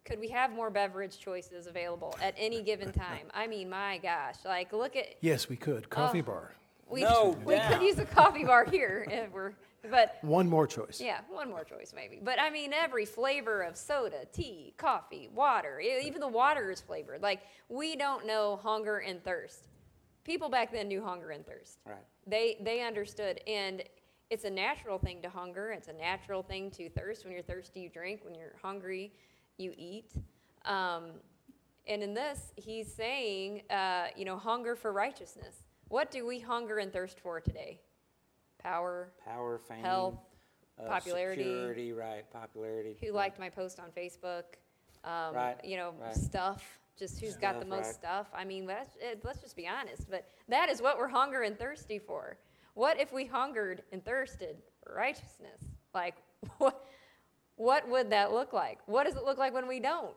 could 0.05 0.19
we 0.21 0.29
have 0.29 0.51
more 0.51 0.69
beverage 0.69 1.19
choices 1.19 1.67
available 1.67 2.17
at 2.21 2.33
any 2.37 2.61
given 2.63 2.91
time? 2.93 3.27
I 3.33 3.45
mean, 3.47 3.69
my 3.69 3.97
gosh. 3.97 4.35
Like, 4.45 4.71
look 4.73 4.95
at. 4.95 5.05
Yes, 5.21 5.49
we 5.49 5.57
could. 5.57 5.89
Coffee 5.89 6.19
Oh. 6.21 6.23
bar. 6.23 6.53
We, 6.89 7.01
No 7.01 7.37
we 7.45 7.59
could 7.59 7.81
use 7.81 7.99
a 7.99 8.05
coffee 8.05 8.43
bar 8.43 8.65
here 8.65 9.05
if 9.09 9.31
we're, 9.31 9.53
but 9.89 10.17
One 10.21 10.49
more 10.49 10.65
choice. 10.67 10.99
yeah, 10.99 11.21
one 11.29 11.49
more 11.49 11.63
choice 11.63 11.93
maybe. 11.95 12.19
But 12.21 12.39
I 12.39 12.49
mean, 12.49 12.73
every 12.73 13.05
flavor 13.05 13.61
of 13.61 13.77
soda, 13.77 14.25
tea, 14.33 14.73
coffee, 14.77 15.29
water, 15.33 15.79
even 15.79 16.19
the 16.19 16.27
water 16.27 16.71
is 16.71 16.81
flavored. 16.81 17.21
Like 17.21 17.41
we 17.69 17.95
don't 17.95 18.25
know 18.25 18.59
hunger 18.61 18.97
and 18.99 19.23
thirst. 19.23 19.67
People 20.23 20.49
back 20.49 20.71
then 20.71 20.87
knew 20.87 21.03
hunger 21.03 21.29
and 21.31 21.45
thirst. 21.45 21.79
Right. 21.85 21.97
They 22.27 22.57
they 22.61 22.81
understood, 22.81 23.39
and 23.47 23.83
it's 24.29 24.43
a 24.45 24.49
natural 24.49 24.99
thing 24.99 25.21
to 25.21 25.29
hunger. 25.29 25.71
It's 25.71 25.87
a 25.87 25.93
natural 25.93 26.43
thing 26.43 26.69
to 26.71 26.89
thirst. 26.89 27.23
When 27.23 27.33
you're 27.33 27.41
thirsty, 27.43 27.79
you 27.81 27.89
drink. 27.89 28.23
When 28.25 28.35
you're 28.35 28.55
hungry, 28.61 29.11
you 29.57 29.73
eat. 29.77 30.11
Um, 30.65 31.05
and 31.87 32.03
in 32.03 32.13
this, 32.13 32.53
he's 32.55 32.93
saying, 32.93 33.63
uh, 33.71 34.07
you 34.15 34.25
know, 34.25 34.37
hunger 34.37 34.75
for 34.75 34.91
righteousness. 34.91 35.55
What 35.89 36.11
do 36.11 36.25
we 36.25 36.39
hunger 36.39 36.77
and 36.77 36.93
thirst 36.93 37.19
for 37.19 37.41
today? 37.41 37.81
Power, 38.59 39.09
Power, 39.25 39.57
fame, 39.57 39.83
Health, 39.83 40.19
uh, 40.79 40.87
popularity. 40.87 41.43
security, 41.43 41.93
right? 41.93 42.31
Popularity. 42.31 42.95
who 43.01 43.11
liked 43.11 43.39
my 43.39 43.49
post 43.49 43.79
on 43.79 43.89
Facebook, 43.89 44.43
um, 45.03 45.33
Right, 45.33 45.55
you 45.63 45.77
know, 45.77 45.93
right. 45.99 46.15
stuff, 46.15 46.79
just 46.97 47.19
who's 47.19 47.37
got 47.37 47.59
the 47.59 47.65
most 47.65 47.85
right. 47.85 47.95
stuff. 47.95 48.27
I 48.33 48.45
mean, 48.45 48.67
let's, 48.67 48.95
it, 49.01 49.21
let's 49.23 49.41
just 49.41 49.55
be 49.55 49.67
honest, 49.67 50.09
but 50.09 50.27
that 50.47 50.69
is 50.69 50.81
what 50.81 50.97
we're 50.97 51.07
hunger 51.07 51.41
and 51.41 51.57
thirsty 51.57 51.97
for. 51.97 52.37
What 52.75 52.99
if 52.99 53.11
we 53.11 53.25
hungered 53.25 53.81
and 53.91 54.03
thirsted 54.03 54.57
for 54.83 54.93
righteousness? 54.93 55.63
Like, 55.95 56.15
what, 56.59 56.85
what 57.55 57.89
would 57.89 58.11
that 58.11 58.31
look 58.31 58.53
like? 58.53 58.79
What 58.85 59.05
does 59.05 59.15
it 59.15 59.23
look 59.23 59.37
like 59.37 59.53
when 59.53 59.67
we 59.67 59.79
don't? 59.79 60.15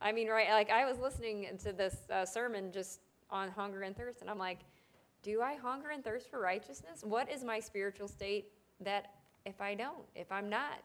I 0.00 0.10
mean, 0.12 0.28
right, 0.28 0.48
like 0.50 0.70
I 0.70 0.86
was 0.86 0.98
listening 0.98 1.46
to 1.64 1.72
this 1.72 1.96
uh, 2.10 2.24
sermon 2.24 2.72
just 2.72 3.00
on 3.28 3.50
hunger 3.50 3.82
and 3.82 3.96
thirst, 3.96 4.20
and 4.20 4.30
I'm 4.30 4.38
like, 4.38 4.60
do 5.22 5.40
I 5.40 5.54
hunger 5.54 5.90
and 5.90 6.04
thirst 6.04 6.30
for 6.30 6.40
righteousness? 6.40 7.02
What 7.02 7.30
is 7.30 7.44
my 7.44 7.60
spiritual 7.60 8.08
state 8.08 8.46
that 8.80 9.12
if 9.46 9.60
I 9.60 9.74
don't, 9.74 10.04
if 10.14 10.30
I'm 10.30 10.48
not? 10.48 10.82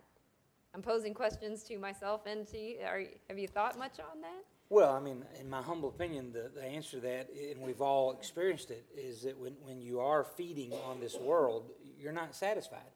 I'm 0.74 0.82
posing 0.82 1.14
questions 1.14 1.64
to 1.64 1.78
myself 1.78 2.26
and 2.26 2.48
to 2.48 2.58
you. 2.58 2.78
Are, 2.86 3.04
have 3.30 3.40
you 3.40 3.48
thought 3.48 3.78
much 3.78 4.00
on 4.00 4.22
that? 4.22 4.44
Well, 4.70 4.94
I 4.94 5.00
mean, 5.00 5.24
in 5.40 5.50
my 5.50 5.62
humble 5.62 5.90
opinion, 5.90 6.34
the, 6.34 6.52
the 6.54 6.64
answer 6.64 6.98
to 6.98 7.00
that, 7.02 7.30
and 7.52 7.62
we've 7.62 7.82
all 7.82 8.12
experienced 8.12 8.70
it, 8.70 8.86
is 8.96 9.22
that 9.22 9.40
when, 9.40 9.54
when 9.64 9.82
you 9.82 10.02
are 10.02 10.24
feeding 10.24 10.74
on 10.86 11.00
this 11.00 11.16
world, 11.16 11.72
you're 11.98 12.12
not 12.12 12.36
satisfied. 12.36 12.92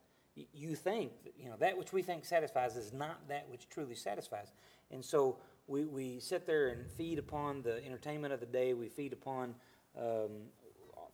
You, 0.54 0.76
think, 0.76 1.12
you 1.38 1.50
know, 1.50 1.56
that 1.60 1.78
which 1.78 1.92
we 1.92 2.02
think 2.02 2.26
satisfies 2.26 2.76
is 2.76 2.94
not 2.94 3.28
that 3.30 3.48
which 3.50 3.70
truly 3.70 3.96
satisfies. 3.96 4.54
And 4.90 5.04
so 5.04 5.38
we, 5.68 5.86
we 5.86 6.20
sit 6.20 6.46
there 6.46 6.70
and 6.70 6.90
feed 6.92 7.20
upon 7.20 7.62
the 7.62 7.86
entertainment 7.86 8.34
of 8.34 8.40
the 8.40 8.46
day, 8.46 8.74
we 8.74 8.88
feed 8.88 9.14
upon 9.14 9.56
um, 9.98 10.32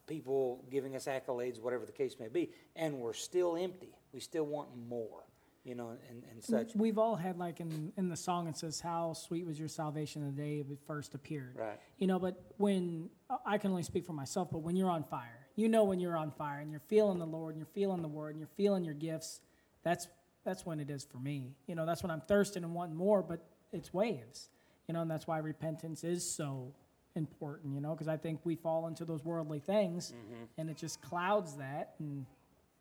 people 0.07 0.65
giving 0.71 0.95
us 0.95 1.05
accolades, 1.05 1.61
whatever 1.61 1.85
the 1.85 1.91
case 1.91 2.15
may 2.19 2.29
be, 2.29 2.51
and 2.75 2.99
we're 2.99 3.13
still 3.13 3.55
empty. 3.55 3.93
We 4.13 4.19
still 4.19 4.45
want 4.45 4.69
more, 4.89 5.23
you 5.63 5.75
know, 5.75 5.89
and, 6.09 6.23
and 6.31 6.43
such. 6.43 6.75
We've 6.75 6.97
all 6.97 7.15
had 7.15 7.37
like 7.37 7.59
in 7.59 7.91
in 7.97 8.09
the 8.09 8.17
song 8.17 8.47
it 8.47 8.57
says, 8.57 8.79
"How 8.79 9.13
sweet 9.13 9.45
was 9.45 9.59
your 9.59 9.67
salvation 9.67 10.25
the 10.25 10.31
day 10.31 10.59
it 10.59 10.79
first 10.87 11.13
appeared." 11.13 11.55
Right. 11.55 11.79
You 11.97 12.07
know, 12.07 12.17
but 12.17 12.41
when 12.57 13.09
I 13.45 13.57
can 13.57 13.71
only 13.71 13.83
speak 13.83 14.05
for 14.05 14.13
myself, 14.13 14.49
but 14.51 14.59
when 14.59 14.75
you're 14.75 14.89
on 14.89 15.03
fire, 15.03 15.47
you 15.55 15.67
know 15.67 15.83
when 15.83 15.99
you're 15.99 16.17
on 16.17 16.31
fire 16.31 16.59
and 16.59 16.71
you're 16.71 16.79
feeling 16.87 17.19
the 17.19 17.27
Lord 17.27 17.53
and 17.55 17.59
you're 17.59 17.73
feeling 17.73 18.01
the 18.01 18.07
Word 18.07 18.29
and 18.31 18.39
you're 18.39 18.49
feeling 18.55 18.83
your 18.83 18.95
gifts. 18.95 19.41
That's 19.83 20.07
that's 20.43 20.65
when 20.65 20.79
it 20.79 20.89
is 20.89 21.03
for 21.03 21.17
me. 21.19 21.51
You 21.67 21.75
know, 21.75 21.85
that's 21.85 22.01
when 22.01 22.11
I'm 22.11 22.21
thirsting 22.21 22.63
and 22.63 22.73
wanting 22.73 22.95
more. 22.95 23.21
But 23.21 23.45
it's 23.73 23.93
waves. 23.93 24.49
You 24.87 24.93
know, 24.93 25.01
and 25.01 25.11
that's 25.11 25.27
why 25.27 25.39
repentance 25.39 26.05
is 26.05 26.23
so 26.27 26.73
important. 27.17 27.75
You 27.75 27.81
know, 27.81 27.91
because 27.91 28.07
I 28.07 28.15
think 28.15 28.39
we 28.45 28.55
fall 28.55 28.87
into 28.87 29.03
those 29.03 29.25
worldly 29.25 29.59
things, 29.59 30.13
and 30.57 30.69
it 30.69 30.77
just 30.77 31.01
clouds 31.01 31.55
that. 31.57 31.95
And 31.99 32.25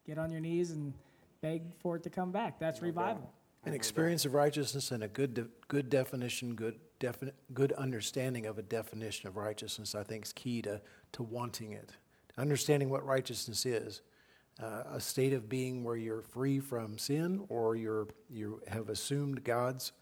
get 0.07 0.19
on 0.19 0.31
your 0.31 0.41
knees 0.41 0.71
and 0.71 0.95
beg 1.43 1.63
for 1.81 1.97
it 1.97 2.03
to 2.05 2.11
come 2.11 2.31
back. 2.31 2.59
That's 2.59 2.81
revival. 2.81 3.31
An 3.65 3.75
experience 3.75 4.25
of 4.25 4.35
righteousness 4.35 4.93
and 4.93 5.03
a 5.03 5.09
good, 5.09 5.35
de- 5.35 5.49
good 5.67 5.91
definition, 5.91 6.55
good, 6.55 6.79
definite, 7.01 7.35
good 7.53 7.73
understanding 7.73 8.47
of 8.47 8.59
a 8.59 8.63
definition 8.63 9.27
of 9.27 9.37
righteousness, 9.37 9.97
I 9.97 10.05
think, 10.05 10.25
is 10.25 10.33
key 10.33 10.63
to, 10.63 10.81
to 11.13 11.25
wanting 11.25 11.73
it. 11.73 11.91
Understanding 12.39 12.89
what 12.89 13.05
righteousness 13.05 13.67
is. 13.67 14.03
Uh, 14.63 14.85
a 14.93 15.01
state 15.01 15.33
of 15.33 15.49
being 15.49 15.83
where 15.83 15.97
you're 15.97 16.23
free 16.23 16.61
from 16.61 16.97
sin 16.97 17.45
or 17.49 17.75
you're, 17.75 18.07
you 18.31 18.63
have 18.69 18.89
assumed 18.89 19.43
God's 19.43 19.93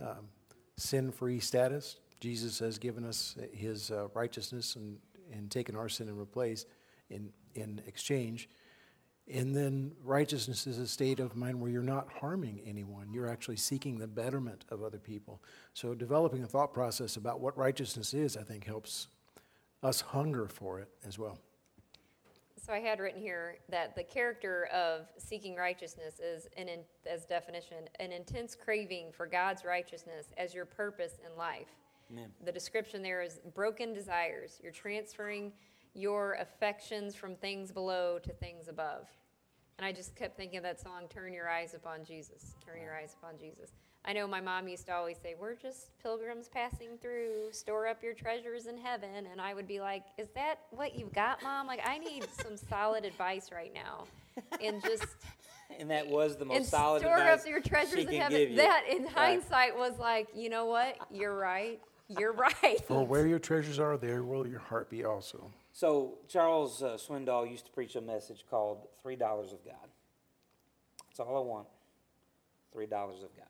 um, 0.00 0.28
sin 0.76 1.12
free 1.12 1.38
status. 1.38 2.00
Jesus 2.22 2.60
has 2.60 2.78
given 2.78 3.04
us 3.04 3.36
his 3.52 3.90
uh, 3.90 4.06
righteousness 4.14 4.76
and, 4.76 4.96
and 5.32 5.50
taken 5.50 5.74
our 5.74 5.88
sin 5.88 6.06
and 6.06 6.16
replaced 6.16 6.68
in, 7.10 7.30
in 7.56 7.82
exchange. 7.88 8.48
And 9.28 9.56
then 9.56 9.90
righteousness 10.04 10.68
is 10.68 10.78
a 10.78 10.86
state 10.86 11.18
of 11.18 11.34
mind 11.34 11.60
where 11.60 11.68
you're 11.68 11.82
not 11.82 12.08
harming 12.20 12.60
anyone. 12.64 13.12
You're 13.12 13.28
actually 13.28 13.56
seeking 13.56 13.98
the 13.98 14.06
betterment 14.06 14.64
of 14.68 14.84
other 14.84 14.98
people. 14.98 15.42
So 15.74 15.94
developing 15.94 16.44
a 16.44 16.46
thought 16.46 16.72
process 16.72 17.16
about 17.16 17.40
what 17.40 17.58
righteousness 17.58 18.14
is, 18.14 18.36
I 18.36 18.44
think, 18.44 18.66
helps 18.66 19.08
us 19.82 20.00
hunger 20.00 20.46
for 20.46 20.78
it 20.78 20.90
as 21.04 21.18
well. 21.18 21.40
So 22.64 22.72
I 22.72 22.78
had 22.78 23.00
written 23.00 23.20
here 23.20 23.56
that 23.68 23.96
the 23.96 24.04
character 24.04 24.66
of 24.72 25.08
seeking 25.18 25.56
righteousness 25.56 26.20
is, 26.20 26.46
an 26.56 26.68
in, 26.68 26.82
as 27.10 27.24
definition, 27.24 27.78
an 27.98 28.12
intense 28.12 28.54
craving 28.54 29.06
for 29.12 29.26
God's 29.26 29.64
righteousness 29.64 30.26
as 30.38 30.54
your 30.54 30.66
purpose 30.66 31.18
in 31.28 31.36
life. 31.36 31.74
Amen. 32.10 32.30
The 32.44 32.52
description 32.52 33.02
there 33.02 33.22
is 33.22 33.40
broken 33.54 33.92
desires. 33.92 34.58
You're 34.62 34.72
transferring 34.72 35.52
your 35.94 36.34
affections 36.40 37.14
from 37.14 37.36
things 37.36 37.72
below 37.72 38.18
to 38.22 38.32
things 38.32 38.68
above. 38.68 39.06
And 39.78 39.86
I 39.86 39.92
just 39.92 40.14
kept 40.14 40.36
thinking 40.36 40.58
of 40.58 40.62
that 40.64 40.80
song, 40.80 41.02
Turn 41.08 41.32
Your 41.32 41.48
Eyes 41.48 41.74
Upon 41.74 42.04
Jesus. 42.04 42.54
Turn 42.64 42.80
Your 42.80 42.94
Eyes 42.94 43.16
Upon 43.20 43.38
Jesus. 43.38 43.70
I 44.04 44.12
know 44.12 44.26
my 44.26 44.40
mom 44.40 44.66
used 44.66 44.86
to 44.86 44.94
always 44.94 45.16
say, 45.22 45.34
We're 45.38 45.54
just 45.54 45.96
pilgrims 46.02 46.48
passing 46.48 46.98
through, 47.00 47.52
store 47.52 47.86
up 47.86 48.02
your 48.02 48.14
treasures 48.14 48.66
in 48.66 48.76
heaven. 48.76 49.26
And 49.30 49.40
I 49.40 49.54
would 49.54 49.68
be 49.68 49.80
like, 49.80 50.04
Is 50.18 50.28
that 50.34 50.60
what 50.70 50.98
you've 50.98 51.12
got, 51.12 51.42
mom? 51.42 51.66
Like, 51.66 51.80
I 51.84 51.98
need 51.98 52.26
some 52.42 52.56
solid 52.56 53.04
advice 53.04 53.50
right 53.52 53.72
now. 53.72 54.04
And 54.60 54.82
just. 54.82 55.06
And 55.80 55.90
that 55.90 56.06
was 56.06 56.36
the 56.36 56.44
most 56.44 56.56
and 56.58 56.66
solid 56.66 57.00
store 57.00 57.16
advice 57.16 57.40
up 57.40 57.48
your 57.48 57.60
treasures 57.60 58.04
in 58.04 58.20
heaven. 58.20 58.56
That, 58.56 58.84
in 58.90 59.04
Right. 59.04 59.12
hindsight, 59.14 59.74
was 59.74 59.98
like, 59.98 60.28
you 60.34 60.50
know 60.50 60.66
what? 60.66 60.98
You're 61.10 61.34
right. 61.34 61.80
You're 62.18 62.32
right. 62.32 62.80
Well, 62.88 63.06
where 63.06 63.26
your 63.26 63.38
treasures 63.38 63.78
are, 63.78 63.96
there 63.96 64.22
will 64.22 64.46
your 64.46 64.60
heart 64.60 64.90
be 64.90 65.04
also. 65.04 65.50
So 65.72 66.18
Charles 66.28 66.82
uh, 66.82 66.98
Swindoll 66.98 67.50
used 67.50 67.66
to 67.66 67.72
preach 67.72 67.96
a 67.96 68.00
message 68.00 68.44
called 68.48 68.86
Three 69.00 69.16
Dollars 69.16 69.52
of 69.52 69.64
God. 69.64 69.88
That's 71.08 71.20
all 71.20 71.36
I 71.36 71.40
want. 71.40 71.68
Three 72.72 72.86
dollars 72.86 73.22
of 73.22 73.36
God. 73.36 73.46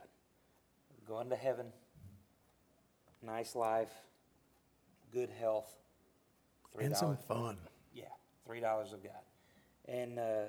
Going 1.07 1.31
to 1.31 1.37
heaven, 1.37 1.67
nice 3.23 3.55
life, 3.55 3.91
good 5.13 5.31
health. 5.31 5.71
Three 6.73 6.87
And 6.87 6.97
some 6.97 7.17
fun. 7.17 7.57
Yeah, 7.95 8.05
three 8.47 8.61
dollars 8.61 8.93
of 8.93 9.03
God. 9.03 9.13
And 9.87 10.19
uh, 10.19 10.45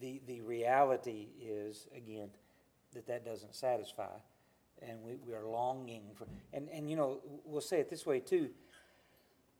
the 0.00 0.20
the 0.26 0.40
reality 0.42 1.28
is 1.40 1.88
again 1.96 2.30
that 2.92 3.06
that 3.06 3.24
doesn't 3.24 3.54
satisfy, 3.54 4.14
and 4.88 5.02
we, 5.02 5.16
we 5.26 5.34
are 5.34 5.46
longing 5.46 6.02
for. 6.14 6.26
And 6.52 6.68
and 6.70 6.90
you 6.90 6.96
know 6.96 7.20
we'll 7.44 7.60
say 7.60 7.80
it 7.80 7.90
this 7.90 8.06
way 8.06 8.20
too. 8.20 8.50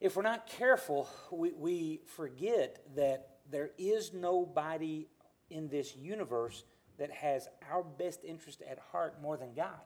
If 0.01 0.17
we're 0.17 0.23
not 0.23 0.49
careful, 0.49 1.09
we, 1.31 1.53
we 1.53 2.01
forget 2.17 2.85
that 2.97 3.37
there 3.49 3.71
is 3.79 4.13
nobody 4.13 5.07
in 5.49 5.69
this 5.69 5.95
universe 5.95 6.65
that 6.99 7.13
has 7.13 7.49
our 7.71 7.85
best 7.85 8.25
interest 8.25 8.63
at 8.69 8.81
heart 8.91 9.23
more 9.23 9.37
than 9.37 9.55
God. 9.55 9.81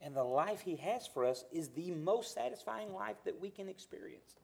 And 0.00 0.16
the 0.16 0.24
life 0.24 0.60
He 0.60 0.76
has 0.76 1.06
for 1.06 1.24
us 1.24 1.44
is 1.52 1.68
the 1.70 1.90
most 1.90 2.34
satisfying 2.34 2.92
life 2.92 3.16
that 3.24 3.40
we 3.40 3.50
can 3.50 3.68
experience. 3.68 4.34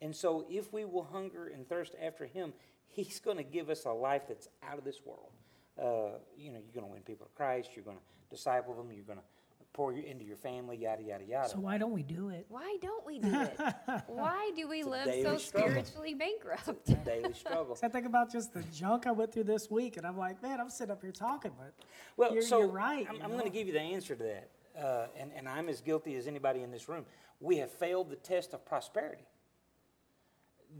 And 0.00 0.14
so, 0.14 0.44
if 0.50 0.72
we 0.72 0.84
will 0.84 1.04
hunger 1.04 1.48
and 1.48 1.68
thirst 1.68 1.94
after 2.02 2.26
Him, 2.26 2.52
He's 2.88 3.20
going 3.20 3.38
to 3.38 3.42
give 3.42 3.70
us 3.70 3.84
a 3.86 3.92
life 3.92 4.22
that's 4.28 4.48
out 4.62 4.76
of 4.76 4.84
this 4.84 5.00
world. 5.04 5.30
Uh, 5.78 6.18
you 6.36 6.52
know, 6.52 6.58
you're 6.58 6.74
going 6.74 6.86
to 6.86 6.92
win 6.92 7.02
people 7.02 7.26
to 7.26 7.32
Christ. 7.32 7.70
You're 7.74 7.84
going 7.84 7.96
to 7.96 8.02
disciple 8.30 8.74
them. 8.74 8.92
You're 8.92 9.04
going 9.04 9.18
to 9.18 9.24
pour 9.72 9.92
you 9.92 10.02
into 10.02 10.24
your 10.24 10.36
family. 10.36 10.76
Yada 10.76 11.02
yada 11.02 11.24
yada. 11.24 11.48
So 11.48 11.58
why 11.58 11.78
don't 11.78 11.92
we 11.92 12.02
do 12.02 12.28
it? 12.28 12.46
Why 12.48 12.76
don't 12.80 13.06
we 13.06 13.18
do 13.18 13.40
it? 13.40 13.58
Why 14.06 14.50
do 14.54 14.68
we 14.68 14.80
It's 14.80 14.88
live 14.88 15.06
so 15.06 15.36
struggle. 15.38 15.70
spiritually 15.70 16.14
bankrupt? 16.14 16.68
It's 16.68 16.90
a 16.90 16.94
daily 16.96 17.32
struggle. 17.32 17.76
So 17.82 17.86
I 17.86 17.90
think 17.90 18.06
about 18.06 18.30
just 18.30 18.52
the 18.52 18.62
junk 18.64 19.06
I 19.06 19.12
went 19.12 19.32
through 19.32 19.44
this 19.44 19.70
week, 19.70 19.96
and 19.96 20.06
I'm 20.06 20.18
like, 20.18 20.42
man, 20.42 20.60
I'm 20.60 20.68
sitting 20.68 20.92
up 20.92 21.00
here 21.02 21.12
talking, 21.12 21.52
but 21.58 21.72
Well, 22.16 22.34
you're, 22.34 22.42
so 22.42 22.58
you're 22.60 22.68
right. 22.68 23.06
I'm, 23.08 23.16
you 23.16 23.22
I'm 23.22 23.30
going 23.30 23.44
to 23.44 23.50
give 23.50 23.66
you 23.66 23.72
the 23.72 23.80
answer 23.80 24.14
to 24.14 24.22
that, 24.24 24.50
uh, 24.78 25.06
and, 25.18 25.30
and 25.34 25.48
I'm 25.48 25.68
as 25.68 25.80
guilty 25.80 26.16
as 26.16 26.26
anybody 26.26 26.62
in 26.62 26.70
this 26.70 26.88
room. 26.88 27.04
We 27.40 27.56
have 27.58 27.70
failed 27.70 28.10
the 28.10 28.16
test 28.16 28.52
of 28.52 28.64
prosperity. 28.64 29.24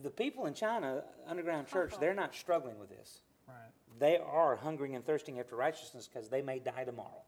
The 0.02 0.10
people 0.10 0.46
in 0.46 0.54
China, 0.54 1.02
underground 1.26 1.66
church, 1.66 1.94
they're 2.00 2.14
not 2.14 2.34
struggling 2.34 2.78
with 2.78 2.88
this. 2.90 3.22
Right. 3.48 3.56
They 3.98 4.18
are 4.18 4.56
hungering 4.56 4.94
and 4.96 5.04
thirsting 5.04 5.38
after 5.40 5.56
righteousness 5.56 6.08
because 6.12 6.28
they 6.28 6.42
may 6.42 6.58
die 6.58 6.84
tomorrow. 6.84 7.22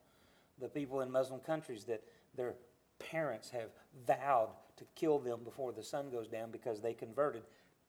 The 0.61 0.69
people 0.69 1.01
in 1.01 1.11
Muslim 1.11 1.40
countries 1.40 1.85
that 1.85 2.03
their 2.37 2.55
parents 2.99 3.51
have 3.51 3.71
vowed 4.07 4.51
to 4.77 4.85
kill 4.95 5.19
them 5.19 5.40
before 5.45 5.73
the 5.73 5.83
sun 5.83 6.11
goes 6.11 6.29
down 6.29 6.51
because 6.51 6.81
they 6.81 6.95
converted, 6.95 7.43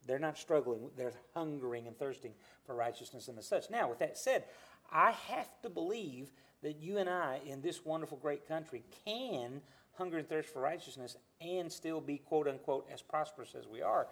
they're 0.06 0.20
not 0.20 0.38
struggling. 0.38 0.90
They're 0.96 1.14
hungering 1.34 1.88
and 1.88 1.98
thirsting 1.98 2.34
for 2.66 2.76
righteousness 2.76 3.28
and 3.28 3.38
as 3.38 3.48
such. 3.48 3.70
Now, 3.70 3.90
with 3.90 4.00
that 4.00 4.18
said, 4.18 4.46
I 4.92 5.12
have 5.12 5.50
to 5.64 5.70
believe 5.70 6.32
that 6.62 6.78
you 6.78 6.98
and 6.98 7.10
I 7.10 7.40
in 7.46 7.62
this 7.62 7.86
wonderful, 7.86 8.18
great 8.18 8.48
country 8.48 8.84
can 9.06 9.62
hunger 9.94 10.18
and 10.18 10.28
thirst 10.28 10.50
for 10.50 10.62
righteousness 10.62 11.18
and 11.42 11.72
still 11.72 12.02
be, 12.02 12.18
quote 12.18 12.48
unquote, 12.48 12.88
as 12.92 13.02
prosperous 13.02 13.56
as 13.56 13.68
we 13.68 13.82
are. 13.82 14.08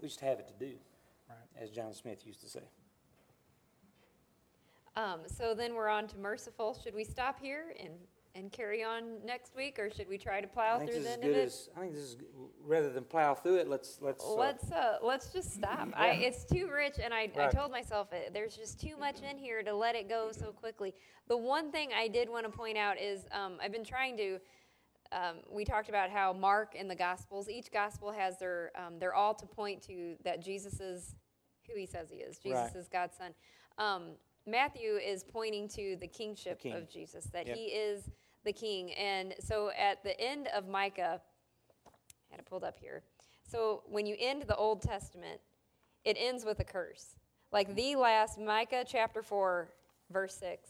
We 0.00 0.08
just 0.08 0.20
have 0.20 0.38
it 0.38 0.48
to 0.48 0.54
do, 0.64 0.74
Right. 1.28 1.62
as 1.62 1.70
John 1.70 1.92
Smith 1.92 2.26
used 2.26 2.40
to 2.42 2.48
say. 2.48 2.62
Um, 5.00 5.20
so 5.26 5.54
then 5.54 5.74
we're 5.74 5.88
on 5.88 6.06
to 6.08 6.18
merciful. 6.18 6.78
Should 6.82 6.94
we 6.94 7.04
stop 7.04 7.40
here 7.40 7.74
and, 7.80 7.92
and 8.34 8.52
carry 8.52 8.84
on 8.84 9.24
next 9.24 9.56
week, 9.56 9.78
or 9.78 9.90
should 9.90 10.08
we 10.08 10.18
try 10.18 10.40
to 10.40 10.46
I 10.46 10.50
plow 10.50 10.78
think 10.78 10.90
through 10.90 11.02
this 11.02 11.16
the 11.16 11.24
end 11.24 11.34
as 11.36 11.68
I 11.76 11.80
think 11.80 11.94
this 11.94 12.02
is 12.02 12.16
rather 12.62 12.90
than 12.90 13.04
plow 13.04 13.34
through 13.34 13.56
it. 13.56 13.68
Let's 13.68 13.98
let's. 14.00 14.22
uh, 14.24 14.34
Let's 14.34 14.70
uh, 14.70 14.98
let's 15.02 15.32
just 15.32 15.54
stop. 15.54 15.88
I, 15.94 16.08
it's 16.10 16.44
too 16.44 16.68
rich, 16.72 16.96
and 17.02 17.14
I, 17.14 17.30
I 17.38 17.48
told 17.48 17.70
myself 17.70 18.08
uh, 18.12 18.16
there's 18.32 18.56
just 18.56 18.80
too 18.80 18.96
much 18.98 19.22
in 19.22 19.38
here 19.38 19.62
to 19.62 19.74
let 19.74 19.94
it 19.94 20.08
go 20.08 20.30
so 20.32 20.52
quickly. 20.52 20.94
The 21.28 21.36
one 21.36 21.70
thing 21.72 21.90
I 21.96 22.08
did 22.08 22.28
want 22.28 22.44
to 22.44 22.52
point 22.52 22.76
out 22.76 23.00
is 23.00 23.24
um, 23.32 23.54
I've 23.62 23.72
been 23.72 23.84
trying 23.84 24.16
to. 24.18 24.38
Um, 25.12 25.38
we 25.50 25.64
talked 25.64 25.88
about 25.88 26.08
how 26.08 26.32
Mark 26.32 26.76
and 26.78 26.88
the 26.88 26.94
Gospels, 26.94 27.48
each 27.48 27.72
Gospel 27.72 28.12
has 28.12 28.38
their, 28.38 28.70
um, 28.76 29.00
they're 29.00 29.12
all 29.12 29.34
to 29.34 29.44
point 29.44 29.82
to 29.88 30.14
that 30.22 30.40
Jesus 30.40 30.78
is 30.78 31.16
who 31.66 31.76
he 31.76 31.84
says 31.84 32.10
he 32.10 32.18
is. 32.18 32.38
Jesus 32.38 32.70
Right. 32.72 32.76
is 32.76 32.86
God's 32.86 33.16
son. 33.16 33.34
Matthew 34.46 34.96
is 34.96 35.22
pointing 35.24 35.68
to 35.68 35.96
the 36.00 36.06
kingship 36.06 36.60
king. 36.60 36.72
of 36.72 36.88
Jesus, 36.88 37.26
that 37.26 37.46
Yep. 37.46 37.56
he 37.56 37.64
is 37.66 38.10
the 38.44 38.52
king. 38.52 38.92
And 38.94 39.34
so 39.40 39.70
at 39.70 40.02
the 40.02 40.18
end 40.20 40.48
of 40.48 40.66
Micah, 40.66 41.20
I 41.86 41.90
had 42.30 42.40
it 42.40 42.46
pulled 42.46 42.64
up 42.64 42.78
here. 42.78 43.02
So 43.46 43.82
when 43.86 44.06
you 44.06 44.16
end 44.18 44.42
the 44.42 44.56
Old 44.56 44.82
Testament, 44.82 45.40
it 46.04 46.16
ends 46.18 46.44
with 46.44 46.60
a 46.60 46.64
curse. 46.64 47.16
Like 47.52 47.74
the 47.74 47.96
last, 47.96 48.38
Micah 48.38 48.84
chapter 48.86 49.22
4, 49.22 49.68
verse 50.10 50.34
6. 50.36 50.68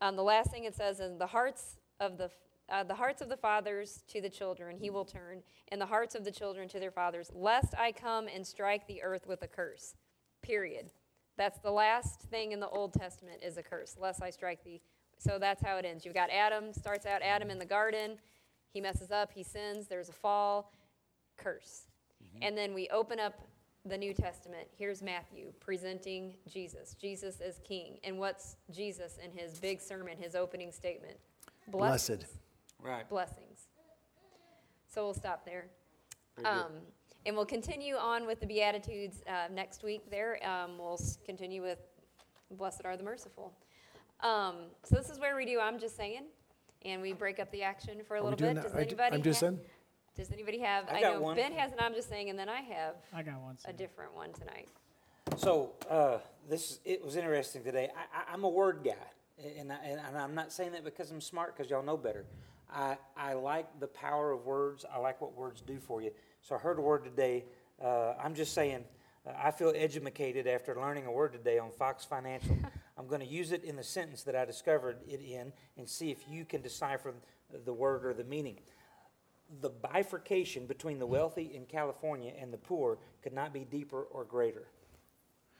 Um, 0.00 0.14
the 0.16 0.22
last 0.22 0.50
thing 0.50 0.64
it 0.64 0.74
says 0.74 1.00
is, 1.00 1.18
the 1.18 1.26
hearts 1.26 1.78
of 2.00 2.18
the 2.18 2.30
uh, 2.70 2.84
the 2.84 2.94
hearts 2.94 3.22
of 3.22 3.30
the 3.30 3.36
fathers 3.36 4.02
to 4.08 4.20
the 4.20 4.28
children 4.28 4.76
he 4.76 4.90
will 4.90 5.06
turn, 5.06 5.42
and 5.68 5.80
the 5.80 5.86
hearts 5.86 6.14
of 6.14 6.22
the 6.22 6.30
children 6.30 6.68
to 6.68 6.78
their 6.78 6.90
fathers, 6.90 7.30
lest 7.34 7.74
I 7.78 7.92
come 7.92 8.28
and 8.28 8.46
strike 8.46 8.86
the 8.86 9.02
earth 9.02 9.26
with 9.26 9.40
a 9.42 9.46
curse. 9.48 9.94
Period. 10.42 10.90
That's 11.38 11.60
the 11.60 11.70
last 11.70 12.20
thing 12.22 12.52
in 12.52 12.60
the 12.60 12.68
Old 12.68 12.92
Testament 12.92 13.38
is 13.42 13.56
a 13.56 13.62
curse, 13.62 13.96
lest 13.98 14.22
I 14.22 14.30
strike 14.30 14.62
thee. 14.64 14.82
So 15.18 15.38
that's 15.38 15.62
how 15.62 15.78
it 15.78 15.84
ends. 15.84 16.04
You've 16.04 16.14
got 16.14 16.30
Adam, 16.30 16.72
starts 16.74 17.06
out 17.06 17.22
Adam 17.22 17.50
in 17.50 17.58
the 17.58 17.64
garden. 17.64 18.18
He 18.72 18.80
messes 18.80 19.10
up, 19.10 19.32
he 19.32 19.42
sins, 19.42 19.86
there's 19.86 20.08
a 20.08 20.12
fall, 20.12 20.72
curse. 21.36 21.82
And 22.42 22.58
then 22.58 22.74
we 22.74 22.88
open 22.88 23.18
up 23.18 23.34
the 23.84 23.96
New 23.96 24.12
Testament. 24.12 24.66
Here's 24.76 25.00
Matthew 25.00 25.52
presenting 25.60 26.34
Jesus. 26.48 26.94
Jesus 27.00 27.40
is 27.40 27.60
king. 27.66 27.98
And 28.04 28.18
what's 28.18 28.56
Jesus 28.70 29.18
in 29.24 29.30
his 29.30 29.58
big 29.58 29.80
sermon, 29.80 30.18
his 30.18 30.34
opening 30.34 30.72
statement? 30.72 31.16
Blessed. 31.68 32.26
right. 32.82 33.08
Blessings. 33.08 33.68
So 34.92 35.04
we'll 35.04 35.14
stop 35.14 35.44
there. 35.44 35.66
Um, 36.44 36.72
and 37.26 37.36
we'll 37.36 37.46
continue 37.46 37.96
on 37.96 38.26
with 38.26 38.40
the 38.40 38.46
Beatitudes 38.46 39.22
uh, 39.28 39.52
next 39.52 39.82
week 39.82 40.10
there. 40.10 40.38
Um, 40.46 40.78
we'll 40.78 41.00
continue 41.24 41.62
with 41.62 41.78
Blessed 42.52 42.82
are 42.84 42.96
the 42.96 43.02
merciful. 43.02 43.52
Um, 44.20 44.54
so 44.82 44.96
this 44.96 45.10
is 45.10 45.18
where 45.18 45.36
we 45.36 45.44
do 45.44 45.60
I'm 45.60 45.78
just 45.78 45.96
saying, 45.96 46.22
and 46.84 47.02
we 47.02 47.12
break 47.12 47.38
up 47.38 47.50
the 47.52 47.62
action 47.62 47.98
for 48.06 48.16
a 48.16 48.20
Are 48.20 48.24
little 48.24 48.38
bit. 48.38 48.62
Does 48.62 48.74
anybody 48.74 49.16
I'm 49.16 49.22
just 49.22 49.40
ha- 49.40 49.48
saying. 49.48 49.60
Does 50.16 50.32
anybody 50.32 50.58
have? 50.60 50.88
I 50.88 50.96
I, 50.96 51.00
know 51.02 51.20
one. 51.20 51.36
Ben 51.36 51.52
has 51.52 51.72
an 51.72 51.78
I'm 51.80 51.94
just 51.94 52.08
saying, 52.08 52.30
and 52.30 52.38
then 52.38 52.48
I 52.48 52.60
have 52.60 52.96
I 53.12 53.22
got 53.22 53.40
one. 53.40 53.56
a 53.66 53.72
different 53.72 54.14
one 54.14 54.32
tonight. 54.32 54.68
So 55.36 55.72
uh, 55.88 56.18
this 56.48 56.80
it 56.84 57.04
was 57.04 57.14
interesting 57.16 57.62
today. 57.62 57.90
I, 57.96 58.20
I, 58.20 58.32
I'm 58.32 58.42
a 58.44 58.48
word 58.48 58.80
guy, 58.82 58.94
and, 59.58 59.70
I, 59.70 59.76
and 59.84 60.16
I'm 60.16 60.34
not 60.34 60.52
saying 60.52 60.72
that 60.72 60.84
because 60.84 61.10
I'm 61.10 61.20
smart, 61.20 61.56
because 61.56 61.70
y'all 61.70 61.84
know 61.84 61.96
better. 61.96 62.24
I, 62.74 62.96
I 63.16 63.34
like 63.34 63.80
the 63.80 63.86
power 63.86 64.32
of 64.32 64.44
words. 64.44 64.84
I 64.92 64.98
like 64.98 65.20
what 65.20 65.34
words 65.36 65.60
do 65.60 65.78
for 65.78 66.02
you. 66.02 66.10
So 66.42 66.54
I 66.54 66.58
heard 66.58 66.78
a 66.78 66.82
word 66.82 67.04
today. 67.04 67.44
Uh, 67.82 68.14
I'm 68.22 68.34
just 68.34 68.54
saying. 68.54 68.84
Uh, 69.26 69.32
I 69.36 69.50
feel 69.50 69.72
educated 69.74 70.46
after 70.46 70.74
learning 70.74 71.06
a 71.06 71.12
word 71.12 71.32
today 71.32 71.58
on 71.58 71.70
Fox 71.70 72.04
Financial. 72.04 72.56
I'm 72.98 73.06
going 73.06 73.20
to 73.20 73.26
use 73.26 73.52
it 73.52 73.64
in 73.64 73.76
the 73.76 73.84
sentence 73.84 74.22
that 74.24 74.34
I 74.34 74.44
discovered 74.44 74.98
it 75.06 75.20
in, 75.20 75.52
and 75.76 75.88
see 75.88 76.10
if 76.10 76.18
you 76.28 76.44
can 76.44 76.62
decipher 76.62 77.14
the 77.64 77.72
word 77.72 78.04
or 78.04 78.12
the 78.12 78.24
meaning. 78.24 78.58
The 79.60 79.70
bifurcation 79.70 80.66
between 80.66 80.98
the 80.98 81.06
wealthy 81.06 81.52
in 81.54 81.64
California 81.66 82.32
and 82.38 82.52
the 82.52 82.58
poor 82.58 82.98
could 83.22 83.32
not 83.32 83.52
be 83.52 83.64
deeper 83.64 84.02
or 84.02 84.24
greater. 84.24 84.66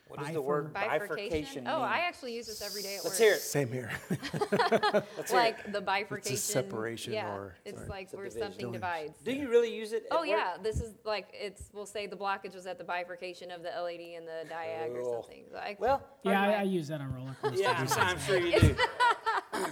What 0.09 0.21
does 0.21 0.33
the 0.33 0.41
word 0.41 0.73
Bifurcation. 0.73 1.09
bifurcation 1.09 1.65
mean? 1.65 1.73
Oh, 1.75 1.81
I 1.83 1.99
actually 1.99 2.35
use 2.35 2.47
this 2.47 2.63
every 2.63 2.83
day 2.83 2.97
at 2.97 3.05
Let's 3.05 3.19
work. 3.19 3.29
hear 3.29 3.35
it. 3.35 3.41
Same 3.41 3.71
here. 3.71 3.91
Let's 4.11 4.31
hear 4.51 5.03
it. 5.19 5.33
Like 5.33 5.73
the 5.73 5.81
bifurcation. 5.81 6.37
separation 6.37 7.13
yeah, 7.13 7.35
or- 7.35 7.55
it's 7.65 7.79
sorry. 7.79 7.89
like 7.91 8.05
It's 8.05 8.15
where 8.15 8.25
division. 8.25 8.53
something 8.53 8.73
divides. 8.73 9.19
Do 9.23 9.33
you 9.33 9.49
really 9.49 9.75
use 9.75 9.93
it? 9.93 10.05
at 10.11 10.17
Oh 10.17 10.21
work? 10.21 10.29
yeah, 10.29 10.57
this 10.63 10.81
is 10.81 10.95
like 11.05 11.29
it's. 11.33 11.69
We'll 11.73 11.87
say 11.87 12.07
the 12.07 12.17
blockage 12.17 12.55
was 12.55 12.67
at 12.67 12.79
the 12.79 12.85
bifurcation 12.85 13.51
of 13.51 13.63
the 13.63 13.69
LAD 13.69 14.01
and 14.17 14.27
the 14.27 14.45
diag 14.53 14.95
or 14.95 15.01
oh. 15.03 15.13
something. 15.21 15.45
So 15.53 15.59
I, 15.59 15.77
Well, 15.79 16.03
Yeah, 16.23 16.41
I, 16.43 16.53
I 16.53 16.63
use 16.63 16.89
that 16.89 17.01
on 17.01 17.13
roller 17.15 17.37
coasters. 17.43 17.61
yeah, 17.61 17.87
I'm, 17.97 18.09
I'm 18.09 18.19
sure 18.21 18.39
you 18.39 18.59
do. 18.61 18.77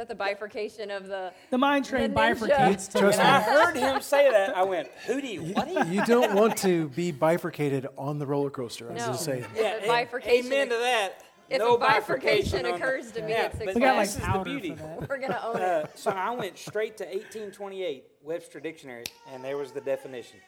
is 0.00 0.08
that 0.08 0.16
the 0.16 0.24
bifurcation 0.24 0.90
of 0.90 1.06
the? 1.08 1.32
The 1.50 1.58
mind 1.58 1.84
train 1.84 2.12
The 2.14 2.20
ninja. 2.20 2.36
bifurcates 2.36 2.90
to 2.92 3.06
When 3.06 3.20
I 3.20 3.40
heard 3.40 3.76
him 3.76 4.00
say 4.00 4.30
that, 4.30 4.56
I 4.56 4.62
went, 4.62 4.88
"Who 5.06 5.20
do 5.20 5.26
you? 5.26 5.42
What 5.52 5.68
do 5.68 5.74
you?" 5.74 5.84
You 6.00 6.06
don't 6.06 6.34
want 6.34 6.56
to 6.58 6.88
be 6.90 7.12
bifurcated 7.12 7.86
on 7.98 8.18
the 8.18 8.26
roller 8.26 8.50
coaster. 8.50 8.88
I 8.90 8.94
was 8.94 9.02
No. 9.06 9.12
just 9.12 9.24
saying. 9.24 9.44
Yeah, 9.54 9.78
The 9.78 9.84
a- 9.84 9.88
bifurcation- 9.88 10.46
Amen 10.46 10.68
to 10.70 10.76
that. 10.76 11.10
If 11.50 11.58
no 11.58 11.74
a 11.74 11.78
bifurcation 11.78 12.64
on 12.64 12.72
the- 12.72 12.74
occurs 12.76 13.10
to 13.12 13.22
me 13.22 13.32
Yeah, 13.32 13.38
at 13.42 13.52
Six 13.52 13.64
but 13.66 13.74
we 13.74 13.80
got 13.80 13.96
like 13.96 14.06
this 14.06 14.14
is 14.14 14.20
the 14.22 14.26
powder 14.26 14.44
beauty. 14.44 14.70
for 14.70 14.76
that. 15.00 15.08
We're 15.08 15.18
gonna 15.18 15.40
own 15.44 15.56
it. 15.56 15.62
Uh, 15.62 15.86
so 15.96 16.10
I 16.12 16.30
went 16.30 16.56
straight 16.56 16.96
to 16.98 17.04
1828 17.04 18.04
Webster 18.22 18.60
Dictionary, 18.60 19.04
and 19.32 19.44
there 19.44 19.56
was 19.58 19.72
the 19.72 19.80
definition. 19.80 20.38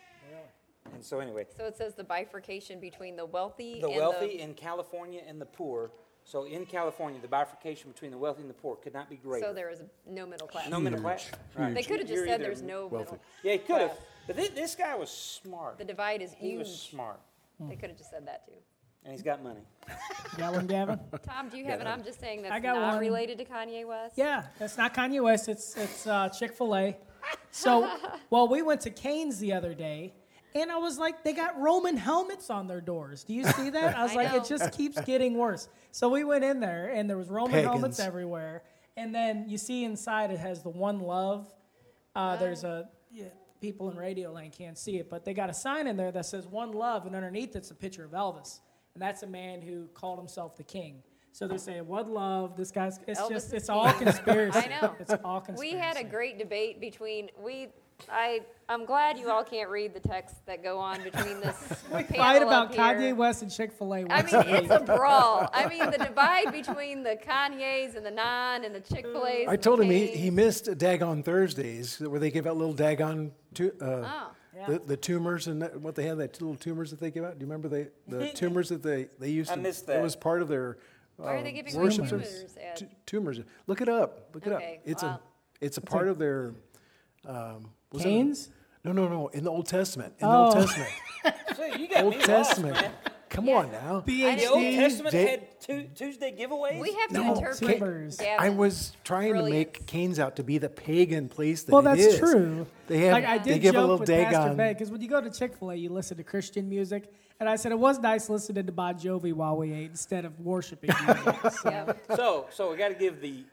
And 0.95 1.05
so 1.05 1.21
anyway, 1.21 1.47
So 1.57 1.65
it 1.67 1.77
says 1.77 1.95
the 1.95 2.05
bifurcation 2.05 2.79
between 2.81 3.17
the 3.17 3.25
wealthy 3.25 3.81
the 3.81 3.89
and 3.89 3.97
wealthy 3.97 4.41
in 4.41 4.53
California 4.55 5.23
and 5.27 5.41
the 5.41 5.47
poor. 5.47 5.91
So 6.25 6.45
in 6.45 6.67
California, 6.67 7.21
the 7.21 7.29
bifurcation 7.29 7.91
between 7.91 8.11
the 8.11 8.19
wealthy 8.19 8.41
and 8.43 8.51
the 8.51 8.55
poor 8.55 8.77
could 8.77 8.95
not 8.95 9.11
be 9.11 9.17
the. 9.17 9.23
greater. 9.23 9.47
So 9.47 9.53
there 9.53 9.69
was 9.69 9.83
no 10.09 10.27
middle 10.27 10.47
class. 10.47 10.69
no 10.71 10.79
middle 10.81 11.01
class. 11.01 11.31
Right. 11.57 11.75
They 11.75 11.83
could 11.83 11.99
have 11.99 12.09
just 12.09 12.15
You're 12.19 12.27
said 12.27 12.35
either- 12.35 12.45
there's 12.45 12.63
no 12.63 12.87
wealthy. 12.87 13.13
middle. 13.13 13.21
Yeah, 13.43 13.53
he 13.53 13.59
could 13.59 13.81
have. 13.81 13.99
But 14.27 14.37
this, 14.37 14.51
this 14.51 14.75
guy 14.77 14.95
was 14.95 15.11
smart. 15.11 15.79
The 15.79 15.85
divide 15.85 16.23
is 16.23 16.33
easy. 16.39 16.51
He 16.53 16.57
was 16.57 16.69
huge. 16.69 16.91
smart, 16.93 17.21
They 17.61 17.75
could 17.77 17.89
have 17.91 17.99
just 17.99 18.11
said 18.11 18.27
that 18.29 18.47
too. 18.47 18.53
and 19.05 19.13
he's 19.13 19.23
got 19.23 19.43
money. 19.43 19.63
Got 20.39 20.53
one, 20.55 20.67
Gavin? 20.69 21.01
Tom, 21.29 21.49
do 21.49 21.57
you 21.59 21.65
have 21.65 21.81
it? 21.81 21.89
I'm 21.89 22.05
just 22.05 22.21
saying 22.21 22.43
that's 22.43 22.55
I 22.55 22.61
got 22.61 22.77
not 22.77 22.93
one. 22.95 22.99
related 23.01 23.37
to 23.39 23.45
Kanye 23.45 23.85
West. 23.87 24.15
Yeah, 24.17 24.45
that's 24.61 24.79
not 24.79 24.95
Kanye 24.95 25.21
West. 25.21 25.49
It's 25.49 25.77
it's 25.77 26.07
uh, 26.07 26.29
Chick 26.29 26.53
Fil 26.53 26.75
A. 26.77 26.97
So, 27.51 27.91
well, 28.31 28.47
we 28.49 28.63
went 28.63 28.81
to 28.83 28.91
Canes 28.91 29.41
the 29.41 29.53
other 29.53 29.75
day, 29.75 30.15
and 30.55 30.71
I 30.71 30.77
was 30.77 30.99
like, 30.99 31.25
they 31.25 31.33
got 31.33 31.59
Roman 31.61 31.97
helmets 31.97 32.51
on 32.51 32.67
their 32.67 32.81
doors. 32.81 33.25
Do 33.25 33.35
you 33.35 33.45
see 33.45 33.71
that? 33.71 33.97
I 33.99 34.03
was 34.03 34.13
I 34.13 34.17
like, 34.17 34.33
know. 34.33 34.39
it 34.39 34.45
just 34.45 34.73
keeps 34.73 35.01
getting 35.03 35.35
worse. 35.35 35.69
So 35.91 36.09
we 36.09 36.25
went 36.25 36.45
in 36.45 36.61
there, 36.61 36.89
and 36.89 37.09
there 37.09 37.17
was 37.17 37.29
Roman 37.29 37.65
helmets 37.65 38.01
everywhere. 38.01 38.63
And 38.97 39.15
then 39.15 39.49
you 39.49 39.59
see 39.59 39.85
inside, 39.85 40.31
it 40.31 40.39
has 40.39 40.63
the 40.63 40.71
One 40.71 41.01
Love. 41.01 41.51
Uh, 42.15 42.37
there's 42.37 42.65
a 42.65 42.89
yeah, 43.11 43.27
people 43.61 43.91
in 43.91 43.97
Radio 43.97 44.31
Land 44.33 44.53
can't 44.53 44.77
see 44.77 44.99
it, 44.99 45.09
but 45.09 45.25
they 45.25 45.33
got 45.33 45.49
a 45.49 45.55
sign 45.55 45.87
in 45.87 45.97
there 45.97 46.13
that 46.13 46.27
says 46.27 46.47
One 46.47 46.73
Love, 46.73 47.07
and 47.07 47.17
underneath 47.17 47.57
it's 47.57 47.71
a 47.71 47.75
picture 47.75 48.05
of 48.05 48.11
Elvis, 48.11 48.61
and 48.95 49.03
that's 49.03 49.23
a 49.23 49.27
man 49.27 49.63
who 49.63 49.87
called 49.95 50.19
himself 50.19 50.57
the 50.57 50.65
King. 50.65 51.03
So 51.33 51.49
they're 51.49 51.57
saying 51.57 51.87
One 51.87 52.13
Love. 52.13 52.57
This 52.57 52.71
guy's. 52.71 52.99
It's 53.07 53.19
Elvis 53.19 53.29
just. 53.31 53.53
It's 53.55 53.69
all 53.71 53.91
conspiracy. 53.95 54.59
I 54.59 54.81
know. 54.81 54.95
It's 55.01 55.15
all 55.25 55.41
conspiracy. 55.41 55.75
We 55.75 55.81
had 55.81 55.97
a 55.97 56.05
great 56.05 56.39
debate 56.39 56.81
between 56.81 57.31
we. 57.43 57.69
I 58.11 58.41
I'm 58.69 58.85
glad 58.87 59.19
you 59.19 59.31
all 59.31 59.45
can't 59.45 59.69
read 59.69 59.93
the 59.93 60.01
texts 60.01 60.39
that 60.47 60.63
go 60.63 60.79
on 60.79 61.03
between 61.03 61.41
this 61.41 61.83
We 61.95 62.05
panel 62.05 62.17
fight 62.17 62.43
about 62.43 62.67
up 62.69 62.75
here. 62.75 63.13
Kanye 63.13 63.17
West 63.17 63.43
and 63.43 63.51
Chick 63.51 63.73
Fil 63.73 63.93
A. 63.95 63.99
I 64.09 64.23
mean, 64.23 64.55
it's 64.65 64.71
a 64.71 64.81
brawl. 64.81 65.49
I 65.53 65.69
mean, 65.69 65.91
the 65.91 65.99
divide 65.99 66.53
between 66.53 67.03
the 67.03 67.17
Kanyes 67.17 67.97
and 67.97 68.05
the 68.07 68.11
non 68.11 68.65
and 68.65 68.75
the 68.75 68.81
Chick 68.81 69.05
Fil 69.05 69.27
A's. 69.27 69.49
I 69.49 69.57
told 69.57 69.81
him 69.81 69.91
he, 69.91 70.07
he 70.07 70.31
missed 70.31 70.79
Dagon 70.79 71.23
Thursdays 71.23 72.01
where 72.01 72.19
they 72.21 72.31
give 72.31 72.47
out 72.47 72.57
little 72.57 72.75
Dagon 72.75 73.33
to, 73.55 73.73
uh, 73.81 74.09
Oh. 74.55 74.71
the, 74.71 74.79
the 74.81 74.97
tumors 74.97 75.47
and 75.49 75.63
that, 75.63 75.81
what 75.81 75.95
they 75.95 76.05
have 76.05 76.19
that 76.19 76.41
little 76.41 76.57
tumors 76.57 76.91
that 76.91 77.01
they 77.01 77.11
give 77.11 77.25
out. 77.25 77.39
Do 77.39 77.45
you 77.45 77.51
remember 77.51 77.69
they, 77.69 77.89
the 78.07 78.29
tumors 78.35 78.69
that 78.71 78.83
they, 78.83 79.09
they 79.19 79.31
used 79.31 79.51
I 79.51 79.57
to? 79.57 79.61
missed 79.61 79.87
That 79.87 79.99
It 79.99 80.03
was 80.03 80.15
part 80.17 80.41
of 80.43 80.49
their. 80.49 80.79
Why 81.17 81.35
are 81.35 81.39
uh, 81.39 81.43
they 81.43 81.53
giving 81.53 81.75
worship 81.77 82.09
tumors 82.09 82.29
service. 82.31 82.57
at- 82.63 82.77
Tu- 82.77 82.87
tumors. 83.07 83.41
Look 83.67 83.81
it 83.83 83.89
up. 83.89 84.31
Look 84.35 84.47
it 84.47 84.53
up. 84.53 84.63
It's 84.85 85.03
wow. 85.03 85.21
a 85.61 85.65
it's 85.65 85.77
a 85.77 85.83
part 85.83 86.09
of 86.09 86.19
their. 86.19 86.55
Um, 87.27 87.71
was 87.93 88.03
it- 88.03 88.05
Canes? 88.05 88.49
No, 88.85 88.91
no, 88.93 89.07
no. 89.09 89.29
In 89.29 89.45
the 89.45 89.51
Old 89.51 89.67
Testament. 89.67 90.15
In 90.21 90.29
the 90.29 90.35
Old 90.35 90.55
Oh. 90.57 90.61
Testament. 90.61 90.91
So 91.57 91.65
you 91.67 91.87
got 91.89 92.03
Old 92.03 92.15
me 92.15 92.17
lost, 92.19 92.27
Testament. 92.27 92.75
man. 92.75 92.91
Come 93.31 93.47
Yeah. 93.47 93.55
on 93.59 93.71
now. 93.73 94.01
The 94.05 94.25
Old 94.49 94.59
BHD. 94.59 94.77
Testament 94.77 95.13
They- 95.13 95.27
had 95.27 95.61
tu- 95.61 95.89
Tuesday 95.95 96.33
giveaways. 96.37 96.81
We 96.81 96.93
have 96.95 97.09
to 97.11 97.15
No, 97.15 97.35
interpret. 97.35 97.59
Timbers. 97.59 98.21
I 98.21 98.49
was 98.49 98.97
trying 99.05 99.29
to 99.35 99.43
make 99.45 99.75
Brilliance. 99.75 99.79
Canes 99.87 100.19
out 100.19 100.35
to 100.37 100.43
be 100.43 100.59
the 100.59 100.69
pagan 100.69 101.29
place 101.29 101.63
that 101.63 101.73
Well, 101.73 101.83
it 101.83 101.97
that's 101.97 102.01
is. 102.15 102.19
true. 102.19 102.67
They 102.89 102.99
have. 103.03 103.13
like 103.13 103.25
I 103.25 103.39
they 103.39 103.53
did 103.55 103.63
give 103.63 103.77
a 103.77 103.81
little 103.81 103.99
with 103.99 104.09
Pastor 104.09 104.31
Dagon. 104.33 104.57
Ben 104.57 104.73
because 104.75 104.91
when 104.91 105.01
you 105.01 105.09
go 105.09 105.21
to 105.21 105.31
Chick 105.31 105.57
Fil 105.57 105.71
A, 105.71 105.75
you 105.77 105.89
listen 105.91 106.17
to 106.17 106.25
Christian 106.25 106.69
music, 106.69 107.13
and 107.39 107.49
I 107.49 107.55
said 107.57 107.71
it 107.73 107.79
was 107.79 108.01
nice 108.01 108.29
listening 108.29 108.67
to 108.67 108.73
Bon 108.73 108.95
Jovi 108.97 109.33
while 109.33 109.57
we 109.57 109.73
ate 109.73 109.91
instead 109.91 110.25
of 110.25 110.39
worshiping. 110.41 110.91
music. 111.07 111.37
Yeah. 111.65 111.93
So, 112.17 112.47
so 112.51 112.71
we 112.73 112.77
got 112.77 112.89
to 112.89 112.95
give 112.95 113.21
the 113.21 113.45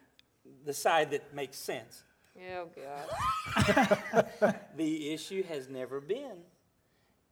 the 0.65 0.73
side 0.73 1.11
that 1.11 1.33
makes 1.35 1.57
sense. 1.57 2.03
Oh 2.55 2.69
God. 2.75 4.55
The 4.77 5.11
issue 5.13 5.43
has 5.43 5.67
never 5.69 5.99
been 5.99 6.37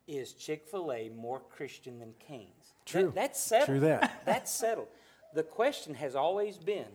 is 0.07 0.33
Chick 0.33 0.65
Fil 0.69 0.91
A 0.91 1.09
more 1.09 1.39
Christian 1.39 1.99
than 1.99 2.13
Canes? 2.19 2.73
True. 2.85 3.05
That- 3.05 3.15
that's 3.15 3.39
settled. 3.41 3.67
True 3.67 3.79
that. 3.81 4.21
That's 4.25 4.51
settled. 4.51 4.87
The 5.33 5.43
question 5.43 5.93
has 5.95 6.15
always 6.15 6.57
been, 6.57 6.87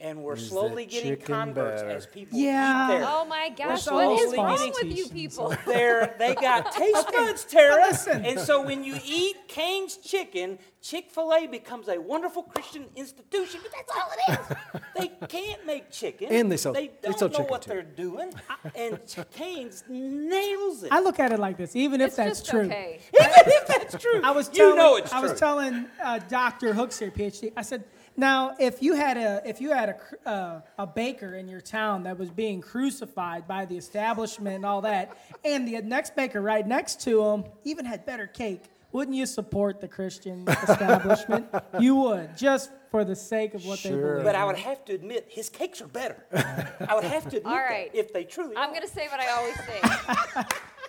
and 0.00 0.22
we're 0.22 0.34
Is 0.34 0.48
slowly 0.48 0.84
the 0.84 0.90
getting 0.90 1.10
chicken 1.10 1.26
converts 1.26 1.82
better? 1.82 1.94
as 1.94 2.06
people 2.06 2.38
Yeah. 2.38 2.86
eat 2.86 2.98
there. 2.98 3.04
Oh 3.08 3.24
my 3.26 3.50
gosh. 3.50 3.86
We're 3.86 3.94
What 4.06 4.12
is 4.20 4.20
slowly 4.30 4.38
wrong 4.38 4.56
getting 4.56 4.72
with 4.88 4.98
you 4.98 5.08
people? 5.08 5.54
They're, 5.66 6.14
they 6.18 6.34
got 6.34 6.72
taste 6.76 7.06
buds, 7.12 7.44
Tara. 7.44 7.92
And 8.24 8.38
so 8.40 8.62
when 8.64 8.82
you 8.84 8.98
eat 9.04 9.36
Cane's 9.48 9.96
chicken, 9.98 10.58
Chick 10.82 11.10
fil 11.10 11.32
A 11.34 11.46
becomes 11.46 11.88
a 11.88 11.98
wonderful 12.00 12.42
Christian 12.42 12.86
institution, 12.96 13.60
but 13.62 13.70
that's 13.70 13.92
all 13.94 14.10
it 14.16 14.40
is. 14.40 14.80
They 15.00 15.08
can't 15.28 15.64
make 15.66 15.90
chicken. 15.90 16.28
And 16.30 16.50
they 16.52 16.56
sell- 16.56 16.72
They 16.72 16.88
they 16.88 17.08
don't 17.08 17.18
sell 17.18 17.28
know 17.28 17.34
chicken, 17.36 17.50
what 17.50 17.62
too. 17.62 17.70
they're 17.70 17.82
doing. 17.82 18.32
And 18.74 18.98
Cane's 19.32 19.84
nails 19.88 20.82
it. 20.84 20.92
I 20.92 21.00
look 21.00 21.18
at 21.20 21.32
it 21.32 21.38
like 21.38 21.56
this: 21.56 21.76
even 21.76 22.00
if 22.00 22.08
It's 22.08 22.16
that's 22.16 22.40
just 22.40 22.50
true, 22.50 22.62
okay. 22.62 23.00
Even 23.18 23.30
if 23.46 23.66
that's 23.66 23.96
true. 24.02 24.20
I 24.24 24.30
was 24.32 24.48
you 24.48 24.54
telling, 24.58 24.76
know 24.76 24.96
it's 24.96 25.12
I 25.12 25.20
was 25.20 25.38
telling 25.38 25.86
uh, 26.02 26.18
Doctor 26.28 26.72
Hooks 26.74 26.98
here, 26.98 27.10
PhD. 27.10 27.52
I 27.56 27.62
said, 27.62 27.84
now 28.16 28.54
if 28.58 28.82
you 28.82 28.94
had 28.94 29.16
a 29.16 29.42
if 29.44 29.60
you 29.60 29.70
had 29.72 29.88
a 30.24 30.28
uh, 30.28 30.60
a 30.78 30.86
baker 30.86 31.34
in 31.34 31.48
your 31.48 31.60
town 31.60 32.02
that 32.04 32.18
was 32.18 32.30
being 32.30 32.60
crucified 32.60 33.46
by 33.48 33.64
the 33.64 33.76
establishment 33.76 34.56
and 34.56 34.66
all 34.66 34.80
that, 34.82 35.16
and 35.44 35.66
the 35.66 35.80
next 35.82 36.14
baker 36.16 36.40
right 36.40 36.66
next 36.66 37.00
to 37.02 37.22
him 37.24 37.44
even 37.64 37.84
had 37.84 38.04
better 38.06 38.26
cake, 38.26 38.64
wouldn't 38.92 39.16
you 39.16 39.26
support 39.26 39.80
the 39.80 39.88
Christian 39.88 40.46
establishment? 40.48 41.46
you 41.78 41.94
would, 41.96 42.36
just 42.36 42.70
for 42.90 43.04
the 43.04 43.14
sake 43.16 43.54
of 43.54 43.64
what 43.66 43.80
they 43.82 43.90
Sure. 43.90 44.10
believe. 44.14 44.24
But 44.24 44.34
I 44.34 44.44
would 44.44 44.56
have 44.58 44.84
to 44.86 44.94
admit, 44.94 45.26
his 45.28 45.48
cakes 45.48 45.80
are 45.80 45.86
better. 45.86 46.24
I 46.32 46.94
would 46.96 47.04
have 47.04 47.22
to 47.30 47.36
admit 47.36 47.46
All 47.46 47.56
right. 47.58 47.92
that 47.92 47.98
if 47.98 48.12
they 48.12 48.24
truly 48.24 48.56
I'm 48.56 48.72
gonna 48.74 48.88
say 48.88 49.06
what 49.08 49.20
I 49.20 49.28
always 49.30 49.54
say. 49.56 50.42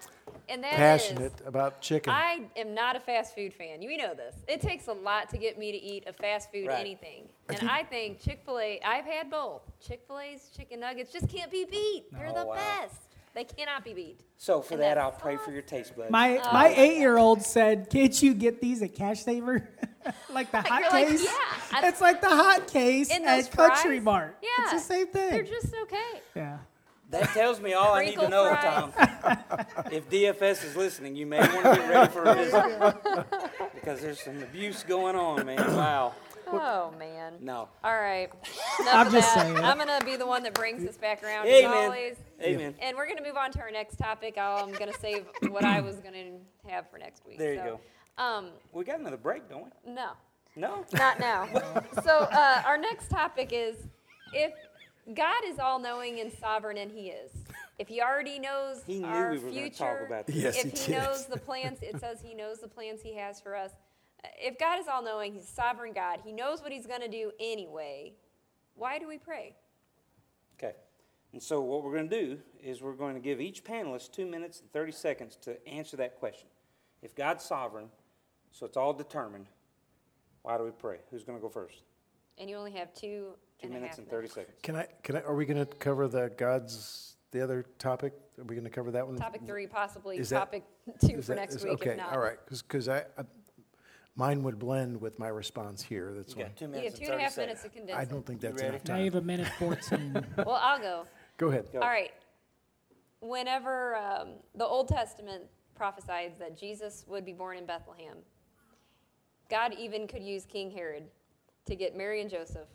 and 0.51 0.63
that 0.63 0.73
is, 0.73 0.77
Passionate 0.77 1.33
about 1.45 1.81
chicken. 1.81 2.11
I 2.13 2.41
am 2.55 2.73
not 2.75 2.95
a 2.95 2.99
fast 2.99 3.33
food 3.33 3.53
fan. 3.53 3.81
You 3.81 3.97
know 3.97 4.13
this. 4.13 4.35
It 4.47 4.61
takes 4.61 4.87
a 4.87 4.93
lot 4.93 5.29
to 5.29 5.37
get 5.37 5.57
me 5.57 5.71
to 5.71 5.77
eat 5.77 6.03
a 6.07 6.13
fast 6.13 6.51
food 6.51 6.67
Right. 6.67 6.79
anything. 6.79 7.29
And 7.49 7.69
I 7.69 7.83
think 7.83 8.19
Chick 8.19 8.41
fil 8.45 8.59
A, 8.59 8.79
I've 8.85 9.05
had 9.05 9.29
both. 9.31 9.61
Chick 9.79 10.03
fil 10.07 10.19
A's 10.19 10.49
chicken 10.55 10.79
nuggets 10.81 11.11
just 11.11 11.29
can't 11.29 11.49
be 11.51 11.65
beat. 11.65 12.05
They're 12.11 12.27
oh, 12.27 12.33
the 12.33 12.41
Oh, 12.43 12.47
wow. 12.47 12.55
best. 12.55 13.01
They 13.33 13.45
cannot 13.45 13.85
be 13.85 13.93
beat. 13.93 14.19
So 14.35 14.61
for 14.61 14.73
And 14.73 14.83
that, 14.83 14.95
that 14.95 14.97
I'll 14.97 15.11
pray 15.13 15.37
for 15.37 15.51
your 15.51 15.61
taste 15.61 15.95
buds. 15.95 16.11
My 16.11 16.37
Oh. 16.43 16.51
my 16.51 16.67
eight 16.75 16.97
year 16.97 17.17
old 17.17 17.41
said, 17.41 17.89
"Can't 17.89 18.21
you 18.21 18.33
get 18.33 18.59
these 18.59 18.81
at 18.81 18.93
Cash 18.93 19.23
Saver, 19.23 19.69
like 20.33 20.51
the 20.51 20.61
hot 20.61 20.81
You're 20.81 20.89
like, 20.89 21.07
case? 21.07 21.23
"Yeah." 21.23 21.87
It's 21.87 22.01
like 22.01 22.19
the 22.19 22.27
hot 22.29 22.67
case 22.67 23.09
at 23.09 23.23
those 23.23 23.47
Country? 23.47 24.01
Mart. 24.01 24.37
Yeah. 24.43 24.49
it's 24.63 24.73
the 24.73 24.79
same 24.79 25.07
thing. 25.07 25.29
They're 25.29 25.43
just 25.43 25.73
okay. 25.83 26.21
yeah. 26.35 26.57
That 27.11 27.29
tells 27.33 27.59
me 27.59 27.73
all 27.73 27.93
I 27.93 28.05
need 28.05 28.17
to 28.19 28.29
know, 28.29 28.49
fries. 28.49 28.63
Tom. 28.63 29.85
If 29.91 30.09
DFS 30.09 30.65
is 30.65 30.75
listening, 30.75 31.15
you 31.15 31.25
may 31.25 31.39
want 31.39 31.51
to 31.51 31.75
get 31.75 31.89
ready 31.89 32.11
for 32.11 32.23
a 32.23 32.35
visit 32.35 33.25
because 33.75 33.99
there's 34.01 34.19
some 34.21 34.41
abuse 34.41 34.83
going 34.83 35.15
on, 35.15 35.45
man. 35.45 35.57
Wow. 35.75 36.13
Oh 36.47 36.93
man. 36.97 37.33
No. 37.39 37.69
All 37.83 37.95
right. 37.99 38.29
Enough 38.79 38.93
I'm 38.95 39.07
of 39.07 39.13
just 39.13 39.35
that. 39.35 39.45
saying. 39.45 39.57
I'm 39.57 39.77
gonna 39.77 39.99
be 40.03 40.15
the 40.15 40.25
one 40.25 40.43
that 40.43 40.53
brings 40.53 40.83
this 40.83 40.97
back 40.97 41.23
around 41.23 41.47
as 41.47 41.63
Amen. 41.63 41.77
always. 41.77 42.15
Amen. 42.41 42.75
And 42.81 42.97
we're 42.97 43.07
gonna 43.07 43.21
move 43.23 43.37
on 43.37 43.51
to 43.51 43.59
our 43.59 43.71
next 43.71 43.97
topic. 43.97 44.37
I'm 44.37 44.71
gonna 44.73 44.97
save 44.99 45.25
what 45.49 45.63
I 45.63 45.79
was 45.81 45.97
gonna 45.97 46.31
have 46.67 46.89
for 46.89 46.97
next 46.97 47.25
week. 47.25 47.37
There 47.37 47.53
you 47.53 47.59
so, 47.59 47.79
go. 48.17 48.23
Um, 48.23 48.47
We 48.73 48.83
got 48.83 48.99
another 48.99 49.17
break, 49.17 49.49
don't 49.49 49.65
we? 49.85 49.91
no, 49.93 50.11
No. 50.55 50.85
not 50.93 51.19
now. 51.19 51.47
so 52.03 52.19
uh, 52.31 52.63
our 52.65 52.77
next 52.77 53.09
topic 53.09 53.49
is 53.53 53.75
if 54.33 54.51
God 55.13 55.43
is 55.45 55.59
all 55.59 55.79
knowing 55.79 56.19
and 56.19 56.31
sovereign, 56.31 56.77
and 56.77 56.91
He 56.91 57.09
is. 57.09 57.31
If 57.79 57.87
He 57.87 58.01
already 58.01 58.39
knows 58.39 58.83
He 58.85 58.99
knew 58.99 59.05
our 59.05 59.31
we 59.31 59.39
were 59.39 59.49
future, 59.51 59.77
talk 59.77 59.97
about 60.05 60.27
this. 60.27 60.35
Yes, 60.35 60.55
if 60.57 60.63
he 60.63 60.69
He 60.69 60.91
did. 60.93 61.01
knows 61.01 61.25
the 61.25 61.37
plans, 61.47 61.79
it 61.81 61.99
says 61.99 62.21
He 62.21 62.33
knows 62.33 62.59
the 62.59 62.67
plans 62.67 63.01
He 63.01 63.15
has 63.15 63.39
for 63.41 63.55
us. 63.55 63.71
If 64.39 64.59
God 64.59 64.79
is 64.79 64.87
all 64.87 65.03
knowing, 65.03 65.33
He's 65.33 65.43
a 65.43 65.53
sovereign 65.53 65.93
God. 65.93 66.19
He 66.23 66.31
knows 66.31 66.61
what 66.61 66.71
He's 66.71 66.85
going 66.85 67.01
to 67.01 67.07
do 67.07 67.31
anyway. 67.39 68.13
Why 68.75 68.99
do 68.99 69.07
we 69.07 69.17
pray? 69.17 69.55
Okay. 70.59 70.75
And 71.33 71.41
so 71.41 71.61
what 71.61 71.83
we're 71.83 71.93
going 71.93 72.09
to 72.09 72.21
do 72.21 72.37
is 72.63 72.81
we're 72.81 72.93
going 72.93 73.15
to 73.15 73.21
give 73.21 73.39
each 73.41 73.63
panelist 73.63 74.11
two 74.11 74.25
minutes 74.25 74.59
and 74.59 74.71
30 74.71 74.91
seconds 74.91 75.37
to 75.37 75.65
answer 75.67 75.97
that 75.97 76.19
question. 76.19 76.47
If 77.01 77.15
God's 77.15 77.43
sovereign, 77.43 77.89
So 78.51 78.65
it's 78.65 78.77
all 78.77 78.93
determined. 78.93 79.47
Why 80.43 80.57
do 80.57 80.63
we 80.65 80.71
pray? 80.71 80.97
Who's 81.09 81.23
going 81.23 81.37
to 81.37 81.41
go 81.41 81.49
first? 81.49 81.83
And 82.37 82.49
you 82.49 82.57
only 82.57 82.71
have 82.73 82.93
two 82.93 83.35
Two 83.61 83.67
and 83.67 83.75
a 83.75 83.79
minutes 83.79 83.97
half 83.97 83.99
and 83.99 84.07
30 84.09 84.17
minutes. 84.21 84.33
seconds. 84.33 84.57
Can 84.63 84.75
I, 84.75 84.87
can 85.03 85.15
I, 85.17 85.21
are 85.21 85.35
we 85.35 85.45
going 85.45 85.63
to 85.63 85.65
cover 85.77 86.07
the 86.07 86.31
God's, 86.37 87.15
the 87.31 87.41
other 87.43 87.63
topic? 87.77 88.13
Are 88.39 88.43
we 88.43 88.55
going 88.55 88.63
to 88.65 88.71
cover 88.71 88.91
that 88.91 89.05
one? 89.07 89.17
Topic 89.17 89.41
three, 89.45 89.67
possibly 89.67 90.17
Is 90.17 90.29
that- 90.29 90.39
topic 90.39 90.63
two 90.99 91.17
Is 91.17 91.25
for 91.25 91.33
that- 91.33 91.41
next 91.41 91.55
is- 91.55 91.63
week, 91.63 91.73
Okay, 91.73 91.91
if 91.91 91.97
not. 91.97 92.11
all 92.13 92.19
right, 92.19 92.37
because, 92.49 92.89
I, 92.89 92.99
I- 93.17 93.23
mine 94.15 94.41
would 94.43 94.57
blend 94.57 94.99
with 94.99 95.19
my 95.19 95.27
response 95.27 95.81
here, 95.83 96.11
that's 96.15 96.33
You 96.33 96.41
why. 96.41 96.47
got 96.49 96.57
two 96.57 96.65
You 96.65 96.71
minutes 96.71 96.97
have 96.99 97.07
two 97.07 97.11
and 97.13 97.13
a 97.13 97.17
30 97.17 97.23
half 97.23 97.37
minutes 97.37 97.61
seconds. 97.61 97.73
to 97.73 97.79
condense 97.79 97.99
I 97.99 98.01
it. 98.01 98.09
don't 98.09 98.25
think 98.25 98.41
You 98.41 98.49
that's 98.49 98.61
ready? 98.61 98.75
enough 98.75 98.87
Now 98.87 98.95
you 98.97 99.11
time. 99.11 99.13
have 99.13 99.23
a 99.23 99.25
minute 99.25 99.47
14. 99.59 100.25
Well, 100.37 100.59
I'll 100.61 100.79
go. 100.79 101.05
Go 101.37 101.47
ahead. 101.49 101.67
Go. 101.71 101.79
All 101.81 101.87
right. 101.89 102.11
Whenever 103.19 103.95
um, 103.97 104.29
the 104.55 104.65
Old 104.65 104.87
Testament 104.87 105.43
prophesied 105.75 106.33
that 106.39 106.57
Jesus 106.57 107.05
would 107.07 107.23
be 107.25 107.33
born 107.33 107.57
in 107.57 107.65
Bethlehem, 107.67 108.17
God 109.49 109.73
even 109.77 110.07
could 110.07 110.23
use 110.23 110.45
King 110.45 110.71
Herod 110.71 111.03
to 111.65 111.75
get 111.75 111.95
Mary 111.95 112.21
and 112.21 112.29
Joseph 112.29 112.67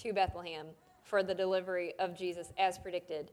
to 0.00 0.12
Bethlehem 0.12 0.66
for 1.02 1.22
the 1.22 1.34
delivery 1.34 1.94
of 1.98 2.16
Jesus 2.16 2.52
as 2.58 2.78
predicted 2.78 3.32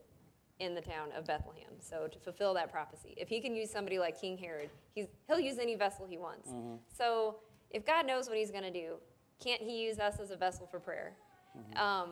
in 0.59 0.73
the 0.73 0.81
town 0.81 1.09
of 1.15 1.25
Bethlehem. 1.25 1.71
So 1.79 2.07
to 2.07 2.19
fulfill 2.19 2.53
that 2.55 2.71
prophecy, 2.71 3.13
if 3.17 3.29
he 3.29 3.39
can 3.39 3.55
use 3.55 3.69
somebody 3.69 3.99
like 3.99 4.19
King 4.19 4.37
Herod, 4.37 4.69
he's, 4.95 5.05
he'll 5.27 5.39
use 5.39 5.59
any 5.59 5.75
vessel 5.75 6.05
he 6.09 6.17
wants. 6.17 6.49
So 6.87 7.37
if 7.69 7.85
God 7.85 8.07
knows 8.07 8.27
what 8.27 8.37
he's 8.37 8.49
going 8.51 8.63
to 8.63 8.71
do, 8.71 8.95
can't 9.43 9.61
he 9.61 9.83
use 9.85 9.99
us 9.99 10.19
as 10.19 10.31
a 10.31 10.35
vessel 10.35 10.65
for 10.65 10.79
prayer? 10.79 11.13
Um, 11.75 12.09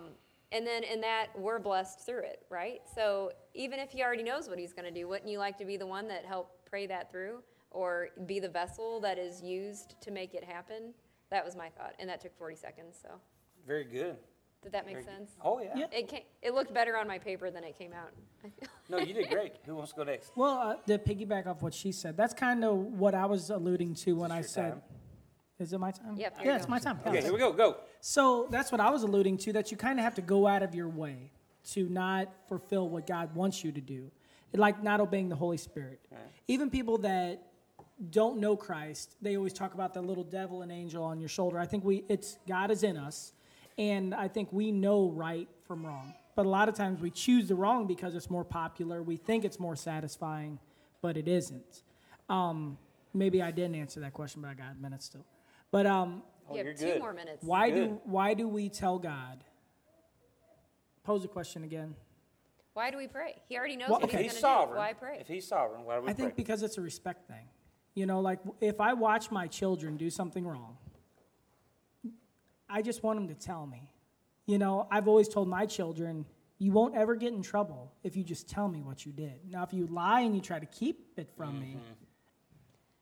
and 0.51 0.65
then 0.65 0.83
in 0.83 1.01
that, 1.01 1.27
we're 1.37 1.59
blessed 1.59 2.05
through 2.05 2.23
it, 2.23 2.45
right? 2.49 2.81
So 2.93 3.31
even 3.55 3.79
if 3.79 3.89
he 3.89 4.03
already 4.03 4.23
knows 4.23 4.47
what 4.47 4.59
he's 4.59 4.73
going 4.73 4.85
to 4.85 4.91
do, 4.99 5.07
wouldn't 5.07 5.29
you 5.29 5.39
like 5.39 5.57
to 5.57 5.65
be 5.65 5.75
the 5.75 5.87
one 5.87 6.07
that 6.07 6.23
helped 6.25 6.65
pray 6.69 6.85
that 6.87 7.11
through 7.11 7.39
or 7.71 8.09
be 8.27 8.39
the 8.39 8.49
vessel 8.49 8.99
that 9.01 9.17
is 9.17 9.41
used 9.41 9.99
to 10.01 10.11
make 10.11 10.33
it 10.35 10.43
happen? 10.43 10.93
That 11.31 11.43
was 11.43 11.55
my 11.55 11.69
thought, 11.69 11.95
and 11.99 12.07
that 12.09 12.21
took 12.21 12.37
40 12.37 12.55
seconds. 12.55 12.97
So 13.01 13.09
Very 13.65 13.83
good. 13.85 14.17
Did 14.65 14.73
that 14.73 14.85
make 14.85 15.01
sense? 15.03 15.31
Oh, 15.43 15.61
yeah. 15.61 15.69
Yeah. 15.75 15.85
It, 15.91 16.07
came, 16.07 16.23
it 16.41 16.53
looked 16.53 16.73
better 16.73 16.97
on 16.97 17.07
my 17.07 17.19
paper 17.19 17.51
than 17.51 17.63
it 17.63 17.77
came 17.77 17.93
out. 17.93 18.09
No, 18.87 18.99
you 18.99 19.15
did 19.15 19.29
great. 19.29 19.53
Who 19.65 19.75
wants 19.75 19.93
to 19.93 19.97
go 19.97 20.03
next? 20.03 20.31
well, 20.35 20.57
uh, 20.59 20.75
to 20.87 20.99
piggyback 20.99 21.47
off 21.47 21.63
what 21.63 21.73
she 21.73 21.91
said, 21.91 22.15
that's 22.15 22.35
kind 22.35 22.63
of 22.63 22.75
what 22.77 23.15
I 23.15 23.25
was 23.25 23.49
alluding 23.49 23.95
to 23.95 24.13
when 24.13 24.31
I 24.31 24.41
said, 24.41 24.73
time? 24.73 24.81
"Is 25.57 25.73
it 25.73 25.79
my 25.79 25.89
time?" 25.89 26.15
Yep, 26.15 26.37
Yeah, 26.43 26.55
it's 26.57 26.67
my 26.67 26.77
time. 26.77 26.99
Okay, 27.07 27.23
here 27.23 27.33
we 27.33 27.39
go. 27.39 27.51
Go. 27.51 27.77
So 28.01 28.47
that's 28.51 28.71
what 28.71 28.79
I 28.79 28.91
was 28.91 29.01
alluding 29.01 29.37
to. 29.39 29.53
That 29.53 29.71
you 29.71 29.77
kind 29.77 29.97
of 29.97 30.03
have 30.03 30.13
to 30.15 30.21
go 30.21 30.45
out 30.45 30.61
of 30.61 30.75
your 30.75 30.87
way 30.87 31.31
to 31.71 31.89
not 31.89 32.31
fulfill 32.47 32.87
what 32.89 33.07
God 33.07 33.33
wants 33.33 33.63
you 33.63 33.71
to 33.71 33.81
do, 33.81 34.11
like 34.53 34.83
not 34.83 34.99
obeying 35.01 35.29
the 35.29 35.35
Holy 35.35 35.57
Spirit. 35.57 35.99
Even 36.47 36.69
people 36.69 36.99
that 36.99 37.41
don't 38.11 38.37
know 38.39 38.55
Christ, 38.55 39.15
they 39.19 39.35
always 39.35 39.53
talk 39.53 39.73
about 39.73 39.95
the 39.95 40.01
little 40.01 40.23
devil 40.23 40.61
and 40.61 40.71
angel 40.71 41.03
on 41.03 41.19
your 41.19 41.29
shoulder. 41.29 41.57
I 41.57 41.65
think 41.65 41.83
we 41.83 42.03
it's 42.07 42.37
God 42.47 42.69
is 42.69 42.83
in 42.83 42.97
us, 42.97 43.33
and 43.77 44.13
I 44.13 44.27
think 44.27 44.49
we 44.51 44.71
know 44.71 45.09
right 45.09 45.47
from 45.67 45.85
wrong. 45.85 46.13
But 46.35 46.45
a 46.45 46.49
lot 46.49 46.67
of 46.69 46.75
times 46.75 47.01
we 47.01 47.11
choose 47.11 47.47
the 47.47 47.55
wrong 47.55 47.87
because 47.87 48.13
it's 48.15 48.29
more 48.29 48.43
popular. 48.43 49.01
We 49.01 49.15
think 49.17 49.45
it's 49.45 49.59
more 49.59 49.75
satisfying, 49.75 50.59
but 51.01 51.15
it 51.17 51.27
isn't. 51.27 51.83
Um, 52.29 52.77
maybe 53.13 53.41
I 53.41 53.51
didn't 53.51 53.75
answer 53.75 53.99
that 54.01 54.13
question, 54.13 54.41
but 54.41 54.49
I 54.49 54.53
got 54.53 54.79
minutes 54.79 55.05
still. 55.05 55.25
But 55.71 55.85
um, 55.85 56.23
Oh, 56.47 56.55
you 56.55 56.63
have 56.63 56.75
two 56.77 56.85
good. 56.85 56.99
more 56.99 57.11
minutes. 57.13 57.43
why 57.43 57.71
Good. 57.71 57.87
do 57.89 58.01
why 58.03 58.35
do 58.35 58.47
we 58.47 58.69
tell 58.69 58.99
God? 58.99 59.43
Pose 61.03 61.23
the 61.23 61.27
question 61.27 61.63
again. 61.63 61.95
Why 62.73 62.91
do 62.91 62.97
we 62.97 63.07
pray? 63.07 63.41
He 63.47 63.57
already 63.57 63.77
knows 63.77 63.89
Well, 63.89 63.99
what 64.01 64.09
okay. 64.09 64.23
he's 64.23 64.33
he's 64.33 64.41
going 64.43 64.53
to 64.53 64.59
do. 64.59 64.61
sovereign, 64.61 64.77
Why 64.77 64.93
pray? 64.93 65.17
if 65.21 65.27
he's 65.27 65.47
sovereign, 65.47 65.85
why 65.85 65.95
do 65.95 66.01
we 66.01 66.09
I 66.09 66.13
pray? 66.13 66.23
think 66.25 66.35
because 66.35 66.61
it's 66.61 66.77
a 66.77 66.81
respect 66.81 67.27
thing. 67.27 67.47
You 67.95 68.05
know, 68.05 68.19
like 68.19 68.39
if 68.61 68.79
I 68.81 68.93
watch 68.93 69.31
my 69.31 69.47
children 69.47 69.97
do 69.97 70.09
something 70.11 70.45
wrong, 70.45 70.77
I 72.69 72.81
just 72.81 73.03
want 73.03 73.19
them 73.19 73.27
to 73.27 73.35
tell 73.35 73.65
me. 73.65 73.89
You 74.45 74.57
know, 74.57 74.87
I've 74.91 75.07
always 75.07 75.27
told 75.27 75.47
my 75.47 75.65
children, 75.65 76.25
you 76.57 76.71
won't 76.71 76.95
ever 76.95 77.15
get 77.15 77.33
in 77.33 77.41
trouble 77.41 77.91
if 78.03 78.15
you 78.15 78.23
just 78.23 78.47
tell 78.47 78.67
me 78.67 78.81
what 78.81 79.05
you 79.05 79.11
did. 79.11 79.39
Now, 79.49 79.63
if 79.63 79.73
you 79.73 79.87
lie 79.87 80.21
and 80.21 80.35
you 80.35 80.41
try 80.41 80.59
to 80.59 80.65
keep 80.65 81.07
it 81.17 81.29
from 81.35 81.59
me, 81.59 81.77
mm-hmm. 81.77 81.93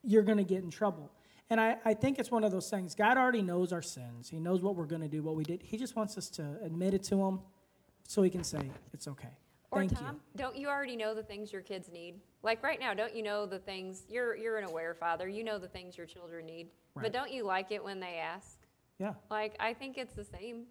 you're 0.04 0.23
going 0.23 0.38
to 0.38 0.43
get 0.43 0.63
in 0.63 0.71
trouble. 0.71 1.12
And 1.49 1.60
I, 1.60 1.78
I 1.86 1.93
think 1.93 2.17
it's 2.17 2.32
one 2.32 2.43
of 2.43 2.52
those 2.52 2.69
things. 2.69 2.95
God 2.95 3.17
already 3.17 3.41
knows 3.41 3.73
our 3.73 3.82
sins. 3.82 4.30
He 4.30 4.39
knows 4.39 4.63
what 4.63 4.76
we're 4.76 4.86
going 4.86 5.02
to 5.02 5.08
do, 5.08 5.21
what 5.21 5.36
we 5.36 5.43
did. 5.43 5.62
He 5.62 5.78
just 5.78 5.95
wants 5.95 6.17
us 6.17 6.30
to 6.32 6.58
admit 6.63 6.93
it 6.93 7.04
to 7.04 7.21
Him 7.21 7.41
so 8.08 8.21
He 8.23 8.30
can 8.30 8.43
say, 8.43 8.71
it's 8.93 9.08
okay. 9.08 9.30
Or 9.69 9.80
Thank 9.80 9.97
Tom, 9.97 10.15
you. 10.15 10.38
don't 10.38 10.56
you 10.56 10.67
already 10.69 10.95
know 10.95 11.13
the 11.13 11.23
things 11.23 11.52
your 11.52 11.62
kids 11.62 11.89
need? 11.91 12.15
Like 12.43 12.63
right 12.63 12.80
now, 12.80 12.93
don't 12.93 13.15
you 13.15 13.23
know 13.23 13.45
the 13.45 13.58
things 13.58 14.04
you're 14.08 14.36
you're 14.36 14.58
an 14.58 14.65
aware 14.65 14.93
father? 14.93 15.28
You 15.28 15.43
know 15.43 15.58
the 15.58 15.67
things 15.67 15.97
your 15.97 16.06
children 16.06 16.45
need. 16.45 16.67
Right. 16.93 17.04
But 17.04 17.13
don't 17.13 17.32
you 17.32 17.43
like 17.43 17.71
it 17.71 17.84
when 17.84 17.99
they 17.99 18.19
ask? 18.19 18.60
Yeah. 19.00 19.14
Like 19.30 19.56
I 19.60 19.74
think 19.74 19.98
it's 19.98 20.14
the 20.14 20.24
same. 20.26 20.66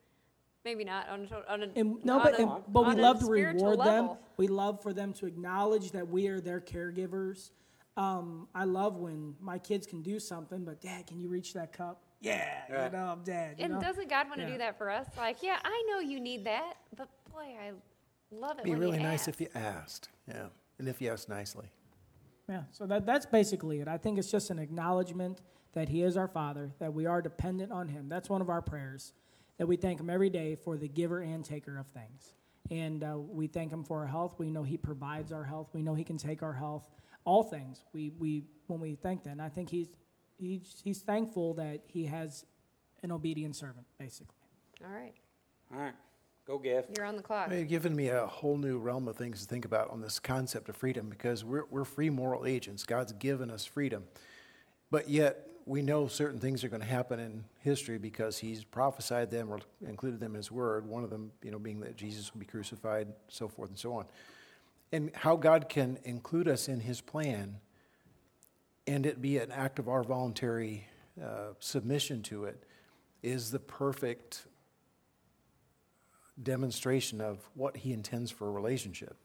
Maybe 0.64 0.84
not 0.84 1.08
on 1.08 1.22
a, 1.22 1.26
to- 1.26 1.52
on 1.52 1.62
a 1.64 1.66
And, 1.74 2.04
no, 2.04 2.18
on 2.18 2.22
but, 2.22 2.34
a- 2.38 2.42
and, 2.42 2.50
but 2.68 2.84
we 2.84 2.90
on 2.92 2.98
a 2.98 3.02
love 3.02 3.18
to 3.18 3.24
spiritual 3.24 3.70
reward 3.70 3.80
them. 3.80 3.86
level. 4.04 4.18
We 4.36 4.46
love 4.46 4.80
for 4.80 4.92
them 4.92 5.12
to 5.14 5.26
acknowledge 5.26 5.90
that 5.90 6.06
we 6.08 6.28
are 6.28 6.40
their 6.40 6.60
caregivers. 6.60 7.50
Um, 7.96 8.46
I 8.54 8.62
love 8.64 8.96
when 8.96 9.34
my 9.40 9.58
kids 9.58 9.86
can 9.88 10.02
do 10.02 10.20
something, 10.20 10.64
but 10.64 10.80
Dad, 10.80 11.06
can 11.08 11.20
you 11.20 11.28
reach 11.28 11.52
that 11.54 11.72
cup? 11.72 12.00
Yeah, 12.20 12.46
Right. 12.70 12.84
you 12.84 12.96
know, 12.96 13.04
I'm 13.06 13.22
Dad. 13.24 13.56
You 13.58 13.64
And 13.64 13.74
know? 13.74 13.80
doesn't 13.80 14.08
God 14.08 14.28
want 14.28 14.40
to 14.40 14.46
Yeah. 14.46 14.52
do 14.52 14.58
that 14.58 14.78
for 14.78 14.88
us? 14.88 15.08
Like, 15.16 15.42
yeah, 15.42 15.58
I 15.64 15.84
know 15.90 15.98
you 15.98 16.20
need 16.20 16.44
that, 16.44 16.74
but 16.96 17.08
boy, 17.32 17.56
I 17.60 17.72
love 18.30 18.60
it 18.60 18.64
Be 18.64 18.70
when 18.70 18.78
really 18.78 18.98
you 18.98 19.02
nice 19.02 19.22
ask. 19.22 19.28
if 19.30 19.40
you 19.40 19.48
asked, 19.56 20.10
yeah, 20.28 20.46
and 20.78 20.86
if 20.88 21.02
you 21.02 21.10
asked 21.10 21.28
nicely. 21.28 21.66
Yeah, 22.48 22.62
so 22.70 22.86
that, 22.86 23.04
that's 23.04 23.26
basically 23.26 23.80
it. 23.80 23.88
I 23.88 23.98
think 23.98 24.16
it's 24.18 24.30
just 24.30 24.50
an 24.50 24.60
acknowledgement 24.60 25.40
that 25.74 25.88
He 25.88 26.02
is 26.02 26.16
our 26.16 26.28
Father, 26.28 26.72
that 26.78 26.92
we 26.94 27.06
are 27.06 27.22
dependent 27.22 27.72
on 27.72 27.88
Him. 27.88 28.08
That's 28.08 28.28
one 28.28 28.40
of 28.40 28.48
our 28.50 28.62
prayers, 28.62 29.12
that 29.58 29.66
we 29.66 29.76
thank 29.76 30.00
Him 30.00 30.10
every 30.10 30.30
day 30.30 30.54
for 30.54 30.76
the 30.76 30.88
giver 30.88 31.20
and 31.20 31.44
taker 31.44 31.78
of 31.78 31.86
things. 31.88 32.34
And 32.70 33.02
uh, 33.04 33.18
we 33.18 33.46
thank 33.46 33.72
Him 33.72 33.84
for 33.84 34.00
our 34.00 34.06
health. 34.06 34.34
We 34.38 34.50
know 34.50 34.62
He 34.62 34.76
provides 34.76 35.32
our 35.32 35.44
health. 35.44 35.68
We 35.72 35.82
know 35.82 35.94
He 35.94 36.04
can 36.04 36.16
take 36.18 36.42
our 36.42 36.52
health, 36.52 36.88
all 37.24 37.42
things. 37.42 37.84
We, 37.92 38.10
we 38.18 38.44
when 38.66 38.80
we 38.80 38.94
thank 38.94 39.24
that, 39.24 39.30
and 39.30 39.42
I 39.42 39.48
think 39.48 39.70
He's 39.70 39.88
He's, 40.38 40.80
he's 40.82 41.00
thankful 41.02 41.54
that 41.54 41.82
He 41.86 42.06
has 42.06 42.44
an 43.02 43.12
obedient 43.12 43.54
servant, 43.54 43.86
basically. 43.98 44.34
All 44.84 44.90
right, 44.92 45.14
All 45.72 45.80
right. 45.80 45.94
Go, 46.44 46.58
Gav. 46.58 46.86
you're 46.96 47.06
on 47.06 47.16
the 47.16 47.22
clock. 47.22 47.48
Well, 47.48 47.58
You've 47.60 47.68
given 47.68 47.94
me 47.94 48.08
a 48.08 48.26
whole 48.26 48.56
new 48.56 48.78
realm 48.78 49.06
of 49.06 49.16
things 49.16 49.42
to 49.42 49.46
think 49.46 49.64
about 49.64 49.90
on 49.90 50.00
this 50.00 50.18
concept 50.18 50.68
of 50.68 50.74
freedom 50.76 51.08
because 51.08 51.44
we're, 51.44 51.66
we're 51.70 51.84
free 51.84 52.10
moral 52.10 52.44
agents. 52.44 52.82
God's 52.84 53.12
given 53.12 53.48
us 53.48 53.64
freedom. 53.64 54.02
But 54.90 55.08
yet, 55.08 55.46
we 55.66 55.82
know 55.82 56.06
certain 56.06 56.40
things 56.40 56.64
are 56.64 56.68
going 56.68 56.82
to 56.82 56.86
happen 56.86 57.20
in 57.20 57.44
history 57.60 57.98
because 57.98 58.38
He's 58.38 58.64
prophesied 58.64 59.30
them 59.30 59.50
or 59.50 59.60
included 59.86 60.20
them 60.20 60.32
in 60.32 60.36
His 60.36 60.50
Word. 60.50 60.86
One 60.86 61.04
of 61.04 61.10
them, 61.10 61.32
you 61.42 61.50
know, 61.50 61.58
being 61.58 61.80
that 61.80 61.96
Jesus 61.96 62.32
will 62.32 62.40
be 62.40 62.46
crucified, 62.46 63.08
so 63.28 63.48
forth 63.48 63.70
and 63.70 63.78
so 63.78 63.94
on. 63.94 64.06
And 64.90 65.10
how 65.14 65.36
God 65.36 65.68
can 65.68 65.98
include 66.04 66.48
us 66.48 66.68
in 66.68 66.80
His 66.80 67.00
plan 67.00 67.60
and 68.86 69.06
it 69.06 69.22
be 69.22 69.38
an 69.38 69.50
act 69.50 69.78
of 69.78 69.88
our 69.88 70.02
voluntary 70.02 70.86
uh, 71.22 71.52
submission 71.60 72.22
to 72.22 72.44
it 72.44 72.64
is 73.22 73.50
the 73.50 73.58
perfect 73.58 74.46
demonstration 76.42 77.20
of 77.20 77.38
what 77.54 77.76
he 77.76 77.92
intends 77.92 78.30
for 78.30 78.48
a 78.48 78.50
relationship. 78.50 79.16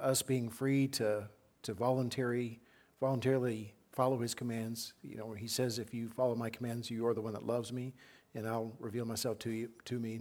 Us 0.00 0.22
being 0.22 0.48
free 0.48 0.88
to, 0.88 1.28
to 1.62 1.74
voluntary, 1.74 2.60
voluntarily 3.00 3.74
follow 3.98 4.18
his 4.18 4.32
commands. 4.32 4.94
You 5.02 5.16
know, 5.16 5.32
he 5.32 5.48
says, 5.48 5.80
if 5.80 5.92
you 5.92 6.08
follow 6.08 6.36
my 6.36 6.50
commands, 6.50 6.88
you 6.88 7.04
are 7.08 7.14
the 7.14 7.20
one 7.20 7.32
that 7.32 7.44
loves 7.44 7.72
me, 7.72 7.94
and 8.36 8.46
I'll 8.46 8.72
reveal 8.78 9.04
myself 9.04 9.40
to 9.40 9.50
you, 9.50 9.70
to 9.86 9.98
me, 9.98 10.20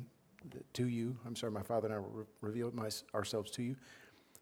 to 0.73 0.87
you. 0.87 1.15
I'm 1.28 1.36
sorry, 1.36 1.51
my 1.51 1.61
Father 1.61 1.86
and 1.86 1.95
I 1.95 1.99
will 1.99 2.09
re- 2.09 2.25
reveal 2.41 2.71
my, 2.73 2.89
ourselves 3.13 3.51
to 3.51 3.61
you. 3.61 3.75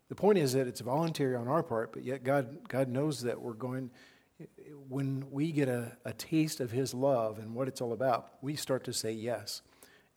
The 0.08 0.16
point 0.16 0.38
is 0.38 0.54
that 0.54 0.68
it's 0.68 0.80
voluntary 0.80 1.36
on 1.36 1.50
our 1.50 1.64
part, 1.64 1.92
but 1.92 2.06
yet 2.06 2.24
God, 2.24 2.70
God 2.70 2.88
knows 2.88 3.24
that 3.24 3.42
we're 3.42 3.52
going, 3.52 3.92
when 4.88 5.26
we 5.30 5.52
get 5.52 5.68
a, 5.68 5.98
a 6.06 6.14
taste 6.14 6.62
of 6.62 6.72
His 6.72 6.94
love 6.94 7.38
and 7.38 7.54
what 7.54 7.68
it's 7.68 7.82
all 7.82 7.92
about, 7.92 8.36
we 8.42 8.56
start 8.56 8.86
to 8.86 8.94
say 8.94 9.12
yes. 9.12 9.62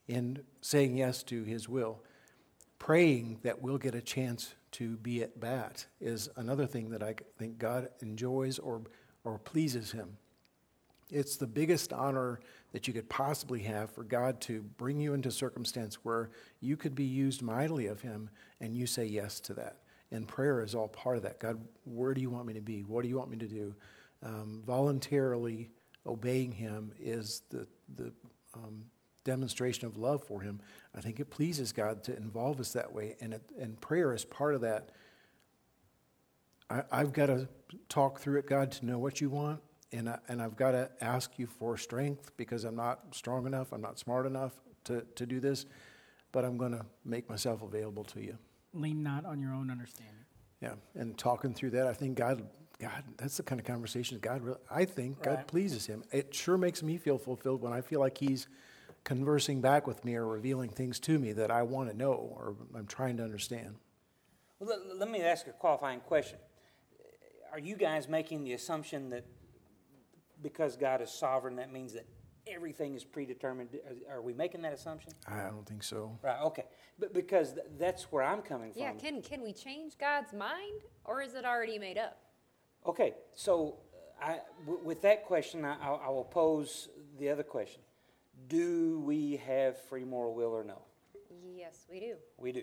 And 0.08 0.44
saying 0.60 0.96
yes 0.96 1.24
to 1.24 1.42
His 1.42 1.68
will. 1.68 2.04
Praying 2.78 3.40
that 3.42 3.60
we'll 3.60 3.78
get 3.78 3.96
a 3.96 4.00
chance 4.00 4.54
to 4.72 4.96
be 4.98 5.22
at 5.24 5.40
bat 5.40 5.86
is 6.00 6.28
another 6.36 6.66
thing 6.66 6.90
that 6.90 7.02
I 7.02 7.16
think 7.36 7.58
God 7.58 7.88
enjoys 8.00 8.60
or, 8.60 8.82
or 9.28 9.38
pleases 9.38 9.92
Him. 9.92 10.16
It's 11.10 11.36
the 11.36 11.46
biggest 11.46 11.92
honor 11.92 12.40
that 12.72 12.86
you 12.86 12.94
could 12.94 13.08
possibly 13.08 13.60
have 13.60 13.90
for 13.90 14.04
God 14.04 14.40
to 14.42 14.62
bring 14.76 15.00
you 15.00 15.14
into 15.14 15.30
circumstance 15.30 15.96
where 16.04 16.30
you 16.60 16.76
could 16.76 16.94
be 16.94 17.04
used 17.04 17.42
mightily 17.42 17.86
of 17.86 18.00
Him 18.00 18.30
and 18.60 18.74
you 18.74 18.86
say 18.86 19.06
yes 19.06 19.40
to 19.40 19.54
that. 19.54 19.76
And 20.10 20.26
prayer 20.26 20.62
is 20.62 20.74
all 20.74 20.88
part 20.88 21.16
of 21.16 21.22
that. 21.22 21.38
God, 21.38 21.60
where 21.84 22.14
do 22.14 22.20
you 22.20 22.30
want 22.30 22.46
me 22.46 22.54
to 22.54 22.60
be? 22.60 22.82
What 22.82 23.02
do 23.02 23.08
you 23.08 23.16
want 23.16 23.30
me 23.30 23.36
to 23.38 23.46
do? 23.46 23.74
Um, 24.22 24.62
voluntarily 24.66 25.70
obeying 26.06 26.52
Him 26.52 26.92
is 26.98 27.42
the, 27.50 27.66
the 27.94 28.12
um, 28.54 28.84
demonstration 29.24 29.86
of 29.86 29.96
love 29.96 30.24
for 30.24 30.40
Him. 30.40 30.60
I 30.94 31.00
think 31.00 31.20
it 31.20 31.30
pleases 31.30 31.72
God 31.72 32.02
to 32.04 32.16
involve 32.16 32.60
us 32.60 32.72
that 32.72 32.92
way. 32.92 33.16
And, 33.20 33.34
it, 33.34 33.42
and 33.58 33.80
prayer 33.80 34.12
is 34.14 34.24
part 34.24 34.54
of 34.54 34.62
that 34.62 34.90
I, 36.70 36.82
I've 36.90 37.12
got 37.12 37.26
to 37.26 37.48
talk 37.88 38.20
through 38.20 38.38
it, 38.38 38.46
God, 38.46 38.70
to 38.72 38.86
know 38.86 38.98
what 38.98 39.20
you 39.20 39.30
want. 39.30 39.60
and, 39.92 40.08
I, 40.08 40.18
and 40.28 40.42
I've 40.42 40.56
got 40.56 40.72
to 40.72 40.90
ask 41.00 41.38
you 41.38 41.46
for 41.46 41.76
strength 41.76 42.30
because 42.36 42.64
I'm 42.64 42.76
not 42.76 43.00
strong 43.12 43.46
enough, 43.46 43.72
I'm 43.72 43.80
not 43.80 43.98
smart 43.98 44.26
enough 44.26 44.52
to, 44.84 45.04
to 45.14 45.26
do 45.26 45.40
this, 45.40 45.66
but 46.32 46.44
I'm 46.44 46.56
going 46.58 46.72
to 46.72 46.84
make 47.04 47.28
myself 47.28 47.62
available 47.62 48.04
to 48.04 48.20
you. 48.20 48.36
Lean 48.74 49.02
not 49.02 49.24
on 49.24 49.40
your 49.40 49.54
own 49.54 49.70
understanding. 49.70 50.14
Yeah, 50.60 50.74
and 50.94 51.16
talking 51.16 51.54
through 51.54 51.70
that, 51.70 51.86
I 51.86 51.92
think 51.92 52.18
God, 52.18 52.42
God, 52.80 53.04
that's 53.16 53.36
the 53.36 53.42
kind 53.44 53.60
of 53.60 53.66
conversation 53.66 54.18
God. 54.18 54.42
Really, 54.42 54.58
I 54.70 54.84
think 54.84 55.22
God 55.22 55.46
pleases 55.46 55.86
Him. 55.86 56.02
It 56.10 56.34
sure 56.34 56.58
makes 56.58 56.82
me 56.82 56.98
feel 56.98 57.16
fulfilled 57.16 57.62
when 57.62 57.72
I 57.72 57.80
feel 57.80 58.00
like 58.00 58.18
He's 58.18 58.48
conversing 59.04 59.60
back 59.60 59.86
with 59.86 60.04
me 60.04 60.16
or 60.16 60.26
revealing 60.26 60.68
things 60.68 60.98
to 61.00 61.18
me 61.18 61.32
that 61.32 61.50
I 61.50 61.62
want 61.62 61.90
to 61.90 61.96
know 61.96 62.12
or 62.12 62.56
I'm 62.74 62.86
trying 62.86 63.16
to 63.18 63.22
understand. 63.22 63.76
Well, 64.58 64.68
let, 64.68 64.98
let 64.98 65.10
me 65.10 65.22
ask 65.22 65.46
a 65.46 65.52
qualifying 65.52 66.00
question. 66.00 66.38
Are 67.52 67.58
you 67.58 67.76
guys 67.76 68.08
making 68.08 68.44
the 68.44 68.52
assumption 68.52 69.10
that 69.10 69.24
because 70.42 70.76
God 70.76 71.00
is 71.02 71.10
sovereign, 71.10 71.56
that 71.56 71.72
means 71.72 71.92
that 71.94 72.06
everything 72.46 72.94
is 72.94 73.04
predetermined? 73.04 73.70
Are, 74.08 74.16
are 74.16 74.22
we 74.22 74.32
making 74.34 74.62
that 74.62 74.72
assumption? 74.72 75.12
I 75.26 75.44
don't 75.44 75.66
think 75.66 75.82
so. 75.82 76.18
Right, 76.22 76.40
okay. 76.42 76.64
But 76.98 77.12
because 77.14 77.52
th- 77.54 77.66
that's 77.78 78.12
where 78.12 78.22
I'm 78.22 78.42
coming 78.42 78.72
from. 78.72 78.82
Yeah, 78.82 78.92
can, 78.92 79.22
can 79.22 79.42
we 79.42 79.52
change 79.52 79.98
God's 79.98 80.32
mind 80.32 80.82
or 81.04 81.22
is 81.22 81.34
it 81.34 81.44
already 81.44 81.78
made 81.78 81.98
up? 81.98 82.18
Okay, 82.86 83.14
so 83.34 83.76
uh, 84.22 84.24
I, 84.24 84.40
w- 84.64 84.80
with 84.84 85.02
that 85.02 85.24
question, 85.24 85.64
I, 85.64 85.76
I 85.76 85.94
I 86.06 86.08
will 86.08 86.24
pose 86.24 86.88
the 87.18 87.28
other 87.28 87.42
question. 87.42 87.82
Do 88.48 89.00
we 89.00 89.36
have 89.46 89.78
free 89.82 90.04
moral 90.04 90.34
will 90.34 90.50
or 90.50 90.64
no? 90.64 90.80
Yes, 91.56 91.86
we 91.90 92.00
do. 92.00 92.14
We 92.38 92.52
do. 92.52 92.62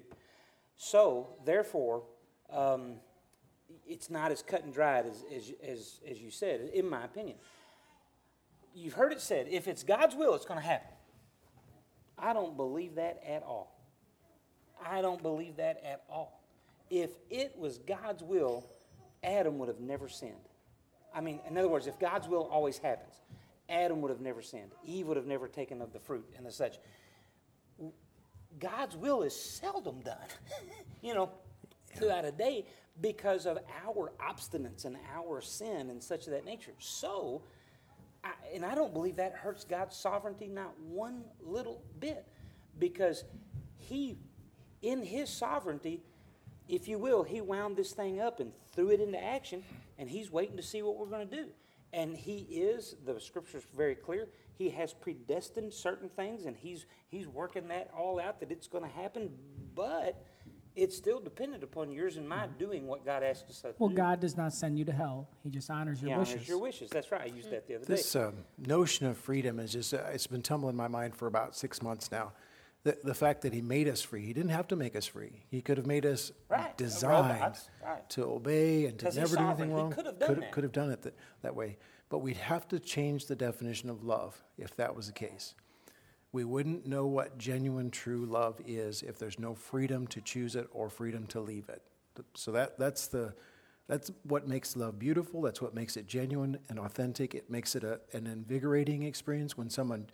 So, 0.78 1.36
therefore, 1.46 2.04
um, 2.50 2.96
it's 3.88 4.10
not 4.10 4.32
as 4.32 4.42
cut 4.42 4.64
and 4.64 4.74
dried 4.74 5.06
as, 5.06 5.24
as, 5.36 5.52
as, 5.68 6.00
as 6.10 6.22
you 6.22 6.32
said, 6.32 6.70
in 6.74 6.90
my 6.90 7.04
opinion. 7.04 7.38
You've 8.74 8.94
heard 8.94 9.12
it 9.12 9.22
said, 9.22 9.48
if 9.50 9.68
it's 9.68 9.84
God's 9.84 10.16
will, 10.16 10.36
it's 10.36 10.46
going 10.46 10.60
to 10.60 10.66
happen. 10.66 10.90
I 12.18 12.34
don't 12.34 12.58
believe 12.58 12.96
that 12.96 13.22
at 13.28 13.44
all. 13.44 13.76
I 14.86 15.02
don't 15.02 15.22
believe 15.22 15.58
that 15.58 15.82
at 15.86 16.04
all. 16.10 16.42
If 16.90 17.12
it 17.30 17.56
was 17.58 17.78
God's 17.80 18.24
will, 18.24 18.66
Adam 19.24 19.58
would 19.60 19.70
have 19.70 19.80
never 19.80 20.08
sinned. 20.08 20.34
I 21.14 21.22
mean, 21.22 21.40
in 21.48 21.58
other 21.58 21.70
words, 21.70 21.88
if 21.88 21.98
God's 21.98 22.28
will 22.28 22.48
always 22.52 22.78
happens, 22.78 23.14
Adam 23.70 24.02
would 24.02 24.12
have 24.12 24.22
never 24.22 24.42
sinned. 24.42 24.72
Eve 24.84 25.08
would 25.08 25.18
have 25.18 25.26
never 25.26 25.48
taken 25.48 25.82
of 25.82 25.94
the 25.94 26.00
fruit 26.00 26.26
and 26.38 26.46
the 26.46 26.52
such. 26.52 26.78
God's 28.60 28.96
will 28.96 29.24
is 29.24 29.36
seldom 29.36 30.02
done, 30.02 30.18
you 31.02 31.14
know, 31.14 31.30
throughout 31.96 32.26
a 32.26 32.32
day 32.32 32.66
because 33.02 33.46
of 33.46 33.60
our 33.86 34.14
obstinance 34.20 34.86
and 34.86 34.98
our 35.16 35.42
sin 35.42 35.90
and 35.90 36.02
such 36.02 36.28
of 36.28 36.34
that 36.34 36.46
nature. 36.46 36.74
So, 36.80 37.42
I, 38.24 38.32
and 38.54 38.66
I 38.66 38.76
don't 38.76 38.94
believe 38.94 39.18
that 39.18 39.34
hurts 39.34 39.66
God's 39.66 39.96
sovereignty 39.96 40.48
not 40.48 40.80
one 40.80 41.24
little 41.42 41.84
bit 42.00 42.26
because 42.80 43.24
He, 43.78 44.18
in 44.82 45.04
His 45.04 45.30
sovereignty, 45.30 46.02
if 46.68 46.88
you 46.88 46.98
will, 46.98 47.24
He 47.24 47.42
wound 47.42 47.78
this 47.78 47.92
thing 47.92 48.22
up 48.22 48.40
and 48.40 48.52
threw 48.74 48.90
it 48.92 49.02
into 49.02 49.22
action, 49.22 49.64
and 49.98 50.10
He's 50.10 50.32
waiting 50.32 50.58
to 50.58 50.64
see 50.64 50.82
what 50.82 50.98
we're 50.98 51.06
going 51.06 51.28
to 51.28 51.36
do. 51.36 51.48
And 51.92 52.16
He 52.16 52.40
is, 52.50 52.96
the 53.06 53.20
scripture's 53.20 53.66
very 53.76 53.96
clear, 53.96 54.30
He 54.58 54.70
has 54.70 54.94
predestined 54.94 55.74
certain 55.74 56.10
things, 56.10 56.46
and 56.46 56.56
He's, 56.56 56.86
he's 57.10 57.28
working 57.28 57.68
that 57.68 57.90
all 57.98 58.20
out 58.20 58.40
that 58.40 58.52
it's 58.52 58.68
going 58.68 58.84
to 58.84 58.90
happen, 58.90 59.30
but 59.76 60.26
it's 60.76 60.96
still 60.96 61.20
dependent 61.20 61.64
upon 61.64 61.92
yours 61.92 62.18
and 62.18 62.28
my 62.28 62.48
doing 62.60 62.86
what 62.88 63.06
God 63.06 63.24
asks 63.24 63.50
us 63.50 63.62
to 63.62 63.68
do. 63.70 63.74
Well. 63.80 63.90
God 63.90 64.20
does 64.20 64.36
not 64.36 64.54
send 64.54 64.78
you 64.78 64.86
to 64.86 64.92
hell. 64.92 65.28
He 65.44 65.50
just 65.50 65.70
honors 65.70 66.02
your 66.02 66.12
He 66.14 66.18
wishes. 66.18 66.34
honors 66.36 66.48
your 66.48 66.58
wishes. 66.60 66.90
That's 66.90 67.12
right. 67.12 67.22
I 67.22 67.26
used 67.36 67.50
that 67.52 67.68
the 67.68 67.76
other 67.76 67.86
This 67.86 68.12
day. 68.12 68.24
um, 68.24 68.34
notion 68.58 69.06
of 69.08 69.18
freedom 69.18 69.60
is 69.60 69.72
just, 69.74 69.94
uh, 69.94 70.04
it's 70.14 70.28
been 70.28 70.42
tumbling 70.42 70.72
in 70.74 70.78
my 70.78 70.88
mind 70.88 71.16
for 71.16 71.28
about 71.28 71.56
six 71.56 71.82
months 71.82 72.12
now. 72.12 72.34
The, 72.84 72.98
the 73.04 73.16
fact 73.16 73.42
that 73.42 73.54
he 73.54 73.62
made 73.62 73.88
us 73.88 74.02
free, 74.02 74.24
he 74.26 74.34
didn't 74.34 74.52
have 74.52 74.68
to 74.68 74.76
make 74.76 74.96
us 74.96 75.08
free. 75.08 75.44
He 75.50 75.62
could 75.62 75.78
have 75.78 75.88
made 75.88 76.06
us 76.06 76.32
Right, 76.50 76.78
designed 76.78 77.40
robots, 77.40 77.70
right. 77.84 78.08
to 78.12 78.24
obey 78.26 78.86
and 78.86 79.00
to 79.00 79.06
never 79.06 79.36
do 79.38 79.42
anything 79.44 79.46
sovereign. 79.48 79.70
He 79.70 79.76
wrong. 79.76 79.92
could 79.92 80.06
have 80.06 80.20
done 80.20 80.28
could, 80.30 80.42
that. 80.44 80.52
could 80.52 80.64
have 80.66 80.74
done 80.74 80.92
it 80.92 81.02
that, 81.02 81.16
that 81.42 81.56
way. 81.56 81.78
But 82.10 82.20
we'd 82.20 82.38
have 82.38 82.68
to 82.68 82.80
change 82.80 83.26
the 83.26 83.36
definition 83.36 83.90
of 83.90 84.04
love 84.04 84.44
if 84.60 84.76
that 84.76 84.96
was 84.96 85.08
the 85.08 85.14
case. 85.14 85.56
We 86.36 86.44
wouldn't 86.44 86.86
know 86.86 87.06
what 87.06 87.38
genuine, 87.38 87.90
true 87.90 88.26
love 88.26 88.60
is 88.68 89.04
if 89.04 89.18
there's 89.18 89.40
no 89.40 89.56
freedom 89.56 90.06
to 90.08 90.20
choose 90.20 90.58
it 90.58 90.68
or 90.74 90.90
freedom 90.90 91.28
to 91.28 91.40
leave 91.40 91.70
it. 91.70 91.82
So 92.34 92.52
that, 92.52 92.78
that's, 92.78 93.08
the, 93.08 93.34
that's 93.88 94.12
what 94.24 94.46
makes 94.46 94.76
love 94.76 95.00
beautiful. 95.00 95.42
That's 95.42 95.62
what 95.62 95.74
makes 95.74 95.96
it 95.96 96.08
genuine 96.08 96.58
and 96.68 96.78
authentic. 96.78 97.36
It 97.36 97.50
makes 97.50 97.74
it 97.74 97.86
a, 97.86 98.02
an 98.12 98.28
invigorating 98.28 99.04
experience 99.04 99.58
when 99.58 99.70
someone, 99.70 100.08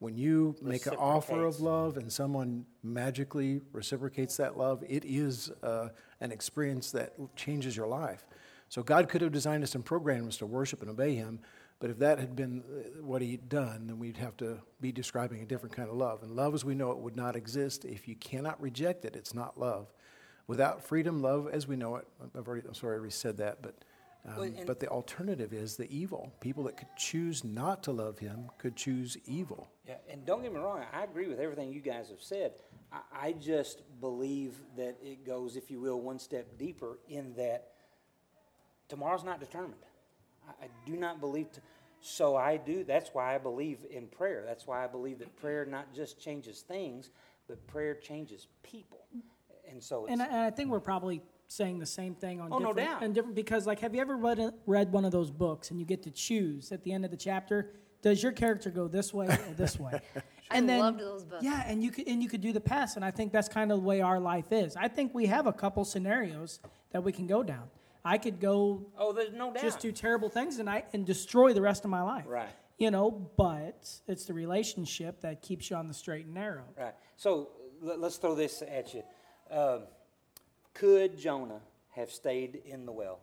when 0.00 0.16
you 0.16 0.56
make 0.60 0.86
an 0.86 0.96
offer 0.96 1.44
of 1.44 1.60
love 1.60 1.96
and 1.96 2.12
someone 2.12 2.66
magically 2.82 3.60
reciprocates 3.72 4.36
that 4.38 4.58
love, 4.58 4.82
it 4.88 5.04
is 5.04 5.52
uh, 5.62 5.90
an 6.20 6.32
experience 6.32 6.90
that 6.90 7.14
changes 7.36 7.76
your 7.76 7.86
life. 7.86 8.26
So 8.68 8.82
God 8.82 9.08
could 9.08 9.20
have 9.20 9.30
designed 9.30 9.62
us 9.62 9.76
and 9.76 9.84
programmed 9.84 10.26
us 10.26 10.38
to 10.38 10.46
worship 10.46 10.82
and 10.82 10.90
obey 10.90 11.14
Him, 11.14 11.38
but 11.80 11.90
if 11.90 11.98
that 11.98 12.18
had 12.18 12.34
been 12.34 12.62
uh, 12.62 13.02
what 13.02 13.22
He'd 13.22 13.48
done, 13.48 13.86
then 13.86 13.98
we'd 13.98 14.16
have 14.16 14.36
to 14.38 14.58
be 14.80 14.90
describing 14.92 15.42
a 15.42 15.46
different 15.46 15.74
kind 15.76 15.88
of 15.88 15.96
love. 15.96 16.22
And 16.22 16.32
love 16.32 16.54
as 16.54 16.64
we 16.64 16.74
know 16.74 16.90
it 16.90 16.98
would 16.98 17.16
not 17.16 17.36
exist. 17.36 17.84
If 17.84 18.08
you 18.08 18.16
cannot 18.16 18.60
reject 18.60 19.04
it, 19.04 19.14
it's 19.14 19.34
not 19.34 19.58
love. 19.58 19.92
Without 20.46 20.82
freedom, 20.82 21.22
love 21.22 21.48
as 21.52 21.68
we 21.68 21.76
know 21.76 21.96
it, 21.96 22.08
I've 22.36 22.48
already, 22.48 22.66
I'm 22.66 22.74
sorry, 22.74 22.94
I 22.94 22.98
already 22.98 23.12
said 23.12 23.36
that, 23.36 23.62
but, 23.62 23.74
um, 24.26 24.36
Well, 24.38 24.50
but 24.66 24.80
the 24.80 24.88
alternative 24.88 25.52
is 25.52 25.76
the 25.76 25.94
evil. 25.94 26.32
People 26.40 26.64
that 26.64 26.76
could 26.76 26.88
choose 26.96 27.44
not 27.44 27.82
to 27.84 27.92
love 27.92 28.18
Him 28.18 28.50
could 28.58 28.74
choose 28.74 29.16
evil. 29.26 29.68
Yeah, 29.86 29.96
and 30.10 30.24
don't 30.24 30.42
get 30.42 30.52
me 30.52 30.58
wrong, 30.58 30.82
I 30.92 31.04
agree 31.04 31.28
with 31.28 31.38
everything 31.38 31.70
you 31.70 31.80
guys 31.80 32.08
have 32.08 32.22
said. 32.22 32.52
I, 32.90 33.28
I 33.28 33.32
just 33.32 33.82
believe 34.00 34.54
that 34.76 34.96
it 35.02 35.24
goes, 35.24 35.54
if 35.54 35.70
you 35.70 35.80
will, 35.80 36.00
one 36.00 36.18
step 36.18 36.58
deeper 36.58 36.98
in 37.08 37.34
that 37.34 37.72
tomorrow's 38.88 39.24
not 39.24 39.38
determined. 39.38 39.82
I, 40.48 40.64
I 40.64 40.68
do 40.86 40.96
not 40.96 41.20
believe, 41.20 41.52
t- 41.52 41.60
so 42.00 42.36
I 42.36 42.56
do, 42.56 42.84
that's 42.84 43.10
why 43.12 43.34
I 43.34 43.38
believe 43.38 43.78
in 43.90 44.06
prayer. 44.06 44.42
That's 44.46 44.66
why 44.66 44.84
I 44.84 44.86
believe 44.86 45.18
that 45.18 45.34
prayer 45.36 45.64
not 45.64 45.92
just 45.94 46.20
changes 46.20 46.60
things, 46.62 47.10
but 47.48 47.64
prayer 47.66 47.94
changes 47.94 48.46
people. 48.62 49.06
And 49.70 49.82
so 49.82 50.04
it's, 50.04 50.12
And 50.12 50.22
I, 50.22 50.26
and 50.26 50.36
I 50.36 50.50
think 50.50 50.70
we're 50.70 50.80
probably 50.80 51.22
saying 51.48 51.78
the 51.78 51.86
same 51.86 52.14
thing 52.14 52.40
on 52.40 52.52
Oh, 52.52 52.58
no 52.58 52.72
different, 52.72 52.90
doubt. 52.90 53.02
and 53.02 53.14
different 53.14 53.34
because 53.34 53.66
like 53.66 53.80
have 53.80 53.94
you 53.94 54.00
ever 54.00 54.16
read 54.16 54.38
a- 54.38 54.52
read 54.66 54.92
one 54.92 55.04
of 55.06 55.12
those 55.12 55.30
books 55.30 55.70
and 55.70 55.80
you 55.80 55.86
get 55.86 56.02
to 56.02 56.10
choose 56.10 56.72
at 56.72 56.82
the 56.84 56.92
end 56.92 57.04
of 57.06 57.10
the 57.10 57.16
chapter 57.16 57.70
does 58.02 58.22
your 58.22 58.32
character 58.32 58.70
go 58.70 58.86
this 58.86 59.12
way 59.12 59.26
or 59.26 59.54
this 59.56 59.78
way? 59.78 60.00
I 60.50 60.60
loved 60.60 61.00
those 61.00 61.24
books. 61.24 61.42
Yeah, 61.42 61.62
and 61.66 61.82
you 61.82 61.90
could 61.90 62.06
and 62.06 62.22
you 62.22 62.28
could 62.28 62.40
do 62.40 62.52
the 62.52 62.60
pass, 62.60 62.94
and 62.96 63.04
I 63.04 63.10
think 63.10 63.32
that's 63.32 63.48
kind 63.48 63.72
of 63.72 63.78
the 63.80 63.84
way 63.84 64.00
our 64.02 64.20
life 64.20 64.52
is. 64.52 64.76
I 64.76 64.86
think 64.88 65.14
we 65.14 65.26
have 65.26 65.46
a 65.48 65.52
couple 65.52 65.84
scenarios 65.84 66.60
that 66.92 67.02
we 67.02 67.10
can 67.12 67.26
go 67.26 67.42
down. 67.42 67.64
I 68.08 68.16
could 68.16 68.40
go 68.40 68.86
oh, 68.98 69.12
there's 69.12 69.34
no 69.34 69.52
doubt. 69.52 69.62
just 69.62 69.80
do 69.80 69.92
terrible 69.92 70.30
things 70.30 70.58
and 70.58 70.68
I 70.70 70.84
and 70.94 71.04
destroy 71.04 71.52
the 71.52 71.60
rest 71.60 71.84
of 71.84 71.90
my 71.90 72.00
life. 72.00 72.24
Right. 72.26 72.48
You 72.78 72.90
know, 72.90 73.10
but 73.36 73.86
it's 74.06 74.24
the 74.24 74.32
relationship 74.32 75.20
that 75.20 75.42
keeps 75.42 75.68
you 75.68 75.76
on 75.76 75.88
the 75.88 75.92
straight 75.94 76.24
and 76.24 76.34
narrow. 76.34 76.64
Right. 76.78 76.94
So 77.16 77.50
let, 77.82 77.98
us 78.02 78.16
throw 78.16 78.34
this 78.34 78.62
at 78.62 78.94
you. 78.94 79.02
Um, 79.50 79.82
could 80.72 81.18
Jonah 81.18 81.60
have 81.90 82.10
stayed 82.10 82.62
in 82.64 82.86
the 82.86 82.92
well? 82.92 83.20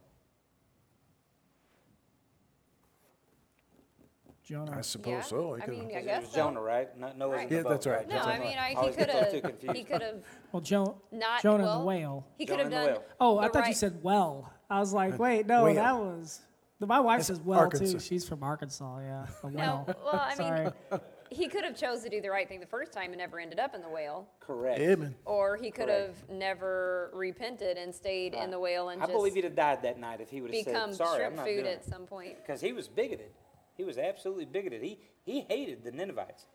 Jonah. 4.43 4.77
I 4.77 4.81
suppose 4.81 5.11
Yeah, 5.11 5.21
so. 5.21 5.53
He 5.55 5.61
I 5.63 5.65
could've- 5.65 5.79
mean, 5.79 5.85
I 5.85 5.87
Because 5.87 6.03
it 6.03 6.05
guess 6.05 6.21
was 6.21 6.31
so. 6.31 6.37
Jonah, 6.37 6.61
right? 6.61 6.97
No, 6.99 7.11
Noah's 7.13 7.41
in 7.41 7.49
Yeah, 7.49 7.63
boat, 7.63 7.69
that's 7.69 7.87
right. 7.87 8.07
No, 8.07 8.13
That's 8.15 8.27
I 8.27 8.29
right. 8.29 8.39
mean, 8.41 8.57
I, 8.59 8.69
he 8.85 8.91
could 8.95 9.09
have. 9.09 9.75
He 9.75 9.83
could 9.83 10.01
have 10.03 10.23
Well, 10.51 10.61
Jo- 10.61 11.01
not 11.11 11.41
Jonah 11.41 11.63
well, 11.63 11.79
the 11.79 11.85
whale. 11.85 12.27
He 12.37 12.45
could 12.45 12.59
have 12.59 12.69
done. 12.69 12.85
whale. 12.85 13.03
Oh, 13.19 13.39
I 13.39 13.47
the 13.47 13.53
thought 13.53 13.67
you 13.67 13.73
said 13.73 14.03
well. 14.03 14.51
I 14.69 14.79
was 14.79 14.93
like, 14.93 15.19
wait, 15.19 15.45
no, 15.47 15.65
Whale. 15.65 15.75
that 15.75 15.95
was. 15.97 16.41
My 16.79 16.99
wife 16.99 17.19
That's 17.19 17.27
says 17.27 17.39
well 17.39 17.59
Arkansas. 17.59 17.93
too. 17.93 17.99
She's 17.99 18.27
from 18.27 18.43
Arkansas. 18.43 18.99
Yeah, 18.99 19.25
a 19.43 19.49
No, 19.49 19.85
well. 19.87 19.95
well, 20.05 20.21
I 20.21 20.71
mean, 20.91 20.99
he 21.31 21.47
could 21.47 21.63
have 21.63 21.75
chose 21.75 22.03
to 22.03 22.09
do 22.09 22.21
the 22.21 22.29
right 22.29 22.47
thing 22.47 22.59
the 22.59 22.65
first 22.65 22.91
time 22.91 23.11
and 23.11 23.17
never 23.17 23.39
ended 23.39 23.59
up 23.59 23.73
in 23.73 23.81
the 23.81 23.89
whale, 23.89 24.27
Correct. 24.39 24.79
Amen. 24.79 25.15
or 25.25 25.55
he 25.57 25.71
could 25.71 25.89
have 25.89 26.13
never 26.29 27.09
repented 27.13 27.77
and 27.77 27.93
stayed 27.95 28.33
in 28.33 28.51
the 28.51 28.59
whale 28.59 28.89
and 28.89 29.01
I 29.01 29.05
just 29.05 29.13
believe 29.13 29.33
he'd 29.35 29.45
have 29.45 29.55
died 29.55 29.81
that 29.83 29.99
night 29.99 30.19
if 30.21 30.29
he 30.29 30.41
would 30.41 30.53
have 30.53 30.65
become 30.65 30.91
said, 30.93 31.05
"Sorry, 31.07 31.25
I'm 31.25 31.35
not 31.35 31.45
food 31.45 31.53
doing 31.55 31.67
at 31.67 31.73
it." 31.79 31.85
some 31.85 32.05
point. 32.05 32.35
Because 32.45 32.61
he 32.61 32.73
was 32.73 32.87
bigoted. 32.87 33.31
He 33.75 33.83
was 33.83 33.97
absolutely 33.97 34.45
bigoted. 34.45 34.81
He 34.83 34.99
he 35.23 35.41
hated 35.41 35.83
the 35.83 35.91
Ninevites. 35.91 36.45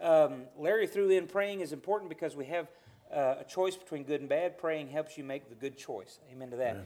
Um, 0.00 0.42
Larry 0.56 0.86
threw 0.86 1.08
in 1.10 1.26
praying 1.28 1.60
is 1.60 1.72
important 1.72 2.08
because 2.08 2.36
we 2.36 2.44
have 2.46 2.68
uh, 3.12 3.36
a 3.40 3.44
choice 3.44 3.76
between 3.76 4.04
good 4.04 4.20
and 4.20 4.28
bad. 4.28 4.58
Praying 4.58 4.88
helps 4.88 5.16
you 5.16 5.24
make 5.24 5.48
the 5.48 5.54
good 5.54 5.76
choice. 5.78 6.18
Amen 6.32 6.50
to 6.50 6.56
that. 6.56 6.76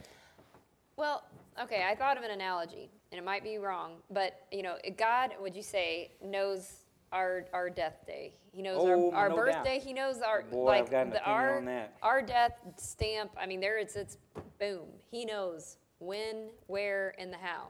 Well, 0.95 1.23
okay, 1.61 1.85
I 1.89 1.95
thought 1.95 2.17
of 2.17 2.23
an 2.23 2.31
analogy, 2.31 2.91
and 3.11 3.19
it 3.19 3.23
might 3.23 3.43
be 3.43 3.57
wrong, 3.57 3.93
but 4.11 4.41
you 4.51 4.61
know, 4.63 4.75
God, 4.97 5.31
would 5.41 5.55
you 5.55 5.63
say, 5.63 6.11
knows 6.23 6.71
our 7.11 7.45
our 7.53 7.69
death 7.69 8.05
day? 8.07 8.35
He 8.51 8.61
knows 8.61 8.77
Oh, 8.79 9.11
our, 9.11 9.15
our 9.23 9.29
no 9.29 9.35
birthday. 9.35 9.77
doubt. 9.79 9.83
He 9.87 9.93
knows 9.93 10.21
our 10.21 10.43
Boy, 10.43 10.65
like 10.65 10.89
the, 10.89 11.23
our 11.23 11.63
our 12.03 12.21
death 12.21 12.53
stamp. 12.77 13.31
I 13.39 13.45
mean, 13.47 13.59
there 13.59 13.77
it's 13.79 13.95
it's 13.95 14.17
boom. 14.59 14.87
He 15.09 15.25
knows 15.25 15.77
when, 15.99 16.49
where, 16.67 17.15
and 17.17 17.31
the 17.33 17.37
how. 17.37 17.69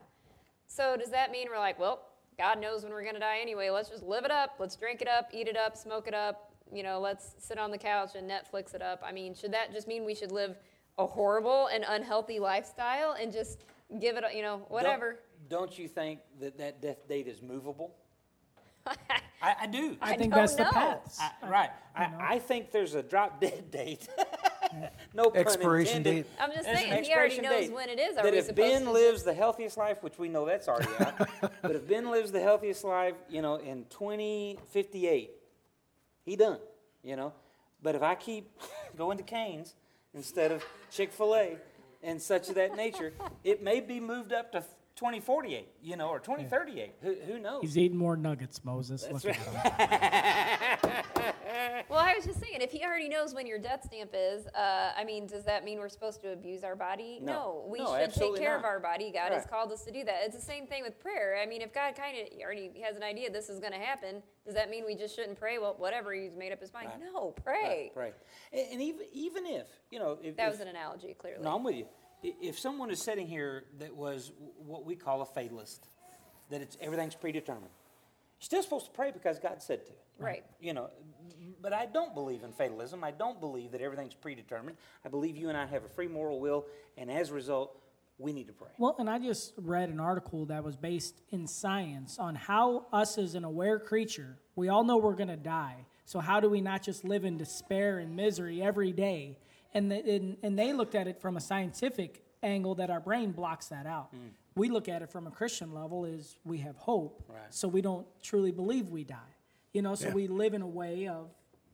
So 0.66 0.96
does 0.96 1.10
that 1.10 1.30
mean 1.30 1.46
we're 1.50 1.58
like, 1.58 1.78
well, 1.78 2.02
God 2.36 2.60
knows 2.60 2.82
when 2.82 2.92
we're 2.92 3.02
going 3.02 3.14
to 3.14 3.20
die 3.20 3.38
anyway. 3.40 3.70
Let's 3.70 3.88
just 3.88 4.02
live 4.02 4.24
it 4.24 4.30
up. 4.32 4.56
Let's 4.58 4.74
drink 4.76 5.00
it 5.00 5.08
up, 5.08 5.28
eat 5.32 5.46
it 5.46 5.56
up, 5.56 5.76
smoke 5.76 6.08
it 6.08 6.14
up. 6.14 6.50
You 6.72 6.82
know, 6.82 6.98
let's 6.98 7.34
sit 7.38 7.58
on 7.58 7.70
the 7.70 7.78
couch 7.78 8.16
and 8.16 8.28
Netflix 8.28 8.74
it 8.74 8.82
up. 8.82 9.00
I 9.06 9.12
mean, 9.12 9.34
should 9.34 9.52
that 9.52 9.72
just 9.72 9.86
mean 9.86 10.04
we 10.04 10.14
should 10.14 10.32
live 10.32 10.56
a 10.98 11.06
horrible 11.06 11.68
and 11.72 11.84
unhealthy 11.88 12.38
lifestyle 12.38 13.12
and 13.20 13.32
just 13.32 13.64
give 14.00 14.16
it, 14.16 14.24
a- 14.30 14.34
you 14.36 14.42
know, 14.42 14.64
whatever? 14.68 15.18
Don't, 15.48 15.60
don't 15.68 15.78
you 15.78 15.88
think 15.88 16.20
that 16.40 16.56
that 16.58 16.80
death 16.80 17.08
date 17.08 17.26
is 17.26 17.42
movable? 17.42 17.94
I, 18.86 19.54
I 19.62 19.66
do. 19.66 19.96
I, 20.00 20.12
I 20.12 20.16
think 20.16 20.32
don't 20.32 20.42
that's 20.42 20.54
the 20.54 20.64
path. 20.64 21.18
I, 21.42 21.48
right. 21.48 21.70
I, 21.96 22.34
I 22.34 22.38
think 22.38 22.70
there's 22.70 22.94
a 22.94 23.02
drop 23.02 23.40
dead 23.40 23.70
date. 23.70 24.08
no 25.14 25.30
pun 25.30 25.40
Expiration 25.40 25.98
intended. 25.98 26.24
date. 26.24 26.30
I'm 26.38 26.50
just 26.52 26.64
There's 26.64 26.78
saying, 26.78 27.04
he 27.04 27.12
already 27.12 27.36
expiration 27.38 27.44
knows 27.44 27.60
date 27.66 27.72
when 27.72 27.88
it 27.88 27.98
is. 27.98 28.16
Are 28.16 28.22
that 28.22 28.32
we 28.32 28.38
if 28.38 28.54
Ben 28.54 28.84
to 28.84 28.90
lives 28.90 29.12
just- 29.16 29.24
the 29.24 29.34
healthiest 29.34 29.76
life, 29.78 30.02
which 30.02 30.18
we 30.18 30.28
know 30.28 30.44
that's 30.44 30.68
already 30.68 30.92
out, 31.00 31.28
but 31.62 31.74
if 31.76 31.88
Ben 31.88 32.10
lives 32.10 32.30
the 32.30 32.40
healthiest 32.40 32.84
life, 32.84 33.14
you 33.30 33.40
know, 33.42 33.56
in 33.56 33.86
2058, 33.90 35.30
he 36.24 36.36
done, 36.36 36.58
you 37.02 37.16
know. 37.16 37.32
But 37.82 37.94
if 37.94 38.02
I 38.02 38.14
keep 38.14 38.50
going 38.96 39.16
to 39.18 39.24
Canes 39.24 39.74
instead 40.14 40.52
of 40.52 40.64
Chick 40.90 41.12
Fil 41.12 41.34
A 41.34 41.56
and 42.02 42.20
such 42.20 42.48
of 42.48 42.54
that 42.56 42.76
nature, 42.76 43.12
it 43.44 43.62
may 43.62 43.80
be 43.80 44.00
moved 44.00 44.32
up 44.32 44.52
to 44.52 44.60
2048, 44.96 45.68
you 45.82 45.96
know, 45.96 46.08
or 46.08 46.18
2038. 46.20 46.94
Who, 47.02 47.14
who 47.26 47.38
knows? 47.38 47.62
He's 47.62 47.76
eating 47.76 47.98
more 47.98 48.16
nuggets, 48.16 48.64
Moses. 48.64 49.06
Look 49.10 49.24
at 49.24 49.36
him. 49.36 50.90
Well, 51.94 52.04
I 52.04 52.14
was 52.14 52.26
just 52.26 52.40
saying, 52.40 52.60
if 52.60 52.72
he 52.72 52.82
already 52.82 53.08
knows 53.08 53.34
when 53.34 53.46
your 53.46 53.58
death 53.60 53.84
stamp 53.84 54.10
is, 54.14 54.48
uh, 54.48 54.90
I 54.96 55.04
mean, 55.04 55.28
does 55.28 55.44
that 55.44 55.64
mean 55.64 55.78
we're 55.78 55.88
supposed 55.88 56.20
to 56.22 56.32
abuse 56.32 56.64
our 56.64 56.74
body? 56.74 57.20
No. 57.22 57.64
we 57.68 57.78
No, 57.78 57.96
should 57.96 58.12
take 58.12 58.36
care 58.36 58.56
of 58.56 58.64
our 58.64 58.80
body. 58.80 59.12
God 59.14 59.32
has 59.32 59.46
called 59.46 59.70
us 59.70 59.84
to 59.84 59.92
do 59.92 60.02
that. 60.02 60.22
It's 60.24 60.34
the 60.34 60.42
same 60.42 60.66
thing 60.66 60.82
with 60.82 60.98
prayer. 60.98 61.38
I 61.40 61.46
mean, 61.46 61.62
if 61.62 61.72
God 61.72 61.94
kind 61.94 62.16
of 62.18 62.26
already 62.42 62.72
has 62.84 62.96
an 62.96 63.04
idea 63.04 63.30
this 63.30 63.48
is 63.48 63.60
going 63.60 63.74
to 63.74 63.78
happen, 63.78 64.24
does 64.44 64.54
that 64.54 64.70
mean 64.70 64.84
we 64.84 64.96
just 64.96 65.14
shouldn't 65.14 65.38
pray? 65.38 65.58
Well, 65.58 65.76
whatever, 65.78 66.12
he's 66.12 66.34
made 66.34 66.50
up 66.50 66.60
his 66.60 66.72
mind. 66.72 66.88
Right. 66.88 67.12
No, 67.14 67.30
pray. 67.30 67.92
Right, 67.94 68.02
right. 68.06 68.14
And, 68.52 68.72
and 68.72 68.82
even 68.82 69.06
even 69.12 69.46
if 69.46 69.68
you 69.92 70.00
know, 70.00 70.18
if, 70.20 70.36
That 70.36 70.46
if- 70.46 70.52
was 70.54 70.60
an 70.60 70.68
analogy, 70.68 71.14
clearly. 71.16 71.44
No, 71.44 71.54
I'm 71.54 71.62
with 71.62 71.76
you. 71.76 71.86
If 72.24 72.58
someone 72.58 72.90
is 72.90 73.00
sitting 73.00 73.28
here 73.28 73.66
that 73.78 73.94
was 73.94 74.32
what 74.56 74.84
we 74.84 74.96
call 74.96 75.22
a 75.22 75.26
fatalist, 75.26 75.86
that 76.50 76.60
it's 76.60 76.76
everything's 76.80 77.14
predetermined, 77.14 77.70
you're 78.40 78.46
still 78.46 78.62
supposed 78.64 78.86
to 78.86 78.92
pray 78.92 79.12
because 79.12 79.38
God 79.38 79.62
said 79.62 79.86
to. 79.86 79.92
Right. 80.18 80.44
You 80.60 80.74
know, 80.74 80.90
but 81.60 81.72
I 81.72 81.86
don't 81.86 82.14
believe 82.14 82.42
in 82.42 82.52
fatalism. 82.52 83.02
I 83.04 83.10
don't 83.10 83.40
believe 83.40 83.72
that 83.72 83.80
everything's 83.80 84.14
predetermined. 84.14 84.76
I 85.04 85.08
believe 85.08 85.36
you 85.36 85.48
and 85.48 85.56
I 85.58 85.66
have 85.66 85.84
a 85.84 85.88
free 85.88 86.08
moral 86.08 86.40
will, 86.40 86.66
and 86.96 87.10
as 87.10 87.30
a 87.30 87.34
result, 87.34 87.80
we 88.18 88.32
need 88.32 88.46
to 88.46 88.52
pray. 88.52 88.68
Well, 88.78 88.94
and 88.98 89.10
I 89.10 89.18
just 89.18 89.54
read 89.56 89.88
an 89.88 89.98
article 89.98 90.46
that 90.46 90.62
was 90.62 90.76
based 90.76 91.20
in 91.30 91.46
science 91.46 92.18
on 92.18 92.34
how 92.36 92.86
us 92.92 93.18
as 93.18 93.34
an 93.34 93.44
aware 93.44 93.78
creature, 93.78 94.38
we 94.54 94.68
all 94.68 94.84
know 94.84 94.98
we're 94.98 95.14
going 95.14 95.28
to 95.28 95.36
die. 95.36 95.86
So 96.04 96.20
how 96.20 96.38
do 96.38 96.48
we 96.48 96.60
not 96.60 96.82
just 96.82 97.04
live 97.04 97.24
in 97.24 97.38
despair 97.38 97.98
and 97.98 98.14
misery 98.14 98.62
every 98.62 98.92
day? 98.92 99.38
And, 99.72 99.90
the, 99.90 99.96
and, 99.96 100.36
and 100.42 100.56
they 100.58 100.72
looked 100.72 100.94
at 100.94 101.08
it 101.08 101.20
from 101.20 101.36
a 101.36 101.40
scientific 101.40 102.22
angle 102.42 102.76
that 102.76 102.90
our 102.90 103.00
brain 103.00 103.32
blocks 103.32 103.66
that 103.68 103.86
out. 103.86 104.14
Mm. 104.14 104.30
We 104.54 104.68
look 104.68 104.88
at 104.88 105.02
it 105.02 105.10
from 105.10 105.26
a 105.26 105.30
Christian 105.32 105.72
level 105.74 106.04
is 106.04 106.36
we 106.44 106.58
have 106.58 106.76
hope, 106.76 107.24
Right. 107.28 107.52
so 107.52 107.66
we 107.66 107.80
don't 107.80 108.06
truly 108.22 108.52
believe 108.52 108.90
we 108.90 109.02
die. 109.02 109.16
You 109.74 109.82
know, 109.82 109.94
so 109.96 110.08
Yeah. 110.08 110.14
we 110.14 110.28
live 110.28 110.54
in 110.54 110.62
a 110.62 110.66
way 110.66 111.08
of 111.08 111.30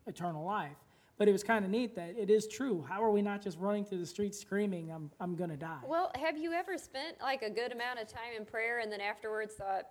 eternal 0.07 0.45
life. 0.45 0.77
But 1.19 1.29
it 1.29 1.33
was 1.33 1.45
kind 1.45 1.67
of 1.67 1.71
neat 1.71 1.95
that 1.97 2.17
it 2.17 2.31
is 2.31 2.49
true. 2.49 2.81
How 2.89 3.05
are 3.05 3.11
we 3.11 3.21
not 3.21 3.43
just 3.43 3.59
running 3.59 3.85
through 3.85 3.99
the 3.99 4.07
streets 4.07 4.39
screaming, 4.39 4.91
I'm, 4.91 5.11
I'm 5.21 5.37
going 5.37 5.51
to 5.51 5.57
die? 5.57 5.81
Well, 5.87 6.11
have 6.19 6.39
you 6.39 6.53
ever 6.55 6.79
spent 6.79 7.21
like 7.21 7.43
a 7.43 7.51
good 7.51 7.73
amount 7.73 7.99
of 8.01 8.09
time 8.09 8.33
in 8.39 8.47
prayer 8.47 8.79
and 8.79 8.91
then 8.91 9.03
afterwards 9.03 9.55
thought, 9.55 9.85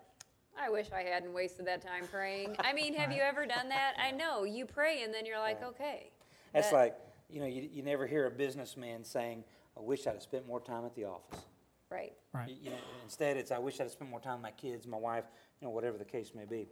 I 0.60 0.72
wish 0.72 0.88
I 0.92 1.04
hadn't 1.04 1.32
wasted 1.32 1.68
that 1.68 1.84
time 1.84 2.08
praying? 2.12 2.56
I 2.60 2.74
mean, 2.74 2.96
have 2.96 3.12
you 3.12 3.22
ever 3.22 3.46
done 3.46 3.70
that? 3.70 3.94
I 4.00 4.10
know. 4.10 4.44
You 4.44 4.66
pray 4.66 5.04
and 5.04 5.14
then 5.14 5.28
you're 5.28 5.38
like, 5.38 5.62
okay. 5.64 6.10
That's 6.52 6.72
that- 6.72 6.76
like, 6.76 6.98
you 7.30 7.40
know, 7.42 7.46
you, 7.46 7.70
you 7.72 7.84
never 7.84 8.08
hear 8.08 8.26
a 8.26 8.32
businessman 8.32 9.04
saying, 9.04 9.44
I 9.78 9.82
wish 9.82 10.08
I'd 10.08 10.14
have 10.14 10.24
spent 10.24 10.48
more 10.48 10.60
time 10.60 10.84
at 10.84 10.96
the 10.96 11.06
office. 11.06 11.46
Right. 11.92 12.14
Right. 12.34 12.48
Y- 12.48 12.58
You 12.60 12.70
know, 12.72 12.78
instead, 13.04 13.38
it's, 13.38 13.52
I 13.52 13.60
wish 13.60 13.80
I'd 13.80 13.84
have 13.84 13.92
spent 13.92 14.10
more 14.10 14.20
time 14.20 14.34
with 14.34 14.42
my 14.42 14.52
kids, 14.52 14.88
my 14.88 14.98
wife, 14.98 15.26
you 15.62 15.68
know, 15.68 15.72
whatever 15.72 16.00
the 16.00 16.06
case 16.06 16.34
may 16.34 16.46
be. 16.46 16.70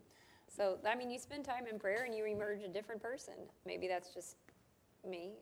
So, 0.55 0.77
I 0.87 0.95
mean, 0.95 1.09
you 1.11 1.19
spend 1.19 1.45
time 1.45 1.65
in 1.71 1.77
prayer 1.79 2.05
and 2.05 2.15
you 2.15 2.25
emerge 2.25 2.63
a 2.63 2.67
different 2.67 3.01
person. 3.01 3.33
Maybe 3.65 3.87
that's 3.87 4.13
just 4.13 4.37
me. 5.07 5.33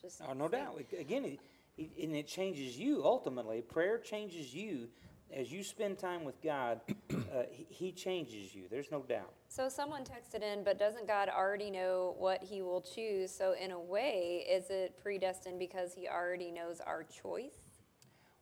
Just 0.00 0.22
Oh, 0.28 0.32
no 0.32 0.48
doubt. 0.48 0.80
Again, 0.98 1.24
it, 1.24 1.40
it, 1.78 1.90
and 2.02 2.14
it 2.14 2.26
changes 2.26 2.78
you 2.78 3.04
ultimately. 3.04 3.62
Prayer 3.62 3.98
changes 3.98 4.54
you. 4.54 4.88
As 5.34 5.50
you 5.50 5.64
spend 5.64 5.98
time 5.98 6.24
with 6.24 6.40
God, 6.40 6.80
uh, 7.12 7.42
he, 7.50 7.66
he 7.68 7.92
changes 7.92 8.54
you. 8.54 8.64
There's 8.70 8.92
no 8.92 9.02
doubt. 9.02 9.32
So, 9.48 9.68
someone 9.68 10.04
texted 10.04 10.42
in, 10.42 10.62
but 10.62 10.78
doesn't 10.78 11.08
God 11.08 11.28
already 11.28 11.70
know 11.70 12.14
what 12.18 12.44
He 12.44 12.62
will 12.62 12.80
choose? 12.80 13.32
So, 13.32 13.54
in 13.60 13.72
a 13.72 13.80
way, 13.80 14.46
is 14.48 14.70
it 14.70 14.96
predestined 15.02 15.58
because 15.58 15.92
He 15.94 16.06
already 16.06 16.52
knows 16.52 16.80
our 16.80 17.02
choice? 17.02 17.56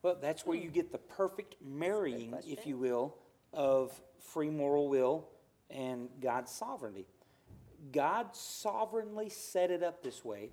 Well, 0.03 0.19
that's 0.21 0.45
where 0.45 0.59
you 0.59 0.69
get 0.69 0.93
the 0.93 0.99
perfect 0.99 1.57
marrying, 1.65 2.35
if 2.47 2.67
you 2.67 2.77
will, 2.77 3.17
of 3.55 3.99
free 4.19 4.51
moral 4.51 4.91
will 4.91 5.29
and 5.71 6.09
God's 6.21 6.53
sovereignty. 6.53 7.07
God 7.93 8.35
sovereignly 8.35 9.29
set 9.29 9.71
it 9.71 9.83
up 9.83 10.03
this 10.03 10.25
way, 10.25 10.51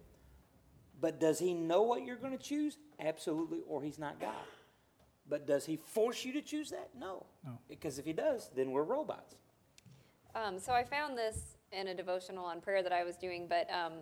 but 0.99 1.19
does 1.19 1.39
He 1.39 1.53
know 1.53 1.83
what 1.83 2.05
you're 2.05 2.17
going 2.17 2.37
to 2.37 2.43
choose? 2.43 2.77
Absolutely, 2.99 3.61
or 3.67 3.81
He's 3.81 3.99
not 3.99 4.19
God. 4.19 4.33
But 5.29 5.47
does 5.47 5.65
He 5.65 5.77
force 5.77 6.25
you 6.25 6.33
to 6.33 6.41
choose 6.41 6.69
that? 6.71 6.89
No. 6.97 7.25
No. 7.45 7.57
Because 7.69 7.99
if 7.99 8.05
He 8.05 8.13
does, 8.13 8.49
then 8.55 8.71
we're 8.71 8.83
robots. 8.83 9.35
Um, 10.35 10.59
so 10.59 10.73
I 10.73 10.83
found 10.83 11.17
this 11.17 11.57
in 11.71 11.87
a 11.87 11.93
devotional 11.93 12.45
on 12.45 12.61
prayer 12.61 12.83
that 12.83 12.91
I 12.91 13.03
was 13.03 13.15
doing, 13.15 13.47
but 13.47 13.69
um, 13.71 13.93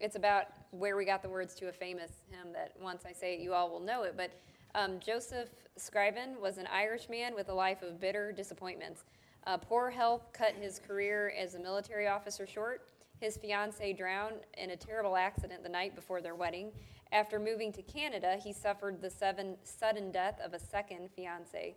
it's 0.00 0.16
about 0.16 0.46
where 0.70 0.96
we 0.96 1.04
got 1.04 1.22
the 1.22 1.28
words 1.28 1.54
to 1.56 1.68
a 1.68 1.72
famous 1.72 2.12
hymn 2.30 2.52
that 2.52 2.72
once 2.80 3.04
I 3.06 3.12
say 3.12 3.34
it, 3.34 3.40
you 3.40 3.54
all 3.54 3.70
will 3.70 3.80
know 3.80 4.02
it. 4.02 4.14
But 4.16 4.32
um, 4.74 5.00
Joseph 5.00 5.48
Scriven 5.76 6.40
was 6.40 6.58
an 6.58 6.66
Irishman 6.66 7.34
with 7.34 7.48
a 7.48 7.54
life 7.54 7.82
of 7.82 8.00
bitter 8.00 8.32
disappointments. 8.32 9.04
Uh, 9.46 9.56
poor 9.56 9.90
health 9.90 10.32
cut 10.32 10.54
his 10.54 10.78
career 10.78 11.32
as 11.38 11.54
a 11.54 11.58
military 11.58 12.06
officer 12.06 12.46
short. 12.46 12.88
His 13.20 13.36
fiancee 13.36 13.92
drowned 13.92 14.36
in 14.56 14.70
a 14.70 14.76
terrible 14.76 15.16
accident 15.16 15.62
the 15.62 15.68
night 15.68 15.94
before 15.94 16.20
their 16.20 16.34
wedding. 16.34 16.70
After 17.10 17.38
moving 17.38 17.72
to 17.72 17.82
Canada, 17.82 18.36
he 18.42 18.52
suffered 18.52 19.00
the 19.00 19.10
seven, 19.10 19.56
sudden 19.64 20.12
death 20.12 20.40
of 20.44 20.52
a 20.52 20.58
second 20.58 21.10
fiancee. 21.16 21.74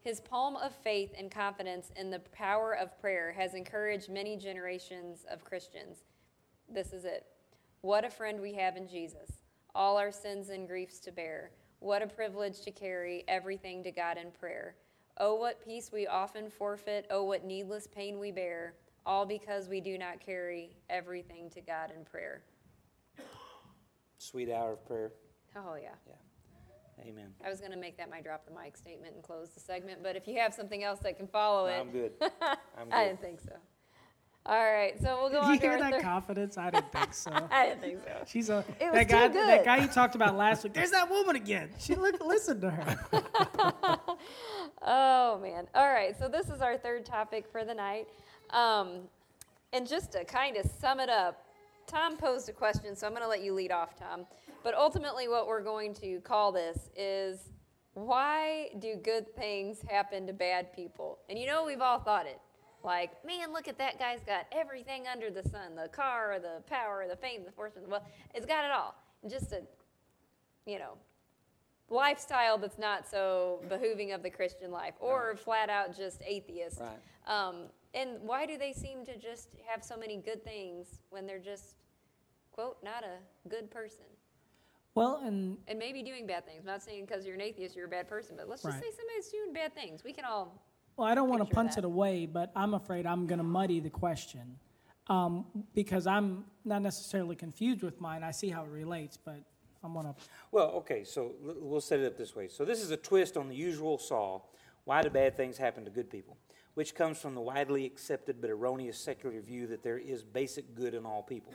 His 0.00 0.20
poem 0.20 0.56
of 0.56 0.74
faith 0.74 1.12
and 1.16 1.30
confidence 1.30 1.90
in 1.96 2.10
the 2.10 2.18
power 2.18 2.72
of 2.76 3.00
prayer 3.00 3.32
has 3.32 3.54
encouraged 3.54 4.10
many 4.10 4.36
generations 4.36 5.24
of 5.30 5.44
Christians. 5.44 6.04
This 6.68 6.92
is 6.92 7.04
it. 7.04 7.24
What 7.80 8.04
a 8.04 8.10
friend 8.10 8.40
we 8.40 8.52
have 8.54 8.76
in 8.76 8.88
Jesus, 8.88 9.38
all 9.74 9.96
our 9.96 10.12
sins 10.12 10.50
and 10.50 10.68
griefs 10.68 10.98
to 11.00 11.12
bear. 11.12 11.52
What 11.78 12.02
a 12.02 12.06
privilege 12.06 12.60
to 12.62 12.70
carry 12.70 13.24
everything 13.28 13.82
to 13.84 13.90
God 13.90 14.18
in 14.18 14.30
prayer. 14.30 14.74
Oh, 15.18 15.34
what 15.34 15.64
peace 15.64 15.90
we 15.92 16.06
often 16.06 16.50
forfeit. 16.50 17.06
Oh, 17.10 17.24
what 17.24 17.44
needless 17.44 17.86
pain 17.86 18.18
we 18.18 18.32
bear. 18.32 18.74
All 19.06 19.24
because 19.24 19.68
we 19.68 19.80
do 19.80 19.96
not 19.96 20.18
carry 20.18 20.76
everything 20.90 21.50
to 21.50 21.60
God 21.60 21.92
in 21.96 22.04
prayer. 22.04 22.42
Sweet 24.18 24.50
hour 24.50 24.72
of 24.72 24.86
prayer. 24.86 25.12
Oh, 25.54 25.76
yeah. 25.80 25.90
Yeah. 26.06 26.14
Amen. 27.06 27.34
I 27.44 27.50
was 27.50 27.60
going 27.60 27.72
to 27.72 27.78
make 27.78 27.96
that 27.98 28.10
my 28.10 28.20
drop 28.20 28.46
the 28.46 28.52
mic 28.52 28.76
statement 28.76 29.14
and 29.14 29.22
close 29.22 29.50
the 29.50 29.60
segment, 29.60 30.02
but 30.02 30.16
if 30.16 30.26
you 30.26 30.38
have 30.38 30.54
something 30.54 30.82
else 30.82 31.00
that 31.00 31.16
can 31.16 31.26
follow 31.26 31.66
it, 31.66 31.78
I'm 31.78 31.90
good. 31.90 32.12
I'm 32.78 32.88
I 32.90 33.04
didn't 33.04 33.20
think 33.20 33.40
so. 33.40 33.52
All 34.46 34.62
right, 34.62 34.92
so 35.00 35.18
we'll 35.20 35.30
go 35.30 35.40
Did 35.40 35.44
on 35.44 35.54
you 35.54 35.60
hear 35.60 35.78
that 35.78 35.92
third. 35.94 36.02
confidence? 36.02 36.58
I 36.58 36.68
didn't 36.68 36.92
think 36.92 37.14
so. 37.14 37.30
I 37.50 37.66
didn't 37.66 37.80
think 37.80 38.00
so. 38.04 38.24
She's 38.26 38.50
a 38.50 38.58
It 38.78 38.92
was 38.92 38.92
that 38.92 39.08
guy. 39.08 39.28
That 39.28 39.64
guy 39.64 39.78
you 39.78 39.88
talked 39.88 40.14
about 40.14 40.36
last 40.36 40.64
week. 40.64 40.74
There's 40.74 40.90
that 40.90 41.08
woman 41.08 41.34
again. 41.36 41.70
She 41.78 41.94
look, 41.94 42.20
listen 42.24 42.60
to 42.60 42.70
her. 42.70 43.98
Oh 44.86 45.38
man! 45.42 45.66
All 45.74 45.88
right, 45.88 46.14
so 46.18 46.28
this 46.28 46.50
is 46.50 46.60
our 46.60 46.76
third 46.76 47.06
topic 47.06 47.46
for 47.50 47.64
the 47.64 47.72
night, 47.72 48.06
um, 48.50 49.08
and 49.72 49.88
just 49.88 50.12
to 50.12 50.24
kind 50.24 50.58
of 50.58 50.70
sum 50.78 51.00
it 51.00 51.08
up, 51.08 51.46
Tom 51.86 52.18
posed 52.18 52.50
a 52.50 52.52
question, 52.52 52.94
so 52.94 53.06
I'm 53.06 53.12
going 53.14 53.22
to 53.22 53.28
let 53.28 53.42
you 53.42 53.54
lead 53.54 53.72
off, 53.72 53.96
Tom. 53.98 54.26
But 54.62 54.74
ultimately, 54.74 55.26
what 55.26 55.46
we're 55.46 55.62
going 55.62 55.94
to 55.94 56.20
call 56.20 56.52
this 56.52 56.90
is 56.94 57.48
why 57.94 58.68
do 58.78 58.96
good 58.96 59.34
things 59.36 59.78
happen 59.88 60.26
to 60.26 60.34
bad 60.34 60.70
people? 60.74 61.18
And 61.30 61.38
you 61.38 61.46
know, 61.46 61.64
we've 61.64 61.80
all 61.80 61.98
thought 62.00 62.26
it. 62.26 62.38
Like, 62.84 63.24
man, 63.24 63.52
look 63.52 63.66
at 63.66 63.78
that 63.78 63.98
guy's 63.98 64.22
got 64.24 64.46
everything 64.52 65.04
under 65.10 65.30
the 65.30 65.42
sun 65.48 65.74
the 65.74 65.88
car, 65.88 66.38
the 66.40 66.62
power, 66.68 67.06
the 67.08 67.16
fame, 67.16 67.42
the 67.44 67.52
fortune. 67.52 67.82
Well, 67.88 68.04
it's 68.34 68.46
got 68.46 68.64
it 68.64 68.70
all. 68.70 68.94
Just 69.28 69.52
a, 69.52 69.62
you 70.66 70.78
know, 70.78 70.98
lifestyle 71.88 72.58
that's 72.58 72.78
not 72.78 73.08
so 73.08 73.60
behooving 73.68 74.14
of 74.14 74.22
the 74.22 74.30
Christian 74.30 74.70
life, 74.70 74.94
or 75.00 75.34
flat 75.36 75.70
out 75.70 75.96
just 75.96 76.20
atheist. 76.26 76.80
Right. 76.80 76.98
Um, 77.26 77.68
and 77.94 78.20
why 78.22 78.44
do 78.44 78.58
they 78.58 78.72
seem 78.72 79.04
to 79.06 79.16
just 79.16 79.48
have 79.66 79.82
so 79.82 79.96
many 79.96 80.18
good 80.18 80.44
things 80.44 80.98
when 81.10 81.26
they're 81.26 81.38
just, 81.38 81.76
quote, 82.52 82.76
not 82.84 83.02
a 83.04 83.48
good 83.48 83.70
person? 83.70 84.04
Well, 84.94 85.22
and 85.24 85.56
and 85.66 85.78
maybe 85.78 86.02
doing 86.02 86.26
bad 86.26 86.46
things. 86.46 86.60
I'm 86.60 86.66
not 86.66 86.82
saying 86.82 87.06
because 87.06 87.24
you're 87.24 87.34
an 87.34 87.40
atheist 87.40 87.74
you're 87.74 87.86
a 87.86 87.88
bad 87.88 88.08
person, 88.08 88.36
but 88.36 88.48
let's 88.48 88.62
just 88.62 88.74
Right. 88.74 88.84
say 88.84 88.90
somebody's 88.96 89.28
doing 89.28 89.52
bad 89.52 89.74
things. 89.74 90.04
We 90.04 90.12
can 90.12 90.24
all. 90.24 90.62
Well, 90.96 91.08
I 91.08 91.14
don't 91.14 91.28
want 91.28 91.40
to 91.40 91.44
picture 91.44 91.54
punt 91.54 91.70
that. 91.70 91.78
it 91.78 91.84
away, 91.84 92.26
but 92.26 92.52
I'm 92.54 92.74
afraid 92.74 93.06
I'm 93.06 93.26
going 93.26 93.38
to 93.38 93.44
muddy 93.44 93.80
the 93.80 93.90
question 93.90 94.56
um, 95.08 95.44
because 95.74 96.06
I'm 96.06 96.44
not 96.64 96.82
necessarily 96.82 97.36
confused 97.36 97.82
with 97.82 98.00
mine. 98.00 98.22
I 98.22 98.30
see 98.30 98.48
how 98.48 98.62
it 98.62 98.70
relates, 98.70 99.16
but 99.16 99.40
I'm 99.82 99.92
going 99.92 100.06
to. 100.06 100.14
Well, 100.52 100.70
okay, 100.76 101.04
so 101.04 101.32
l- 101.46 101.56
we'll 101.60 101.80
set 101.80 102.00
it 102.00 102.06
up 102.06 102.16
this 102.16 102.36
way. 102.36 102.48
So 102.48 102.64
this 102.64 102.80
is 102.80 102.90
a 102.90 102.96
twist 102.96 103.36
on 103.36 103.48
the 103.48 103.56
usual 103.56 103.98
saw. 103.98 104.40
Why 104.84 105.02
do 105.02 105.10
bad 105.10 105.36
things 105.36 105.58
happen 105.58 105.84
to 105.84 105.90
good 105.90 106.10
people? 106.10 106.36
Which 106.74 106.94
comes 106.94 107.18
from 107.18 107.34
the 107.34 107.40
widely 107.40 107.86
accepted 107.86 108.40
but 108.40 108.50
erroneous 108.50 108.98
secular 108.98 109.40
view 109.40 109.66
that 109.68 109.82
there 109.82 109.98
is 109.98 110.22
basic 110.22 110.74
good 110.74 110.94
in 110.94 111.04
all 111.06 111.22
people. 111.22 111.52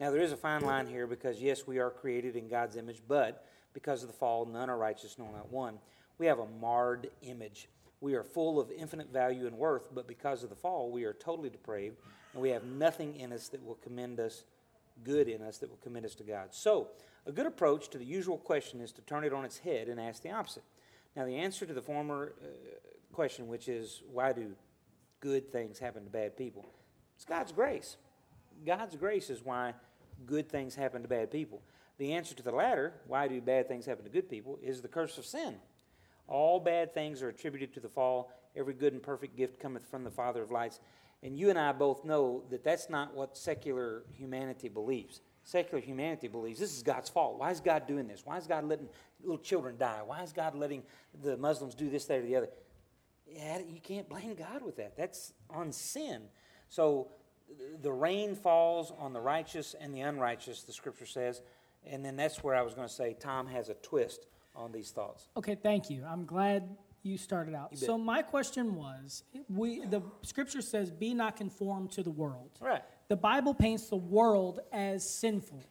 Now, 0.00 0.10
there 0.10 0.20
is 0.20 0.32
a 0.32 0.36
fine 0.36 0.62
line 0.62 0.86
here 0.86 1.06
because, 1.06 1.40
yes, 1.40 1.66
we 1.66 1.78
are 1.78 1.90
created 1.90 2.34
in 2.34 2.48
God's 2.48 2.76
image, 2.76 3.02
but 3.06 3.46
because 3.74 4.02
of 4.02 4.08
the 4.08 4.14
fall, 4.14 4.46
none 4.46 4.70
are 4.70 4.78
righteous, 4.78 5.18
no, 5.18 5.30
not 5.30 5.52
one. 5.52 5.78
We 6.18 6.26
have 6.26 6.38
a 6.38 6.46
marred 6.60 7.10
image. 7.22 7.68
We 8.00 8.14
are 8.14 8.24
full 8.24 8.58
of 8.58 8.70
infinite 8.70 9.12
value 9.12 9.46
and 9.46 9.56
worth, 9.56 9.94
but 9.94 10.06
because 10.06 10.42
of 10.42 10.48
the 10.50 10.56
fall, 10.56 10.90
we 10.90 11.04
are 11.04 11.12
totally 11.12 11.50
depraved, 11.50 11.96
and 12.32 12.42
we 12.42 12.50
have 12.50 12.64
nothing 12.64 13.16
in 13.16 13.32
us 13.32 13.48
that 13.48 13.64
will 13.64 13.74
commend 13.76 14.20
us 14.20 14.44
good 15.04 15.28
in 15.28 15.42
us 15.42 15.58
that 15.58 15.70
will 15.70 15.78
commend 15.78 16.06
us 16.06 16.14
to 16.16 16.24
God. 16.24 16.48
So, 16.50 16.88
a 17.26 17.32
good 17.32 17.46
approach 17.46 17.88
to 17.90 17.98
the 17.98 18.04
usual 18.04 18.38
question 18.38 18.80
is 18.80 18.92
to 18.92 19.02
turn 19.02 19.24
it 19.24 19.32
on 19.32 19.44
its 19.44 19.58
head 19.58 19.88
and 19.88 20.00
ask 20.00 20.22
the 20.22 20.30
opposite. 20.30 20.64
Now, 21.14 21.26
the 21.26 21.36
answer 21.36 21.66
to 21.66 21.72
the 21.72 21.82
former 21.82 22.34
uh, 22.42 22.46
question, 23.12 23.48
which 23.48 23.68
is 23.68 24.02
why 24.10 24.32
do 24.32 24.52
good 25.20 25.52
things 25.52 25.78
happen 25.78 26.04
to 26.04 26.10
bad 26.10 26.36
people, 26.36 26.66
it's 27.16 27.24
God's 27.24 27.52
grace. 27.52 27.96
God's 28.64 28.96
grace 28.96 29.30
is 29.30 29.44
why 29.44 29.74
good 30.26 30.48
things 30.48 30.74
happen 30.74 31.02
to 31.02 31.08
bad 31.08 31.30
people. 31.30 31.62
The 31.98 32.12
answer 32.12 32.34
to 32.34 32.42
the 32.42 32.52
latter, 32.52 32.94
why 33.06 33.28
do 33.28 33.40
bad 33.40 33.68
things 33.68 33.84
happen 33.84 34.04
to 34.04 34.10
good 34.10 34.28
people, 34.28 34.58
is 34.62 34.80
the 34.80 34.88
curse 34.88 35.18
of 35.18 35.26
sin. 35.26 35.56
All 36.30 36.60
bad 36.60 36.94
things 36.94 37.22
are 37.22 37.28
attributed 37.28 37.74
to 37.74 37.80
the 37.80 37.88
fall. 37.88 38.32
Every 38.56 38.72
good 38.72 38.92
and 38.92 39.02
perfect 39.02 39.36
gift 39.36 39.60
cometh 39.60 39.86
from 39.86 40.04
the 40.04 40.10
Father 40.10 40.42
of 40.42 40.50
lights. 40.50 40.80
And 41.22 41.36
you 41.38 41.50
and 41.50 41.58
I 41.58 41.72
both 41.72 42.04
know 42.04 42.44
that 42.50 42.64
that's 42.64 42.88
not 42.88 43.14
what 43.14 43.36
secular 43.36 44.04
humanity 44.16 44.68
believes. 44.68 45.20
Secular 45.44 45.82
humanity 45.82 46.28
believes 46.28 46.58
this 46.58 46.74
is 46.74 46.82
God's 46.82 47.10
fault. 47.10 47.38
Why 47.38 47.50
is 47.50 47.60
God 47.60 47.86
doing 47.86 48.06
this? 48.06 48.22
Why 48.24 48.38
is 48.38 48.46
God 48.46 48.64
letting 48.64 48.88
little 49.20 49.38
children 49.38 49.76
die? 49.76 50.00
Why 50.06 50.22
is 50.22 50.32
God 50.32 50.54
letting 50.54 50.82
the 51.22 51.36
Muslims 51.36 51.74
do 51.74 51.90
this, 51.90 52.04
that, 52.06 52.20
or 52.20 52.22
the 52.22 52.36
other? 52.36 52.48
Yeah, 53.26 53.58
you 53.58 53.80
can't 53.80 54.08
blame 54.08 54.34
God 54.34 54.62
with 54.62 54.76
that. 54.76 54.96
That's 54.96 55.32
on 55.50 55.72
sin. 55.72 56.22
So 56.68 57.08
the 57.82 57.92
rain 57.92 58.34
falls 58.34 58.92
on 58.98 59.12
the 59.12 59.20
righteous 59.20 59.74
and 59.78 59.94
the 59.94 60.00
unrighteous, 60.00 60.62
the 60.62 60.72
scripture 60.72 61.06
says. 61.06 61.42
And 61.86 62.04
then 62.04 62.16
that's 62.16 62.44
where 62.44 62.54
I 62.54 62.62
was 62.62 62.74
going 62.74 62.88
to 62.88 62.92
say 62.92 63.16
Tom 63.18 63.46
has 63.48 63.68
a 63.68 63.74
twist 63.74 64.26
on 64.54 64.72
these 64.72 64.90
thoughts. 64.90 65.28
Okay, 65.36 65.54
thank 65.54 65.90
you. 65.90 66.04
I'm 66.08 66.24
glad 66.24 66.76
you 67.02 67.16
started 67.16 67.54
out. 67.54 67.68
You. 67.72 67.78
So 67.78 67.96
my 67.96 68.22
question 68.22 68.74
was, 68.74 69.24
we 69.48 69.84
the 69.86 70.02
scripture 70.22 70.60
says, 70.60 70.90
"Be 70.90 71.14
not 71.14 71.36
conformed 71.36 71.92
to 71.92 72.02
the 72.02 72.10
world." 72.10 72.50
Right. 72.60 72.82
The 73.08 73.16
Bible 73.16 73.54
paints 73.54 73.88
the 73.88 73.96
world 73.96 74.60
as 74.72 75.08
sinful. 75.08 75.62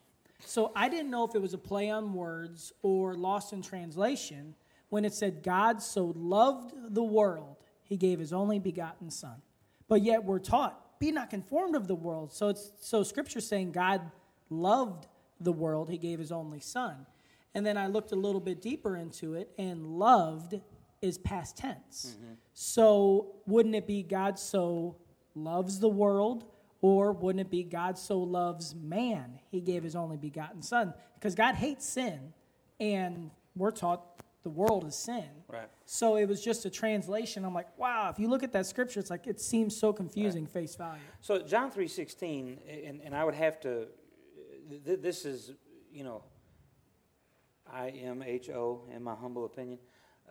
So 0.46 0.72
I 0.76 0.90
didn't 0.90 1.12
know 1.12 1.26
if 1.26 1.36
it 1.36 1.42
was 1.42 1.54
a 1.54 1.58
play 1.58 1.90
on 1.90 2.14
words 2.14 2.74
or 2.82 3.14
lost 3.16 3.54
in 3.54 3.62
translation 3.62 4.56
when 4.90 5.06
it 5.06 5.14
said, 5.14 5.44
God 5.44 5.82
so 5.82 6.14
loved 6.16 6.74
the 6.94 7.04
world, 7.04 7.58
he 7.84 7.98
gave 7.98 8.20
his 8.20 8.34
only 8.34 8.60
begotten 8.60 9.10
Son. 9.10 9.42
But 9.88 10.02
yet 10.02 10.24
we're 10.24 10.40
taught, 10.40 11.00
be 11.00 11.12
not 11.12 11.30
conformed 11.30 11.76
of 11.76 11.88
the 11.88 11.96
world. 11.96 12.34
So 12.34 12.50
it's 12.50 12.72
so 12.80 13.04
scripture 13.04 13.42
saying 13.42 13.72
God 13.72 14.02
loved 14.50 15.08
the 15.40 15.52
world, 15.52 15.90
he 15.90 15.98
gave 15.98 16.20
his 16.20 16.32
only 16.32 16.60
Son. 16.60 17.06
And 17.56 17.66
then 17.66 17.78
I 17.78 17.88
looked 17.88 18.12
a 18.12 18.16
little 18.16 18.42
bit 18.42 18.62
deeper 18.62 18.96
into 18.96 19.34
it, 19.34 19.52
and 19.58 19.86
loved 19.86 20.60
is 21.02 21.18
past 21.18 21.58
tense. 21.58 22.16
Mm-hmm. 22.16 22.34
So 22.54 23.36
wouldn't 23.48 23.76
it 23.76 23.88
be 23.88 24.04
God 24.04 24.38
so 24.38 24.98
loves 25.36 25.80
the 25.80 25.90
world? 25.90 26.46
Or 26.82 27.12
wouldn't 27.12 27.42
it 27.42 27.52
be 27.52 27.64
God 27.64 27.98
so 27.98 28.20
loves 28.20 28.74
man, 28.74 29.40
he 29.52 29.60
gave 29.60 29.84
his 29.84 29.98
only 29.98 30.16
begotten 30.16 30.62
son? 30.62 30.94
Because 31.16 31.36
God 31.36 31.56
hates 31.56 31.86
sin, 31.86 32.34
and 32.80 33.32
we're 33.54 33.72
taught 33.72 34.06
the 34.44 34.50
world 34.50 34.86
is 34.86 34.96
sin. 34.96 35.26
Right. 35.50 35.68
So 35.84 36.16
it 36.16 36.30
was 36.30 36.42
just 36.42 36.64
a 36.66 36.70
translation. 36.70 37.44
I'm 37.44 37.54
like, 37.54 37.78
wow, 37.78 38.10
if 38.10 38.18
you 38.18 38.30
look 38.30 38.44
at 38.44 38.54
that 38.54 38.66
scripture, 38.66 39.02
it's 39.02 39.10
like 39.10 39.28
it 39.28 39.42
seems 39.42 39.76
so 39.76 39.92
confusing 39.92 40.48
face 40.48 40.78
value. 40.78 41.02
So 41.20 41.40
John 41.40 41.70
three 41.70 41.90
sixteen, 41.90 42.60
and, 42.86 43.02
and 43.04 43.14
I 43.14 43.26
would 43.26 43.36
have 43.36 43.60
to. 43.60 43.88
Th- 44.86 45.02
this 45.02 45.26
is, 45.26 45.52
you 45.92 46.06
know, 46.06 46.24
I 47.72 47.90
M 47.90 48.22
H 48.22 48.50
O, 48.50 48.84
in 48.94 49.04
my 49.04 49.16
humble 49.16 49.46
opinion. 49.46 49.80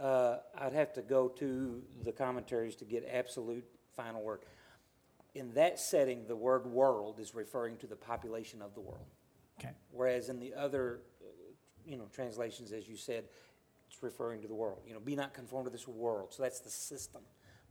Uh, 0.01 0.39
I'd 0.57 0.73
have 0.73 0.93
to 0.95 1.03
go 1.03 1.29
to 1.29 1.83
the 2.05 2.13
commentaries 2.13 2.77
to 2.77 2.85
get 2.85 3.09
absolute 3.11 3.65
final 3.97 4.23
word. 4.23 4.41
In 5.35 5.53
that 5.55 5.79
setting, 5.79 6.27
the 6.27 6.37
word 6.37 6.67
"world" 6.67 7.19
is 7.19 7.35
referring 7.35 7.77
to 7.79 7.87
the 7.87 7.97
population 7.97 8.63
of 8.63 8.75
the 8.75 8.81
world, 8.81 9.07
Okay. 9.59 9.75
whereas 9.91 10.29
in 10.29 10.39
the 10.39 10.55
other, 10.55 11.01
you 11.85 11.97
know, 11.97 12.07
translations, 12.13 12.73
as 12.73 12.89
you 12.89 12.97
said, 12.97 13.25
it's 13.89 14.03
referring 14.03 14.41
to 14.43 14.49
the 14.49 14.55
world. 14.55 14.83
You 14.87 14.95
know, 14.95 15.01
be 15.01 15.17
not 15.17 15.35
conformed 15.35 15.67
to 15.67 15.73
this 15.73 15.89
world. 15.89 16.33
So 16.33 16.43
that's 16.43 16.61
the 16.61 16.71
system, 16.71 17.23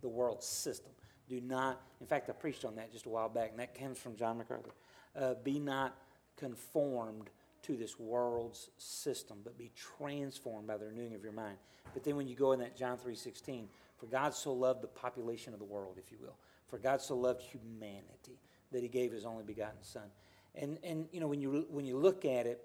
the 0.02 0.10
world 0.10 0.44
system. 0.44 0.92
Do 1.30 1.40
not. 1.42 1.82
In 2.02 2.08
fact, 2.08 2.30
I 2.30 2.34
preached 2.34 2.66
on 2.66 2.76
that 2.76 2.92
just 2.92 3.06
a 3.06 3.10
while 3.10 3.30
back, 3.30 3.52
and 3.52 3.60
that 3.60 3.74
comes 3.78 3.98
from 3.98 4.16
John 4.16 4.38
MacArthur. 4.38 4.72
Uh, 5.16 5.34
be 5.44 5.60
not 5.60 5.96
conformed 6.36 7.30
to 7.68 7.76
this 7.76 8.00
world's 8.00 8.70
system, 8.78 9.40
but 9.44 9.58
be 9.58 9.72
transformed 9.76 10.68
by 10.68 10.78
the 10.78 10.86
renewing 10.88 11.14
of 11.14 11.24
your 11.24 11.34
mind. 11.34 11.58
But 11.94 12.04
then 12.04 12.16
when 12.16 12.28
you 12.28 12.36
go 12.36 12.54
in 12.54 12.60
that 12.60 12.76
John 12.76 12.98
3:16, 12.98 13.68
for 13.98 14.06
God 14.08 14.34
so 14.34 14.54
loved 14.54 14.82
the 14.82 14.88
population 14.88 15.54
of 15.54 15.60
the 15.60 15.66
world, 15.66 15.98
if 15.98 16.12
you 16.12 16.18
will. 16.20 16.38
For 16.68 16.78
God 16.78 17.02
so 17.02 17.16
loved 17.16 17.42
humanity 17.42 18.40
that 18.72 18.82
he 18.82 18.90
gave 18.90 19.12
his 19.12 19.26
only 19.26 19.44
begotten 19.44 19.82
son. 19.84 20.10
And 20.56 20.80
and 20.84 21.08
you 21.12 21.20
know 21.20 21.28
when 21.28 21.42
you 21.42 21.68
when 21.70 21.86
you 21.86 21.98
look 21.98 22.26
at 22.26 22.48
it, 22.48 22.64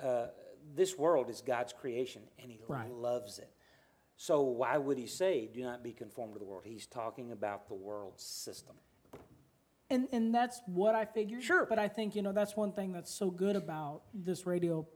uh, 0.00 0.28
this 0.74 0.96
world 0.96 1.28
is 1.30 1.40
God's 1.40 1.72
creation 1.72 2.22
and 2.38 2.50
he 2.50 2.60
Right. 2.66 2.90
loves 2.90 3.38
it. 3.38 3.50
So 4.16 4.42
why 4.42 4.78
would 4.78 4.96
he 4.98 5.06
say, 5.06 5.46
"Do 5.48 5.62
not 5.62 5.82
be 5.82 5.92
conformed 5.92 6.34
to 6.34 6.38
the 6.38 6.44
world"? 6.44 6.64
He's 6.64 6.86
talking 6.86 7.32
about 7.32 7.66
the 7.68 7.74
world 7.74 8.20
system. 8.20 8.76
And 9.90 10.08
and 10.12 10.34
that's 10.34 10.62
what 10.66 10.94
I 10.94 11.04
figured. 11.04 11.42
Sure. 11.42 11.66
But 11.66 11.78
I 11.78 11.88
think 11.88 12.14
you 12.16 12.22
know 12.22 12.32
that's 12.32 12.56
one 12.56 12.72
thing 12.72 12.92
that's 12.92 13.12
so 13.14 13.30
good 13.30 13.54
about 13.56 14.02
this 14.14 14.46
radio 14.46 14.86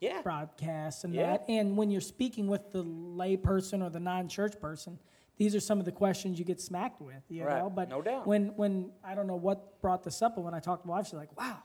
Yeah. 0.00 0.22
broadcast 0.22 1.04
and 1.04 1.14
Yeah. 1.14 1.32
that. 1.32 1.44
And 1.48 1.76
when 1.76 1.90
you're 1.90 2.00
speaking 2.00 2.46
with 2.46 2.70
the 2.70 2.82
lay 2.82 3.36
person 3.36 3.82
or 3.82 3.90
the 3.90 3.98
non-church 4.00 4.60
person, 4.60 4.98
these 5.36 5.54
are 5.54 5.60
some 5.60 5.78
of 5.78 5.84
the 5.84 5.92
questions 5.92 6.38
you 6.38 6.44
get 6.44 6.60
smacked 6.60 7.00
with. 7.00 7.22
You 7.28 7.44
Right. 7.44 7.58
know, 7.58 7.70
but 7.70 7.88
No 7.88 8.02
doubt. 8.02 8.26
when 8.26 8.54
when 8.56 8.92
I 9.02 9.14
don't 9.14 9.26
know 9.26 9.36
what 9.36 9.80
brought 9.80 10.02
this 10.04 10.22
up, 10.22 10.36
but 10.36 10.42
when 10.42 10.54
I 10.54 10.60
talked 10.60 10.82
to 10.82 10.88
my 10.88 10.94
wife, 10.96 11.06
she's 11.06 11.14
like, 11.14 11.36
"Wow, 11.36 11.58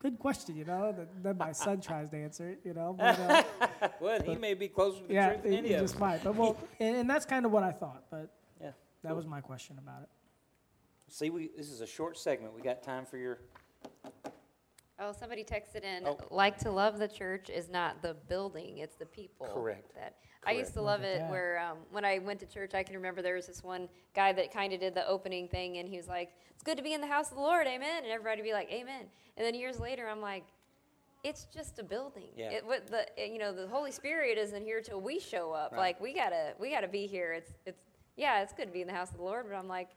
good 0.00 0.18
question." 0.18 0.56
You 0.56 0.64
know, 0.64 0.92
that, 0.92 1.22
then 1.22 1.36
my 1.38 1.52
son 1.52 1.80
tries 1.80 2.10
to 2.10 2.16
answer 2.16 2.48
it. 2.48 2.60
You 2.64 2.74
know, 2.74 2.92
but, 2.98 3.18
uh, 3.20 3.42
well, 4.00 4.20
he 4.22 4.34
may 4.36 4.54
be 4.54 4.68
closer 4.68 5.00
to 5.02 5.06
the 5.06 5.14
yeah, 5.14 5.28
truth 5.30 5.42
than 5.44 5.52
any 5.54 5.68
he 5.68 5.74
of 5.74 5.82
just 5.82 5.94
us. 5.94 6.00
might. 6.00 6.24
But 6.24 6.34
well, 6.34 6.56
and, 6.80 6.96
and 6.96 7.10
that's 7.10 7.24
kind 7.24 7.46
of 7.46 7.52
what 7.52 7.62
I 7.62 7.70
thought. 7.72 8.04
But 8.10 8.30
Yeah. 8.60 8.72
that 9.02 9.14
was 9.14 9.26
my 9.26 9.40
question 9.40 9.78
about 9.78 10.02
it. 10.02 10.08
See, 11.08 11.30
we 11.30 11.50
this 11.56 11.70
is 11.70 11.80
a 11.80 11.86
short 11.86 12.18
segment. 12.18 12.54
We 12.54 12.62
got 12.62 12.82
time 12.82 13.06
for 13.06 13.16
your. 13.16 13.38
Oh, 14.98 15.12
somebody 15.12 15.44
texted 15.44 15.84
in, 15.84 16.06
Oh. 16.06 16.18
like 16.30 16.56
to 16.60 16.70
love 16.70 16.98
the 16.98 17.06
church 17.08 17.50
is 17.50 17.68
not 17.68 18.00
the 18.00 18.14
building, 18.28 18.78
it's 18.78 18.96
the 18.96 19.04
people. 19.04 19.46
Correct. 19.46 19.94
That 19.94 20.14
I 20.46 20.52
used 20.52 20.72
to 20.72 20.80
love 20.80 21.02
it 21.02 21.18
that. 21.18 21.30
where 21.30 21.58
um, 21.58 21.78
when 21.90 22.04
I 22.04 22.18
went 22.18 22.40
to 22.40 22.46
church, 22.46 22.72
I 22.72 22.82
can 22.82 22.94
remember 22.94 23.20
there 23.20 23.34
was 23.34 23.46
this 23.46 23.62
one 23.62 23.88
guy 24.14 24.32
that 24.32 24.50
kind 24.52 24.72
of 24.72 24.80
did 24.80 24.94
the 24.94 25.06
opening 25.06 25.48
thing, 25.48 25.76
and 25.78 25.88
he 25.88 25.96
was 25.98 26.08
like, 26.08 26.32
"It's 26.54 26.62
good 26.62 26.78
to 26.78 26.82
be 26.82 26.94
in 26.94 27.00
the 27.02 27.06
house 27.06 27.28
of 27.30 27.36
the 27.36 27.42
Lord, 27.42 27.66
Amen," 27.66 28.04
and 28.04 28.12
everybody 28.12 28.40
would 28.40 28.46
be 28.46 28.54
like, 28.54 28.70
"Amen." 28.72 29.04
And 29.36 29.44
then 29.46 29.54
years 29.54 29.78
later, 29.78 30.08
I'm 30.08 30.22
like, 30.22 30.44
"It's 31.24 31.44
just 31.52 31.78
a 31.78 31.84
building. 31.84 32.30
Yeah. 32.34 32.52
It, 32.52 32.66
what 32.66 32.86
the 32.86 33.06
eh, 33.20 33.26
you 33.26 33.38
know 33.38 33.52
the 33.52 33.66
Holy 33.66 33.92
Spirit 33.92 34.38
isn't 34.38 34.62
here 34.62 34.80
till 34.80 35.00
we 35.00 35.18
show 35.20 35.52
up. 35.52 35.72
Right. 35.72 35.78
Like 35.78 36.00
we 36.00 36.14
gotta 36.14 36.54
we 36.58 36.70
gotta 36.70 36.88
be 36.88 37.06
here. 37.06 37.32
It's 37.34 37.52
it's 37.66 37.82
yeah, 38.16 38.40
it's 38.42 38.54
good 38.54 38.66
to 38.68 38.72
be 38.72 38.80
in 38.80 38.86
the 38.86 38.94
house 38.94 39.10
of 39.10 39.18
the 39.18 39.24
Lord, 39.24 39.44
but 39.46 39.56
I'm 39.56 39.68
like, 39.68 39.90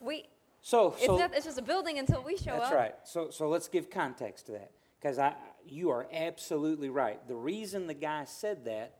we 0.00 0.24
So, 0.60 0.94
it's 0.96 1.06
so 1.06 1.16
not 1.16 1.34
it's 1.34 1.46
just 1.46 1.58
a 1.58 1.62
building 1.62 1.98
until 1.98 2.22
we 2.22 2.36
show 2.36 2.52
That's 2.52 2.56
up. 2.56 2.62
That's 2.62 2.74
right. 2.74 2.94
So, 3.04 3.30
so 3.30 3.48
let's 3.48 3.68
give 3.68 3.90
context 3.90 4.46
to 4.46 4.52
that 4.52 4.70
because 5.00 5.18
I, 5.18 5.34
you 5.66 5.90
are 5.90 6.06
absolutely 6.12 6.88
right. 6.88 7.26
The 7.28 7.36
reason 7.36 7.86
the 7.86 7.94
guy 7.94 8.24
said 8.24 8.64
that 8.64 8.94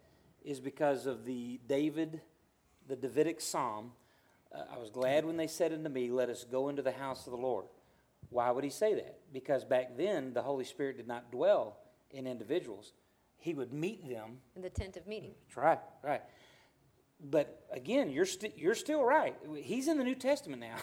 is 0.44 0.60
because 0.60 1.06
of 1.06 1.24
the 1.24 1.60
David, 1.66 2.20
the 2.86 2.96
Davidic 2.96 3.40
psalm. 3.40 3.92
Uh, 4.54 4.62
I 4.74 4.78
was 4.78 4.90
glad 4.90 5.24
when 5.24 5.36
they 5.36 5.46
said 5.46 5.72
unto 5.72 5.90
me, 5.90 6.10
"Let 6.10 6.30
us 6.30 6.44
go 6.44 6.68
into 6.68 6.82
the 6.82 6.92
house 6.92 7.26
of 7.26 7.32
the 7.32 7.38
Lord." 7.38 7.66
Why 8.30 8.50
would 8.50 8.64
he 8.64 8.70
say 8.70 8.94
that? 8.94 9.20
Because 9.32 9.64
back 9.64 9.96
then 9.96 10.32
the 10.34 10.42
Holy 10.42 10.64
Spirit 10.64 10.96
did 10.96 11.08
not 11.08 11.30
dwell 11.30 11.78
in 12.10 12.26
individuals; 12.26 12.92
he 13.36 13.54
would 13.54 13.72
meet 13.72 14.08
them 14.08 14.38
In 14.56 14.62
the 14.62 14.70
tent 14.70 14.96
of 14.96 15.06
meeting. 15.06 15.34
that's 15.46 15.56
right, 15.56 15.80
right. 16.02 16.22
But 17.20 17.64
again, 17.72 18.10
you're, 18.10 18.26
sti 18.26 18.52
you're 18.56 18.74
still 18.74 19.02
right. 19.04 19.34
He's 19.56 19.88
in 19.88 19.98
the 19.98 20.04
New 20.04 20.14
Testament 20.14 20.60
now. 20.60 20.76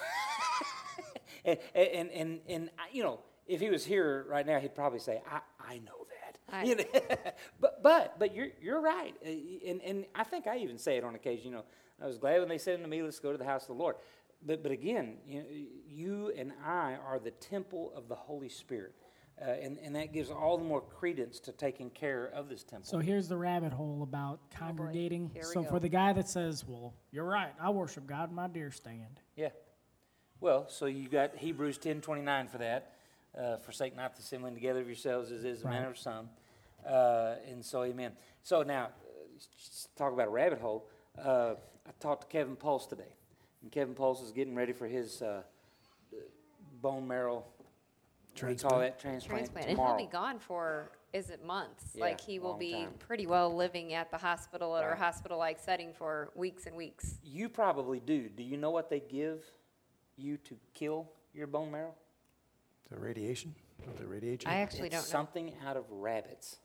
and, 1.45 1.57
and, 1.73 2.09
and, 2.11 2.39
and, 2.49 2.69
you 2.91 3.03
know, 3.03 3.19
if 3.47 3.61
he 3.61 3.69
was 3.69 3.85
here 3.85 4.25
right 4.29 4.45
now, 4.45 4.59
he'd 4.59 4.75
probably 4.75 4.99
say, 4.99 5.21
I, 5.31 5.39
I 5.59 5.77
know 5.79 6.05
that. 6.09 6.55
I- 6.55 6.63
You 6.63 6.75
know, 6.75 6.83
but 7.59 7.81
but 7.81 8.19
but 8.19 8.35
you're 8.35 8.49
you're 8.61 8.79
right, 8.81 9.15
Uh, 9.25 9.29
and 9.69 9.81
and 9.81 10.05
I 10.13 10.23
think 10.23 10.45
I 10.47 10.57
even 10.57 10.77
say 10.77 10.97
it 10.97 11.03
on 11.03 11.15
occasion. 11.15 11.45
You 11.51 11.57
know, 11.57 11.63
I 12.01 12.05
was 12.05 12.17
glad 12.19 12.39
when 12.39 12.49
they 12.49 12.57
said 12.59 12.75
unto 12.75 12.87
me, 12.87 13.01
"Let's 13.01 13.19
go 13.19 13.31
to 13.31 13.37
the 13.37 13.45
house 13.45 13.63
of 13.63 13.69
the 13.69 13.81
Lord." 13.81 13.95
But 14.45 14.61
but 14.61 14.71
again, 14.71 15.17
you, 15.25 15.39
know, 15.39 15.45
you 15.87 16.33
and 16.37 16.51
I 16.63 16.95
are 17.03 17.17
the 17.19 17.31
temple 17.31 17.91
of 17.95 18.07
the 18.07 18.15
Holy 18.15 18.49
Spirit, 18.49 18.93
uh, 19.41 19.51
and 19.51 19.77
and 19.79 19.95
that 19.95 20.13
gives 20.13 20.29
all 20.29 20.57
the 20.57 20.63
more 20.63 20.81
credence 20.81 21.39
to 21.41 21.51
taking 21.51 21.89
care 21.89 22.31
of 22.33 22.47
this 22.47 22.63
temple. 22.63 22.89
So 22.89 22.99
here's 22.99 23.27
the 23.27 23.37
rabbit 23.37 23.73
hole 23.73 24.01
about 24.03 24.39
congregating. 24.49 25.29
Here 25.33 25.43
so 25.43 25.63
go. 25.63 25.69
for 25.69 25.79
the 25.79 25.89
guy 25.89 26.13
that 26.13 26.29
says, 26.29 26.65
"Well, 26.65 26.93
you're 27.11 27.25
right. 27.25 27.53
I 27.59 27.69
worship 27.69 28.07
God 28.07 28.29
in 28.29 28.35
my 28.35 28.47
deer 28.47 28.71
stand." 28.71 29.19
Yeah. 29.35 29.49
Well, 30.39 30.69
so 30.69 30.85
you 30.85 31.09
got 31.09 31.35
Hebrews 31.35 31.77
ten 31.77 32.01
twenty 32.01 32.21
nine 32.21 32.47
for 32.47 32.59
that. 32.59 32.93
Uh, 33.37 33.57
forsake 33.57 33.95
not 33.95 34.15
the 34.15 34.21
assembling 34.21 34.53
together 34.53 34.79
of 34.79 34.87
yourselves 34.87 35.31
as 35.31 35.43
is 35.43 35.61
the 35.61 35.67
manner 35.67 35.89
of 35.89 35.97
some. 35.97 36.29
Uh, 36.87 37.35
and 37.49 37.65
so, 37.65 37.83
amen. 37.83 38.11
So 38.43 38.63
now, 38.63 38.85
uh, 38.85 38.89
talk 39.97 40.13
about 40.13 40.27
a 40.27 40.31
rabbit 40.31 40.59
hole. 40.59 40.87
Uh, 41.17 41.55
I 41.85 41.91
talked 41.99 42.21
to 42.21 42.27
Kevin 42.27 42.55
Pulse 42.55 42.85
today, 42.85 43.15
and 43.61 43.71
Kevin 43.71 43.95
Pulse 43.95 44.21
is 44.21 44.31
getting 44.31 44.55
ready 44.55 44.71
for 44.71 44.87
his 44.87 45.21
uh, 45.21 45.41
bone 46.81 47.07
marrow. 47.07 47.43
What 48.41 48.57
do 48.57 48.67
call 48.67 48.79
that 48.79 48.99
transplant, 48.99 49.45
transplant. 49.53 49.67
And 49.67 49.77
he'll 49.77 49.97
be 49.97 50.11
gone 50.11 50.39
for, 50.39 50.91
is 51.13 51.29
it 51.29 51.45
months? 51.45 51.91
Yeah, 51.93 52.05
like 52.05 52.21
he 52.21 52.39
will 52.39 52.51
long 52.51 52.59
be 52.59 52.73
time. 52.73 52.93
pretty 52.99 53.27
well 53.27 53.55
living 53.55 53.93
at 53.93 54.11
the 54.11 54.17
hospital 54.17 54.75
or 54.75 54.87
a 54.87 54.89
Right. 54.89 54.97
hospital 54.97 55.37
like 55.37 55.59
setting 55.59 55.93
for 55.93 56.31
weeks 56.35 56.65
and 56.65 56.75
weeks. 56.75 57.19
You 57.23 57.49
probably 57.49 57.99
do. 57.99 58.29
Do 58.29 58.43
you 58.43 58.57
know 58.57 58.71
what 58.71 58.89
they 58.89 58.99
give 58.99 59.43
you 60.17 60.37
to 60.37 60.57
kill 60.73 61.09
your 61.33 61.47
bone 61.47 61.71
marrow? 61.71 61.95
The 62.91 62.99
radiation? 62.99 63.55
The 63.97 64.05
radiation? 64.05 64.49
I 64.49 64.55
actually 64.57 64.87
it's 64.87 64.95
don't 64.95 65.03
know. 65.03 65.19
something 65.19 65.53
out 65.65 65.77
of 65.77 65.85
rabbits. 65.89 66.57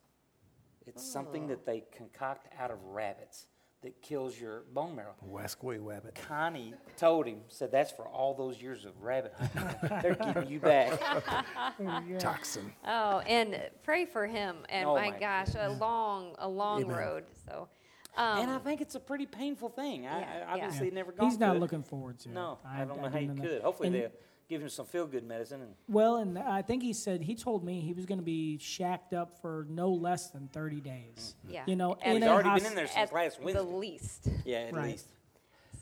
It's 0.86 1.04
something 1.04 1.44
oh. 1.44 1.48
that 1.48 1.66
they 1.66 1.84
concoct 1.96 2.48
out 2.58 2.70
of 2.70 2.82
rabbits 2.84 3.46
that 3.82 4.02
kills 4.02 4.38
your 4.38 4.64
bone 4.74 4.94
marrow. 4.94 5.14
Wasquay 5.26 5.78
rabbit. 5.80 6.14
Connie 6.28 6.74
told 6.98 7.26
him, 7.26 7.40
said 7.48 7.72
that's 7.72 7.90
for 7.90 8.06
all 8.06 8.34
those 8.34 8.60
years 8.60 8.84
of 8.84 9.00
rabbit 9.02 9.32
hunting. 9.38 9.98
They're 10.02 10.14
giving 10.14 10.50
you 10.50 10.60
back. 10.60 11.00
Toxin. 12.18 12.72
Oh, 12.86 13.20
and 13.20 13.58
pray 13.82 14.04
for 14.04 14.26
him. 14.26 14.56
And 14.68 14.86
Oh, 14.88 14.94
my 14.96 15.10
my 15.12 15.18
gosh, 15.18 15.48
a 15.58 15.70
long, 15.70 16.34
a 16.38 16.48
long 16.48 16.84
Amen. 16.84 16.96
road. 16.96 17.24
So, 17.46 17.68
um, 18.16 18.40
and 18.40 18.50
I 18.50 18.58
think 18.58 18.80
it's 18.82 18.96
a 18.96 19.00
pretty 19.00 19.26
painful 19.26 19.70
thing. 19.70 20.06
I, 20.06 20.20
Yeah, 20.20 20.26
I 20.50 20.56
yeah. 20.56 20.64
obviously 20.64 20.90
never 20.90 21.12
gone 21.12 21.28
He's 21.30 21.38
not 21.38 21.56
it. 21.56 21.60
looking 21.60 21.82
forward 21.82 22.18
to 22.20 22.28
it. 22.28 22.32
No, 22.32 22.58
I, 22.66 22.84
don't 22.84 23.00
know 23.00 23.08
how 23.08 23.18
didn't 23.18 23.36
you 23.36 23.42
could. 23.42 23.62
Hopefully 23.62 23.88
And- 23.88 23.96
they'll 23.96 24.10
give 24.50 24.60
him 24.60 24.68
some 24.68 24.84
feel 24.84 25.06
good 25.06 25.24
medicine. 25.24 25.62
And 25.62 25.74
Well, 25.88 26.16
and 26.16 26.36
I 26.38 26.60
think 26.60 26.82
he 26.82 26.92
said 26.92 27.22
he 27.22 27.34
told 27.36 27.64
me 27.64 27.80
he 27.80 27.92
was 27.94 28.04
going 28.04 28.18
to 28.18 28.24
be 28.24 28.58
shacked 28.58 29.14
up 29.14 29.40
for 29.40 29.64
no 29.70 29.90
less 29.90 30.28
than 30.30 30.48
30 30.52 30.80
days. 30.80 31.36
Mm-hmm. 31.46 31.54
yeah. 31.54 31.62
You 31.66 31.76
know, 31.76 31.96
and 32.02 32.16
in 32.16 32.22
he's 32.22 32.30
already 32.30 32.48
hos- 32.50 32.62
been 32.62 32.72
in 32.72 32.76
there 32.76 32.86
since 32.88 32.98
at 33.10 33.14
last 33.14 33.40
the 33.42 33.62
least. 33.62 34.28
yeah, 34.44 34.58
at 34.58 34.74
Right. 34.74 34.90
least. 34.90 35.06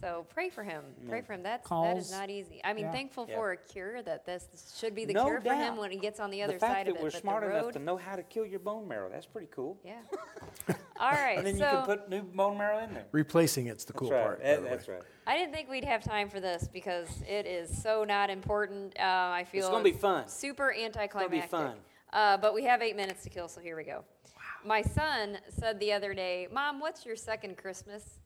So 0.01 0.27
pray 0.29 0.49
for 0.49 0.63
him. 0.63 0.85
Pray 1.09 1.23
for 1.23 1.33
him. 1.33 1.43
That's 1.43 1.63
that 1.63 1.69
Calls. 1.69 2.07
is 2.07 2.13
not 2.13 2.31
easy. 2.31 2.61
I 2.63 2.73
mean, 2.73 2.85
Yeah. 2.87 2.93
thankful 2.93 3.27
Yeah. 3.29 3.37
for 3.37 3.53
a 3.53 3.57
cure 3.57 4.01
that 4.03 4.25
this, 4.25 4.45
this 4.53 4.77
should 4.79 4.95
be 4.95 5.05
the 5.05 5.13
No 5.15 5.25
cure 5.25 5.41
for 5.41 5.53
him 5.55 5.77
when 5.77 5.91
he 5.91 5.97
gets 5.99 6.21
on 6.21 6.31
the 6.31 6.43
other 6.43 6.55
the 6.55 6.59
fact 6.61 6.73
side 6.75 6.87
that 6.87 6.91
of 6.93 6.97
it. 6.99 7.03
we're 7.03 7.11
but 7.11 7.21
smart 7.21 7.43
the 7.45 7.51
enough 7.59 7.73
to 7.73 7.79
know 7.81 7.97
how 7.97 8.15
to 8.17 8.23
kill 8.23 8.47
your 8.47 8.61
bone 8.61 8.87
marrow, 8.87 9.09
that's 9.11 9.27
pretty 9.27 9.49
cool. 9.51 9.77
yeah. 9.85 10.01
All 11.01 11.11
right. 11.11 11.39
And 11.39 11.47
then 11.47 11.57
so 11.57 11.65
you 11.65 11.77
can 11.79 11.85
put 11.87 12.09
new 12.09 12.23
bone 12.23 12.59
marrow 12.59 12.79
in 12.79 12.95
there. 12.95 13.07
Replacing 13.13 13.67
it's 13.67 13.85
the 13.85 13.93
cool 13.93 14.11
that's 14.11 14.19
right. 14.19 14.25
part. 14.25 14.43
That- 14.63 14.71
that's 14.71 14.89
right. 14.89 15.03
I 15.27 15.37
didn't 15.37 15.53
think 15.53 15.69
we'd 15.69 15.85
have 15.85 16.03
time 16.03 16.29
for 16.31 16.41
this 16.41 16.69
because 16.73 17.23
it 17.29 17.47
is 17.47 17.83
so 17.83 18.05
not 18.05 18.31
important. 18.31 18.99
Uh, 18.99 19.03
I 19.03 19.45
feel 19.45 19.61
It's 19.61 19.69
gonna 19.69 19.85
be 19.85 19.93
fun. 19.93 20.27
Super 20.29 20.73
anticlimactic. 20.73 21.43
It's 21.45 21.51
going 21.51 21.65
to 21.67 21.71
be 21.73 21.75
fun. 21.75 21.81
Uh, 22.13 22.37
but 22.39 22.55
we 22.55 22.65
have 22.65 22.81
eight 22.81 22.97
minutes 22.97 23.23
to 23.25 23.31
kill, 23.31 23.49
so 23.49 23.61
here 23.61 23.77
we 23.77 23.85
go. 23.85 24.05
Wow. 24.35 24.43
My 24.65 24.81
son 24.81 25.39
said 25.51 25.79
the 25.81 25.93
other 25.93 26.15
day, 26.15 26.49
"Mom, 26.51 26.81
what's 26.81 27.05
your 27.05 27.17
second 27.17 27.59
Christmas?" 27.59 28.18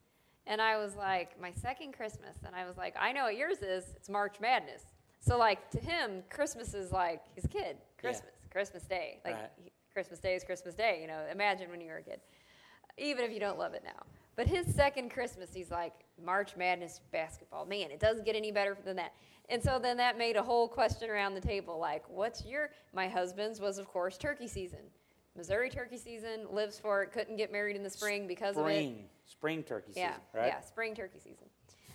And 0.46 0.60
I 0.60 0.76
was 0.76 0.96
like, 0.96 1.40
"My 1.40 1.52
second 1.52 1.92
Christmas," 1.92 2.36
and 2.44 2.54
I 2.54 2.66
was 2.66 2.76
like, 2.76 2.94
"I 2.98 3.12
know 3.12 3.24
what 3.24 3.36
yours 3.36 3.58
is. 3.62 3.92
It's 3.96 4.08
March 4.08 4.40
Madness." 4.40 4.82
So 5.20 5.38
like 5.38 5.70
to 5.70 5.78
him, 5.78 6.24
Christmas 6.30 6.74
is 6.74 6.90
like 6.92 7.22
his 7.34 7.46
kid. 7.46 7.76
Christmas, 7.96 8.32
Christmas 8.50 8.82
Day, 8.84 9.20
like 9.24 9.34
Right. 9.34 9.50
he- 9.62 9.72
Christmas 9.92 10.18
Day 10.18 10.34
is 10.34 10.42
Christmas 10.42 10.74
Day. 10.74 11.00
You 11.00 11.06
know, 11.06 11.26
imagine 11.30 11.70
when 11.70 11.80
you 11.80 11.90
were 11.90 11.98
a 11.98 12.02
kid 12.02 12.20
even 12.98 13.24
if 13.24 13.32
you 13.32 13.40
don't 13.40 13.58
love 13.58 13.74
it 13.74 13.82
now. 13.84 14.02
But 14.36 14.46
his 14.46 14.72
second 14.74 15.10
Christmas, 15.10 15.52
he's 15.52 15.70
like, 15.70 15.92
March 16.22 16.56
Madness 16.56 17.00
basketball. 17.10 17.66
Man, 17.66 17.90
it 17.90 18.00
doesn't 18.00 18.24
get 18.24 18.34
any 18.36 18.50
better 18.50 18.76
than 18.84 18.96
that. 18.96 19.12
And 19.48 19.62
so 19.62 19.78
then 19.78 19.96
that 19.98 20.16
made 20.16 20.36
a 20.36 20.42
whole 20.42 20.68
question 20.68 21.10
around 21.10 21.34
the 21.34 21.40
table 21.40 21.78
like, 21.78 22.08
what's 22.08 22.44
your. 22.44 22.70
My 22.94 23.08
husband's 23.08 23.60
was, 23.60 23.78
of 23.78 23.88
course, 23.88 24.16
turkey 24.16 24.46
season. 24.46 24.80
Missouri 25.36 25.70
turkey 25.70 25.96
season, 25.96 26.46
lives 26.50 26.78
for 26.78 27.02
it, 27.02 27.12
couldn't 27.12 27.36
get 27.36 27.50
married 27.50 27.76
in 27.76 27.82
the 27.82 27.90
spring 27.90 28.26
because 28.26 28.56
of 28.56 28.66
it. 28.66 28.70
Spring, 28.72 29.04
spring 29.26 29.62
turkey 29.62 29.92
Yeah, 29.96 30.10
season, 30.10 30.22
right? 30.34 30.46
yeah, 30.48 30.60
spring 30.60 30.94
turkey 30.94 31.18
season. 31.18 31.46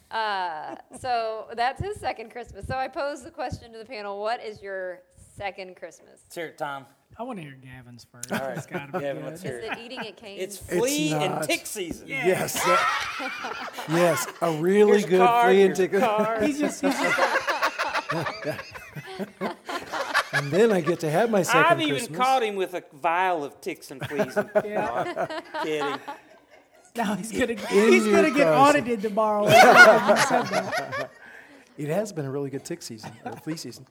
Uh, 0.10 0.76
so 1.00 1.48
that's 1.56 1.82
his 1.82 2.00
second 2.00 2.32
Christmas. 2.32 2.66
So 2.66 2.76
I 2.76 2.88
pose 2.88 3.24
the 3.24 3.30
question 3.32 3.72
to 3.74 3.78
the 3.78 3.86
panel 3.86 4.20
what 4.22 4.44
is 4.44 4.62
your 4.62 5.02
second 5.36 5.76
Christmas? 5.76 6.22
Let's 6.26 6.36
hear 6.36 6.46
it, 6.48 6.58
Tom. 6.58 6.86
I 7.20 7.24
want 7.24 7.38
to 7.40 7.44
hear 7.44 7.58
Gavin's 7.62 8.06
first. 8.12 8.32
All 8.32 8.40
right, 8.40 8.58
It's 8.58 8.66
got 8.66 8.88
to 8.88 8.94
be 8.94 9.00
Gavin, 9.00 9.24
good. 9.24 9.30
let's 9.30 9.42
hear 9.42 9.60
it. 9.60 9.72
it 9.72 9.78
eating 9.80 10.00
at 10.00 10.18
Cane's? 10.18 10.42
It's 10.42 10.58
flea 10.58 11.14
and 11.14 11.44
tick 11.44 11.66
season. 11.66 12.08
Yes. 12.08 12.54
that- 12.64 13.86
yes, 13.90 14.28
a 14.42 14.52
really 14.54 14.92
Here's 14.92 15.04
a 15.06 15.08
good 15.08 15.20
card, 15.28 15.46
flea 15.52 15.62
and 15.64 15.76
tick. 15.76 15.94
card. 15.94 16.44
He's 16.44 16.60
just, 16.60 16.82
he's 16.82 17.00
just 17.00 17.20
And 20.38 20.52
then 20.52 20.72
I 20.72 20.82
get 20.82 21.00
to 21.02 21.10
have 21.10 21.30
my 21.30 21.42
2nd 21.42 21.56
I've 21.66 21.82
even 21.82 21.96
Christmas. 21.98 22.18
caught 22.18 22.44
him 22.44 22.56
with 22.56 22.74
a 22.74 22.84
vial 22.94 23.44
of 23.44 23.60
ticks 23.62 23.92
and 23.92 24.06
fleas. 24.08 24.36
And, 24.38 24.50
Yeah. 24.66 25.28
Kidding. 25.64 26.00
now 26.96 27.16
he's 27.16 27.32
gonna 27.32 27.54
In 27.54 27.58
he's 27.92 28.06
gonna 28.06 28.30
get 28.32 28.48
closet. 28.48 28.78
audited 28.82 29.02
tomorrow. 29.02 29.46
You 29.46 29.52
said 29.52 30.44
that. 30.48 31.10
It 31.78 31.90
has 31.90 32.12
been 32.12 32.26
a 32.26 32.32
really 32.32 32.50
good 32.50 32.66
tick 32.66 32.82
season, 32.82 33.12
or 33.26 33.34
flea 33.34 33.56
season. 33.58 33.86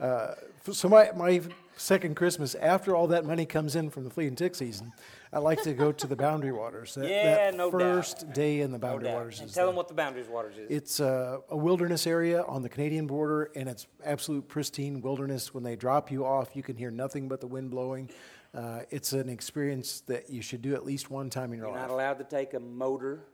Uh, 0.00 0.34
so 0.72 0.88
my, 0.88 1.10
my 1.16 1.42
second 1.76 2.14
Christmas, 2.16 2.54
after 2.54 2.94
all 2.96 3.06
that 3.08 3.24
money 3.26 3.44
comes 3.44 3.76
in 3.76 3.90
from 3.90 4.04
the 4.04 4.10
flea 4.10 4.28
and 4.28 4.38
tick 4.38 4.54
season, 4.54 4.92
I 5.32 5.38
like 5.40 5.62
to 5.62 5.74
go 5.74 5.92
to 5.92 6.06
the 6.06 6.16
Boundary 6.16 6.52
Waters. 6.52 6.94
That, 6.94 7.08
Yeah, 7.08 7.34
that 7.34 7.54
no 7.54 7.70
doubt. 7.70 7.80
first 7.80 8.32
day 8.32 8.60
in 8.60 8.70
the 8.72 8.78
Boundary 8.78 9.08
doubt. 9.08 9.16
Waters 9.16 9.40
And 9.40 9.48
is 9.48 9.54
tell 9.54 9.66
the- 9.66 9.70
them 9.72 9.76
what 9.76 9.88
the 9.88 9.94
Boundary 9.94 10.22
waters 10.24 10.56
is. 10.56 10.70
It's 10.70 11.00
uh, 11.00 11.38
a 11.50 11.56
wilderness 11.56 12.06
area 12.06 12.42
on 12.44 12.62
the 12.62 12.68
Canadian 12.68 13.06
border, 13.06 13.50
and 13.54 13.68
it's 13.68 13.86
absolute 14.04 14.48
pristine 14.48 15.00
wilderness. 15.02 15.52
When 15.52 15.62
they 15.64 15.76
drop 15.76 16.10
you 16.10 16.24
off, 16.24 16.56
you 16.56 16.62
can 16.62 16.76
hear 16.76 16.90
nothing 16.90 17.28
but 17.28 17.40
the 17.40 17.46
wind 17.46 17.70
blowing. 17.70 18.10
Uh, 18.54 18.80
it's 18.90 19.12
an 19.12 19.28
experience 19.28 20.00
that 20.02 20.30
you 20.30 20.40
should 20.40 20.62
do 20.62 20.74
at 20.74 20.84
least 20.84 21.10
one 21.10 21.28
time 21.28 21.52
in 21.52 21.58
your 21.58 21.68
life. 21.68 21.76
You're 21.76 21.88
not 21.88 21.90
allowed 21.92 22.18
to 22.18 22.24
take 22.24 22.54
a 22.54 22.60
motor 22.60 23.24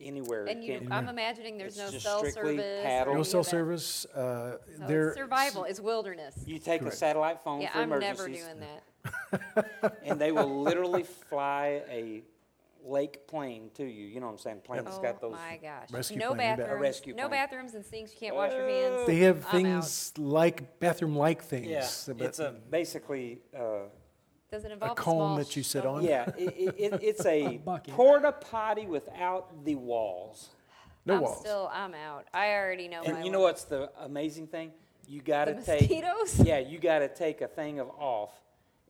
anywhere. 0.00 0.44
and 0.46 0.62
you, 0.62 0.80
Can't- 0.80 0.92
I'm 0.92 1.08
imagining 1.08 1.56
there's 1.56 1.78
It's 1.78 1.86
no 1.86 1.90
just 1.92 2.04
cell 2.04 2.18
strictly 2.18 2.58
service. 2.58 2.84
paddle. 2.84 3.14
or 3.14 3.16
No 3.18 3.22
cell 3.22 3.44
service. 3.44 4.04
Uh, 4.06 4.58
So 4.76 4.86
there- 4.86 5.08
it's 5.08 5.16
survival. 5.16 5.64
It's 5.64 5.80
wilderness. 5.80 6.34
you 6.44 6.58
take 6.58 6.82
a 6.82 6.90
satellite 6.90 7.40
phone 7.42 7.62
Yeah, 7.62 7.72
for 7.72 7.78
I'm 7.78 7.88
never 8.00 8.26
doing 8.28 8.60
that. 8.60 8.82
and 10.04 10.20
they 10.20 10.32
will 10.32 10.62
literally 10.62 11.02
fly 11.02 11.82
a 11.90 12.22
lake 12.84 13.26
plane 13.26 13.70
to 13.74 13.84
you. 13.84 14.06
You 14.06 14.20
know 14.20 14.26
what 14.26 14.32
I'm 14.32 14.38
saying? 14.38 14.60
Plane 14.64 14.84
that's 14.84 14.98
Oh 14.98 15.02
got 15.02 15.20
those. 15.20 15.32
my 15.32 15.58
gosh! 15.62 15.90
Rescue 15.90 16.18
no 16.18 16.34
plane, 16.34 16.50
you 16.50 16.56
bet. 16.56 16.58
bathrooms. 16.58 16.78
A 16.78 16.82
rescue 16.82 17.14
no 17.14 17.28
plane. 17.28 17.30
bathrooms 17.40 17.74
and 17.74 17.84
sinks. 17.84 18.12
You 18.12 18.18
can't 18.20 18.34
wash 18.36 18.52
your 18.52 18.68
hands. 18.68 19.06
They 19.06 19.18
have 19.20 19.38
I'm 19.38 19.44
out. 19.44 19.52
things 19.52 20.12
like 20.18 20.78
bathroom-like 20.80 21.42
things. 21.42 21.66
Yeah, 21.68 22.14
but 22.16 22.26
it's 22.26 22.38
a 22.38 22.54
basically. 22.70 23.40
Uh, 23.56 23.88
Does 24.50 24.64
it 24.64 24.72
involve 24.72 24.92
a 24.92 24.94
comb 24.94 25.14
small 25.14 25.36
that 25.36 25.56
you 25.56 25.62
sit 25.62 25.82
shovel? 25.82 25.96
on? 25.98 26.04
yeah, 26.04 26.28
it, 26.36 26.54
it, 26.56 26.74
it, 26.94 27.00
it's 27.02 27.24
a 27.26 27.56
bucket. 27.64 27.94
porta 27.94 28.32
potty 28.32 28.86
without 28.86 29.64
the 29.64 29.74
walls. 29.76 30.50
no 31.06 31.14
I'm 31.16 31.20
walls. 31.22 31.40
still. 31.40 31.70
I'm 31.72 31.94
out. 31.94 32.26
I 32.34 32.52
already 32.52 32.88
know. 32.88 33.02
And 33.02 33.14
my 33.14 33.18
you 33.24 33.30
know 33.30 33.38
limit. 33.38 33.52
what's 33.54 33.64
the 33.64 33.90
amazing 34.00 34.48
thing? 34.48 34.72
You 35.06 35.20
got 35.20 35.46
to 35.46 35.54
The 35.54 35.62
take 35.62 35.80
mosquitoes? 35.90 36.40
Yeah, 36.40 36.58
you 36.58 36.78
got 36.78 37.00
to 37.00 37.08
take 37.08 37.40
a 37.40 37.48
thing 37.48 37.80
of 37.80 37.88
off, 37.98 38.30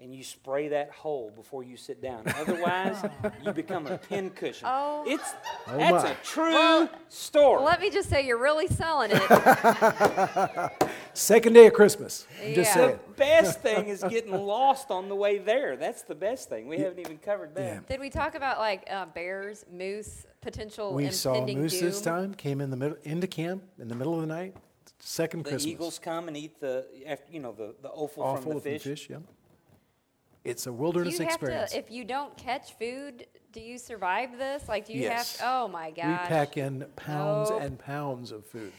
and 0.03 0.13
you 0.15 0.25
spray 0.25 0.69
that 0.69 0.91
hole 0.91 1.31
before 1.35 1.63
you 1.63 1.77
sit 1.77 2.03
down. 2.03 2.23
Otherwise, 2.37 3.03
you 3.45 3.53
become 3.53 3.87
a 3.87 3.97
pin 3.99 4.31
cushion. 4.31 4.67
Oh. 4.71 5.05
It's 5.07 5.31
Oh 5.69 5.77
that's 5.79 6.05
my. 6.05 6.11
a 6.11 6.15
true 6.25 6.89
story. 7.09 7.63
Let 7.63 7.81
me 7.81 7.89
just 7.91 8.09
say, 8.11 8.27
you're 8.27 8.39
really 8.41 8.67
selling 8.67 9.11
it. 9.15 9.23
Second 11.15 11.53
day 11.53 11.67
of 11.67 11.73
Christmas. 11.73 12.27
I'm 12.43 12.55
just 12.55 12.71
Yeah. 12.71 12.75
saying. 12.75 12.99
the 13.09 13.13
best 13.15 13.61
thing 13.61 13.87
is 13.89 14.03
getting 14.09 14.33
lost 14.33 14.91
on 14.91 15.09
the 15.09 15.15
way 15.15 15.39
there. 15.39 15.77
That's 15.77 16.03
the 16.03 16.15
best 16.15 16.49
thing. 16.49 16.67
We 16.67 16.79
haven't 16.79 16.99
even 16.99 17.19
covered 17.19 17.55
that. 17.55 17.63
Yeah. 17.63 17.81
Did 17.89 18.01
we 18.01 18.11
talk 18.11 18.35
about 18.35 18.59
like 18.59 18.85
uh, 18.91 19.07
bears, 19.07 19.65
moose, 19.71 20.27
potential 20.41 20.95
We 20.95 21.11
saw 21.11 21.47
moose 21.47 21.79
doom? 21.79 21.89
this 21.89 22.01
time. 22.01 22.35
Came 22.35 22.61
in 22.61 22.71
the 22.71 22.77
middle 22.77 22.97
into 23.05 23.27
camp 23.27 23.63
in 23.79 23.89
the 23.89 23.95
middle 23.95 24.15
of 24.15 24.21
the 24.23 24.27
night. 24.27 24.57
Second 24.99 25.41
The 25.41 25.51
Christmas. 25.51 25.65
The 25.65 25.71
eagles 25.71 25.99
come 25.99 26.29
and 26.29 26.37
eat 26.37 26.61
the, 26.61 26.87
you 27.31 27.41
know, 27.41 27.53
the, 27.53 27.75
the 27.83 27.89
offal, 27.89 28.23
Awful 28.23 28.43
from 28.43 28.55
the 28.55 28.61
from 28.61 28.61
fish. 28.61 28.83
fish. 28.83 29.09
Yeah. 29.11 29.17
It's 30.45 30.67
a 30.67 30.71
Do 30.71 30.75
wilderness 30.75 31.19
you 31.19 31.25
have 31.25 31.35
experience. 31.35 31.73
to, 31.73 31.79
if 31.79 31.91
you 31.91 32.05
don't 32.05 32.37
catch 32.37 32.77
food, 32.79 33.27
do 33.53 33.61
you 33.61 33.79
survive 33.79 34.39
this? 34.39 34.69
Like, 34.69 34.87
do 34.87 34.93
you 34.93 35.03
Yes. 35.03 35.37
have? 35.39 35.49
Oh 35.49 35.69
my 35.69 35.91
god. 35.91 35.97
we 36.07 36.13
gosh! 36.15 36.29
pack 36.29 36.57
in 36.57 36.85
pounds 36.97 37.51
Nope. 37.51 37.63
and 37.63 37.79
pounds 37.79 38.33
of 38.33 38.45
food. 38.47 38.73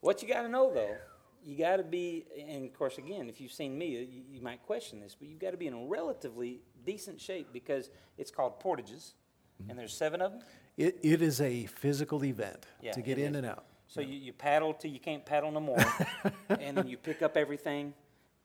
What 0.00 0.22
you 0.22 0.28
got 0.28 0.42
to 0.42 0.48
know 0.48 0.72
though, 0.72 0.96
you 1.44 1.56
got 1.56 1.76
to 1.76 1.82
be, 1.84 2.24
and 2.48 2.64
of 2.64 2.74
course, 2.74 2.98
again, 2.98 3.28
if 3.28 3.40
you've 3.40 3.52
seen 3.52 3.76
me, 3.78 3.86
you, 3.88 4.22
you 4.30 4.40
might 4.40 4.62
question 4.62 4.98
this, 5.00 5.14
but 5.18 5.28
you've 5.28 5.38
got 5.38 5.50
to 5.52 5.56
be 5.56 5.66
in 5.66 5.74
a 5.74 5.84
relatively 5.86 6.60
decent 6.84 7.20
shape 7.20 7.48
because 7.52 7.90
it's 8.18 8.30
called 8.30 8.58
portages, 8.60 9.14
Mm-hmm. 9.62 9.70
and 9.70 9.78
there's 9.78 9.94
seven 9.96 10.20
of 10.20 10.32
them. 10.32 10.40
It, 10.76 10.98
it 11.04 11.22
is 11.22 11.40
a 11.40 11.66
physical 11.66 12.24
event 12.24 12.66
Yeah, 12.82 12.90
to 12.90 13.00
get 13.00 13.18
in 13.18 13.34
is. 13.34 13.36
and 13.36 13.46
out. 13.46 13.66
So 13.86 14.00
you, 14.00 14.14
you 14.16 14.32
paddle 14.32 14.74
till 14.74 14.90
you 14.90 14.98
can't 14.98 15.24
paddle 15.24 15.52
no 15.52 15.60
more, 15.60 15.78
and 16.48 16.76
then 16.76 16.88
you 16.88 16.96
pick 16.96 17.22
up 17.22 17.36
everything 17.36 17.94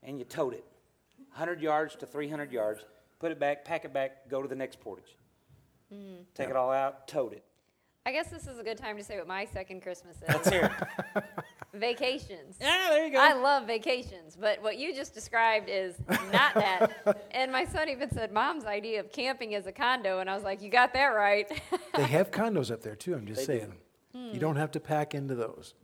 and 0.04 0.20
you 0.20 0.24
tote 0.24 0.54
it, 0.54 0.64
100 1.32 1.60
yards 1.60 1.96
to 1.96 2.06
300 2.06 2.52
yards, 2.52 2.84
put 3.18 3.30
it 3.32 3.38
back, 3.38 3.64
pack 3.64 3.84
it 3.84 3.92
back, 3.92 4.28
go 4.28 4.42
to 4.42 4.48
the 4.48 4.54
next 4.54 4.80
portage. 4.80 5.16
Mm. 5.92 6.24
Take 6.34 6.48
it 6.50 6.56
all 6.56 6.70
out, 6.70 7.06
tote 7.08 7.32
it. 7.32 7.44
I 8.06 8.12
guess 8.12 8.28
this 8.28 8.46
is 8.46 8.58
a 8.58 8.62
good 8.62 8.78
time 8.78 8.96
to 8.96 9.04
say 9.04 9.18
what 9.18 9.26
my 9.28 9.44
second 9.44 9.82
Christmas 9.82 10.16
Let's 10.26 10.46
is. 10.46 10.52
hear 10.52 10.76
it. 11.14 11.24
Vacations. 11.74 12.56
yeah, 12.60 12.88
there 12.90 13.06
you 13.06 13.12
go. 13.12 13.18
I 13.20 13.34
love 13.34 13.66
vacations, 13.66 14.36
but 14.36 14.60
what 14.62 14.78
you 14.78 14.92
just 14.94 15.14
described 15.14 15.68
is 15.68 15.94
not 16.32 16.54
that. 16.54 17.26
and 17.30 17.52
my 17.52 17.64
son 17.64 17.88
even 17.88 18.10
said, 18.10 18.32
"Mom's 18.32 18.64
idea 18.64 18.98
of 19.00 19.12
camping 19.12 19.52
is 19.52 19.66
a 19.66 19.72
condo," 19.72 20.18
and 20.18 20.28
I 20.28 20.34
was 20.34 20.42
like, 20.42 20.62
"You 20.62 20.68
got 20.70 20.92
that 20.94 21.08
right." 21.08 21.46
They 21.94 22.02
have 22.04 22.30
condos 22.32 22.72
up 22.72 22.82
there 22.82 22.96
too, 22.96 23.14
I'm 23.14 23.24
just 23.26 23.46
They 23.46 23.54
do. 23.54 23.60
saying. 23.60 23.74
Hmm. 24.14 24.34
You 24.34 24.40
don't 24.40 24.56
have 24.56 24.72
to 24.72 24.80
pack 24.80 25.14
into 25.14 25.36
those. 25.36 25.74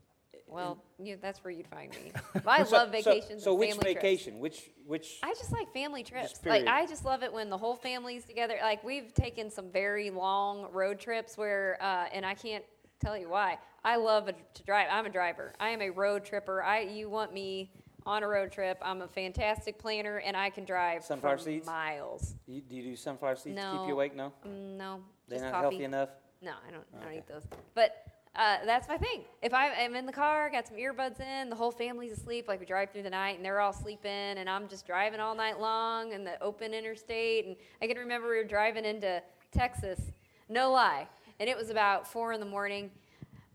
Well, 0.56 0.78
you, 0.98 1.16
that's 1.20 1.44
where 1.44 1.50
you'd 1.52 1.68
find 1.68 1.90
me. 1.92 2.12
I 2.46 2.64
So- 2.64 2.76
love 2.76 2.88
so- 2.88 2.92
vacations. 2.92 3.44
So, 3.44 3.50
and 3.52 3.60
which 3.60 3.70
family 3.70 3.84
trips. 3.92 4.02
vacation? 4.02 4.38
Which 4.40 4.70
which? 4.86 5.18
I 5.22 5.34
just 5.34 5.52
like 5.52 5.72
family 5.72 6.02
trips. 6.02 6.40
Like 6.44 6.66
I 6.66 6.86
just 6.86 7.04
love 7.04 7.22
it 7.22 7.32
when 7.32 7.50
the 7.50 7.58
whole 7.58 7.76
family's 7.76 8.24
together. 8.24 8.56
Like 8.62 8.82
we've 8.84 9.12
taken 9.14 9.50
some 9.50 9.70
very 9.70 10.10
long 10.10 10.68
road 10.72 10.98
trips 10.98 11.36
where, 11.36 11.76
uh, 11.80 12.06
and 12.12 12.24
I 12.26 12.34
can't 12.34 12.64
tell 13.00 13.16
you 13.16 13.28
why. 13.28 13.58
I 13.84 13.96
love 13.96 14.28
a, 14.28 14.32
to 14.32 14.62
drive. 14.64 14.88
I'm 14.90 15.06
a 15.06 15.10
driver. 15.10 15.52
I 15.60 15.68
am 15.70 15.80
a 15.82 15.90
road 15.90 16.24
tripper. 16.24 16.62
I 16.62 16.80
you 16.80 17.08
want 17.10 17.32
me 17.32 17.70
on 18.04 18.22
a 18.22 18.28
road 18.28 18.52
trip? 18.52 18.78
I'm 18.82 19.02
a 19.02 19.08
fantastic 19.08 19.78
planner, 19.78 20.18
and 20.18 20.36
I 20.36 20.48
can 20.50 20.64
drive 20.64 21.04
Sunflower 21.04 21.38
seeds? 21.38 21.66
miles. 21.66 22.34
You, 22.46 22.60
do 22.60 22.76
you 22.76 22.82
do 22.84 22.96
sunflower 22.96 23.36
seeds 23.36 23.56
to 23.60 23.70
keep 23.78 23.88
you 23.88 23.94
awake? 23.94 24.14
No, 24.16 24.32
Mm, 24.46 24.76
no, 24.76 25.00
they're 25.28 25.38
just 25.40 25.44
not 25.52 25.62
coffee. 25.62 25.74
healthy 25.76 25.84
enough. 25.84 26.08
No, 26.40 26.52
I 26.66 26.70
don't. 26.70 26.84
I 27.00 27.04
don't 27.04 27.14
eat 27.14 27.26
those. 27.26 27.42
But 27.74 27.90
uh, 28.36 28.58
that's 28.66 28.88
my 28.88 28.98
thing. 28.98 29.24
If 29.42 29.54
I 29.54 29.68
am 29.68 29.96
in 29.96 30.04
the 30.04 30.12
car, 30.12 30.50
got 30.50 30.68
some 30.68 30.76
earbuds 30.76 31.20
in, 31.20 31.48
the 31.48 31.56
whole 31.56 31.70
family's 31.70 32.12
asleep. 32.12 32.48
Like 32.48 32.60
we 32.60 32.66
drive 32.66 32.90
through 32.90 33.04
the 33.04 33.10
night, 33.10 33.36
and 33.36 33.44
they're 33.44 33.60
all 33.60 33.72
sleeping, 33.72 34.10
and 34.10 34.48
I'm 34.48 34.68
just 34.68 34.86
driving 34.86 35.20
all 35.20 35.34
night 35.34 35.58
long 35.58 36.12
in 36.12 36.22
the 36.22 36.40
open 36.42 36.74
interstate. 36.74 37.46
And 37.46 37.56
I 37.80 37.86
can 37.86 37.96
remember 37.96 38.28
we 38.28 38.36
were 38.36 38.44
driving 38.44 38.84
into 38.84 39.22
Texas. 39.52 40.00
No 40.48 40.70
lie, 40.70 41.08
and 41.40 41.48
it 41.48 41.56
was 41.56 41.70
about 41.70 42.06
four 42.06 42.32
in 42.32 42.40
the 42.40 42.46
morning. 42.46 42.90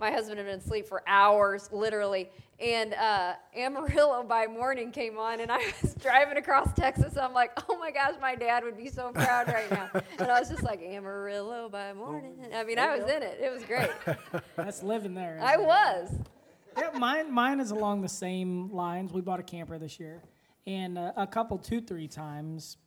My 0.01 0.09
husband 0.09 0.39
had 0.39 0.47
been 0.47 0.57
asleep 0.57 0.87
for 0.87 1.03
hours, 1.05 1.69
literally. 1.71 2.27
And 2.59 2.95
uh, 2.95 3.33
Amarillo 3.55 4.23
by 4.27 4.47
morning 4.47 4.91
came 4.91 5.19
on, 5.19 5.39
and 5.39 5.51
I 5.51 5.57
was 5.81 5.93
driving 5.93 6.37
across 6.37 6.73
Texas. 6.73 7.17
I'm 7.17 7.33
like, 7.33 7.51
oh 7.69 7.77
my 7.77 7.91
gosh, 7.91 8.15
my 8.19 8.33
dad 8.33 8.63
would 8.63 8.75
be 8.75 8.89
so 8.89 9.11
proud 9.11 9.47
right 9.47 9.69
now. 9.69 9.91
And 10.17 10.31
I 10.31 10.39
was 10.39 10.49
just 10.49 10.63
like, 10.63 10.81
Amarillo 10.81 11.69
by 11.69 11.93
morning. 11.93 12.47
I 12.51 12.63
mean, 12.63 12.79
I 12.79 12.97
was 12.97 13.07
in 13.07 13.21
it. 13.21 13.39
It 13.39 13.53
was 13.53 13.63
great. 13.63 13.91
That's 14.55 14.81
living 14.81 15.13
there. 15.13 15.39
I 15.39 15.53
it? 15.53 15.61
was. 15.61 16.11
Yeah, 16.75 16.97
mine, 16.97 17.31
mine 17.31 17.59
is 17.59 17.69
along 17.69 18.01
the 18.01 18.09
same 18.09 18.71
lines. 18.71 19.13
We 19.13 19.21
bought 19.21 19.39
a 19.39 19.43
camper 19.43 19.77
this 19.77 19.99
year, 19.99 20.23
and 20.65 20.97
uh, 20.97 21.11
a 21.15 21.27
couple, 21.27 21.59
two, 21.59 21.79
three 21.79 22.07
times, 22.07 22.77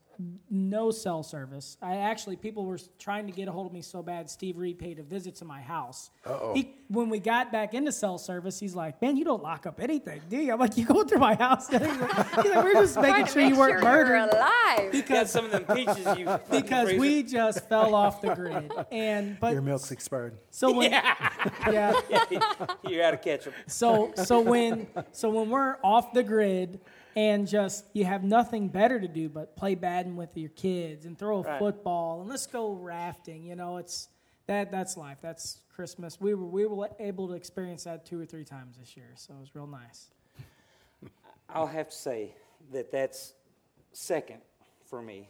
no 0.50 0.90
cell 0.90 1.22
service. 1.22 1.76
I 1.82 1.96
actually, 1.96 2.36
people 2.36 2.64
were 2.64 2.78
trying 2.98 3.26
to 3.26 3.32
get 3.32 3.48
a 3.48 3.52
hold 3.52 3.66
of 3.66 3.72
me 3.72 3.82
so 3.82 4.02
bad. 4.02 4.30
Steve 4.30 4.56
Reed 4.56 4.78
paid 4.78 4.98
a 4.98 5.02
visit 5.02 5.34
to 5.36 5.44
my 5.44 5.60
house. 5.60 6.10
Uh-oh. 6.24 6.62
When 6.88 7.08
we 7.08 7.18
got 7.18 7.50
back 7.50 7.74
into 7.74 7.92
cell 7.92 8.18
service, 8.18 8.60
he's 8.60 8.74
like, 8.74 9.00
"Man, 9.00 9.16
you 9.16 9.24
don't 9.24 9.42
lock 9.42 9.66
up 9.66 9.80
anything, 9.80 10.20
do 10.28 10.36
you?" 10.36 10.52
I'm 10.52 10.60
like, 10.60 10.76
"You 10.76 10.84
go 10.84 11.02
through 11.04 11.18
my 11.18 11.34
house?" 11.34 11.68
He's 11.70 11.80
like, 11.80 12.44
"We're 12.64 12.74
just 12.74 13.00
making 13.00 13.26
sure 13.26 13.42
make 13.42 13.52
you 13.52 13.58
weren't 13.58 13.80
sure 13.82 13.96
you're 14.06 14.18
murdered." 14.18 14.34
alive. 14.34 15.06
Got 15.06 15.28
some 15.28 15.46
of 15.46 15.50
them 15.50 15.64
peaches 15.64 16.18
you 16.18 16.26
Because 16.50 16.92
we 16.94 17.22
just 17.22 17.68
fell 17.68 17.94
off 17.94 18.20
the 18.20 18.34
grid, 18.34 18.70
and 18.92 19.38
but 19.40 19.52
Your 19.52 19.62
milk's 19.62 19.90
expired. 19.90 20.36
so 20.50 20.72
when 20.72 20.92
yeah, 20.92 22.00
You're 22.86 23.02
out 23.02 23.14
of 23.14 23.22
ketchup. 23.22 23.54
So 23.66 24.12
so 24.16 24.40
when 24.40 24.86
so 25.12 25.30
when 25.30 25.50
we're 25.50 25.76
off 25.82 26.12
the 26.12 26.22
grid 26.22 26.80
and 27.16 27.46
just 27.46 27.84
you 27.92 28.04
have 28.04 28.24
nothing 28.24 28.68
better 28.68 28.98
to 29.00 29.08
do 29.08 29.28
but 29.28 29.56
play 29.56 29.74
badminton 29.74 30.16
with 30.16 30.36
your 30.36 30.50
kids 30.50 31.06
and 31.06 31.18
throw 31.18 31.38
a 31.38 31.42
Right. 31.42 31.58
football 31.58 32.20
and 32.20 32.28
let's 32.28 32.46
go 32.46 32.72
rafting, 32.72 33.44
you 33.44 33.54
know, 33.56 33.76
it's 33.78 34.08
that 34.46 34.70
that's 34.70 34.96
life. 34.96 35.18
That's 35.22 35.60
Christmas. 35.74 36.20
We 36.20 36.34
were 36.34 36.44
we 36.46 36.66
were 36.66 36.88
able 36.98 37.28
to 37.28 37.34
experience 37.34 37.84
that 37.84 38.04
two 38.04 38.20
or 38.20 38.26
three 38.26 38.44
times 38.44 38.76
this 38.78 38.96
year, 38.96 39.10
so 39.16 39.34
it 39.34 39.40
was 39.40 39.54
real 39.54 39.66
nice. 39.66 40.08
I'll 41.48 41.66
have 41.66 41.88
to 41.88 41.94
say 41.96 42.34
that 42.72 42.90
that's 42.92 43.32
second 43.92 44.40
for 44.84 45.00
me. 45.00 45.28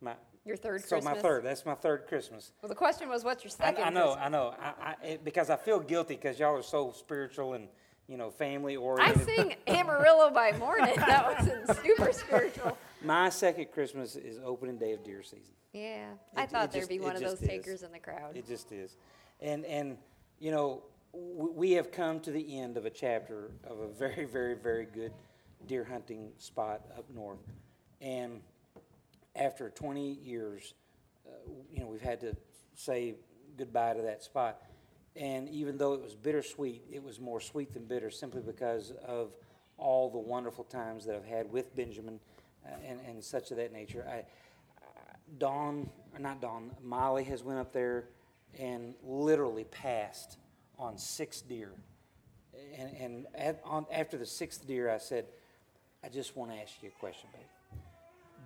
My 0.00 0.14
Your 0.44 0.56
third 0.56 0.82
so 0.82 0.96
Christmas. 0.96 1.14
my 1.16 1.20
third. 1.20 1.44
That's 1.44 1.66
my 1.66 1.74
third 1.74 2.06
Christmas. 2.06 2.52
Well, 2.62 2.68
the 2.68 2.74
question 2.74 3.08
was, 3.08 3.24
what's 3.24 3.42
your 3.42 3.50
I, 3.60 3.66
second? 3.66 3.84
I 3.84 3.90
know, 3.90 4.14
Christmas? 4.14 4.24
I 4.24 4.28
know. 4.28 4.54
I, 4.60 4.72
I, 5.02 5.06
it, 5.06 5.24
because 5.24 5.50
I 5.50 5.56
feel 5.56 5.80
guilty 5.80 6.14
because 6.14 6.38
y'all 6.38 6.54
are 6.56 6.62
so 6.62 6.92
spiritual 6.96 7.54
and 7.54 7.68
you 8.08 8.16
know 8.16 8.30
family 8.30 8.76
or 8.76 9.00
I 9.00 9.10
oriented. 9.10 9.24
sing 9.26 9.54
Amarillo 9.66 10.30
by 10.30 10.52
morning. 10.52 10.94
That 10.96 11.46
was 11.66 11.78
super 11.82 12.12
spiritual. 12.12 12.76
My 13.02 13.28
second 13.28 13.70
Christmas 13.72 14.16
is 14.16 14.38
opening 14.44 14.78
day 14.78 14.92
of 14.92 15.04
deer 15.04 15.22
season. 15.22 15.54
Yeah, 15.72 16.06
I 16.36 16.46
thought 16.46 16.72
there'd 16.72 16.82
just- 16.82 16.88
be 16.88 17.00
one 17.00 17.16
of 17.16 17.22
those 17.22 17.42
is. 17.42 17.48
takers 17.48 17.82
in 17.82 17.92
the 17.92 17.98
crowd. 17.98 18.36
It 18.36 18.46
just 18.46 18.72
is, 18.72 18.96
and 19.40 19.64
and 19.66 19.98
you 20.38 20.50
know 20.50 20.82
w- 21.12 21.52
we 21.52 21.72
have 21.72 21.90
come 21.90 22.20
to 22.20 22.30
the 22.30 22.58
end 22.58 22.76
of 22.76 22.86
a 22.86 22.90
chapter 22.90 23.50
of 23.66 23.80
a 23.80 23.88
very 23.88 24.24
very 24.24 24.54
very 24.54 24.86
good 24.86 25.12
deer 25.66 25.84
hunting 25.84 26.30
spot 26.38 26.82
up 26.96 27.04
north, 27.14 27.40
and 28.00 28.40
after 29.34 29.68
20 29.68 30.12
years, 30.22 30.74
uh, 31.26 31.30
you 31.72 31.80
know 31.80 31.86
we've 31.86 32.00
had 32.00 32.20
to 32.20 32.34
say 32.74 33.14
goodbye 33.58 33.94
to 33.94 34.02
that 34.02 34.22
spot, 34.22 34.62
and 35.18 35.48
even 35.48 35.78
though 35.78 35.94
it 35.94 36.02
was 36.02 36.14
bittersweet, 36.14 36.82
it 36.92 37.02
was 37.02 37.18
more 37.20 37.40
sweet 37.40 37.72
than 37.72 37.84
bitter 37.84 38.10
simply 38.10 38.42
because 38.42 38.92
of 39.06 39.30
all 39.78 40.10
the 40.10 40.18
wonderful 40.18 40.64
times 40.64 41.04
that 41.06 41.16
I've 41.16 41.24
had 41.24 41.50
with 41.50 41.74
Benjamin 41.74 42.20
uh, 42.64 42.70
and 42.86 43.00
and 43.08 43.22
such 43.22 43.50
of 43.50 43.56
that 43.56 43.72
nature. 43.72 44.06
I, 44.08 44.24
Dawn, 45.38 45.88
or 46.14 46.18
not 46.18 46.40
Dawn, 46.40 46.70
Molly 46.82 47.24
has 47.24 47.42
went 47.42 47.58
up 47.58 47.72
there 47.72 48.04
and 48.58 48.94
literally 49.04 49.64
passed 49.64 50.38
on 50.78 50.96
six 50.98 51.40
deer. 51.40 51.72
And, 52.78 52.90
and 53.00 53.26
at, 53.34 53.60
on, 53.64 53.86
after 53.92 54.16
the 54.16 54.26
sixth 54.26 54.66
deer, 54.66 54.90
I 54.90 54.98
said, 54.98 55.26
I 56.02 56.08
just 56.08 56.36
want 56.36 56.52
to 56.52 56.56
ask 56.56 56.74
you 56.82 56.88
a 56.88 57.00
question, 57.00 57.28
babe. 57.32 57.80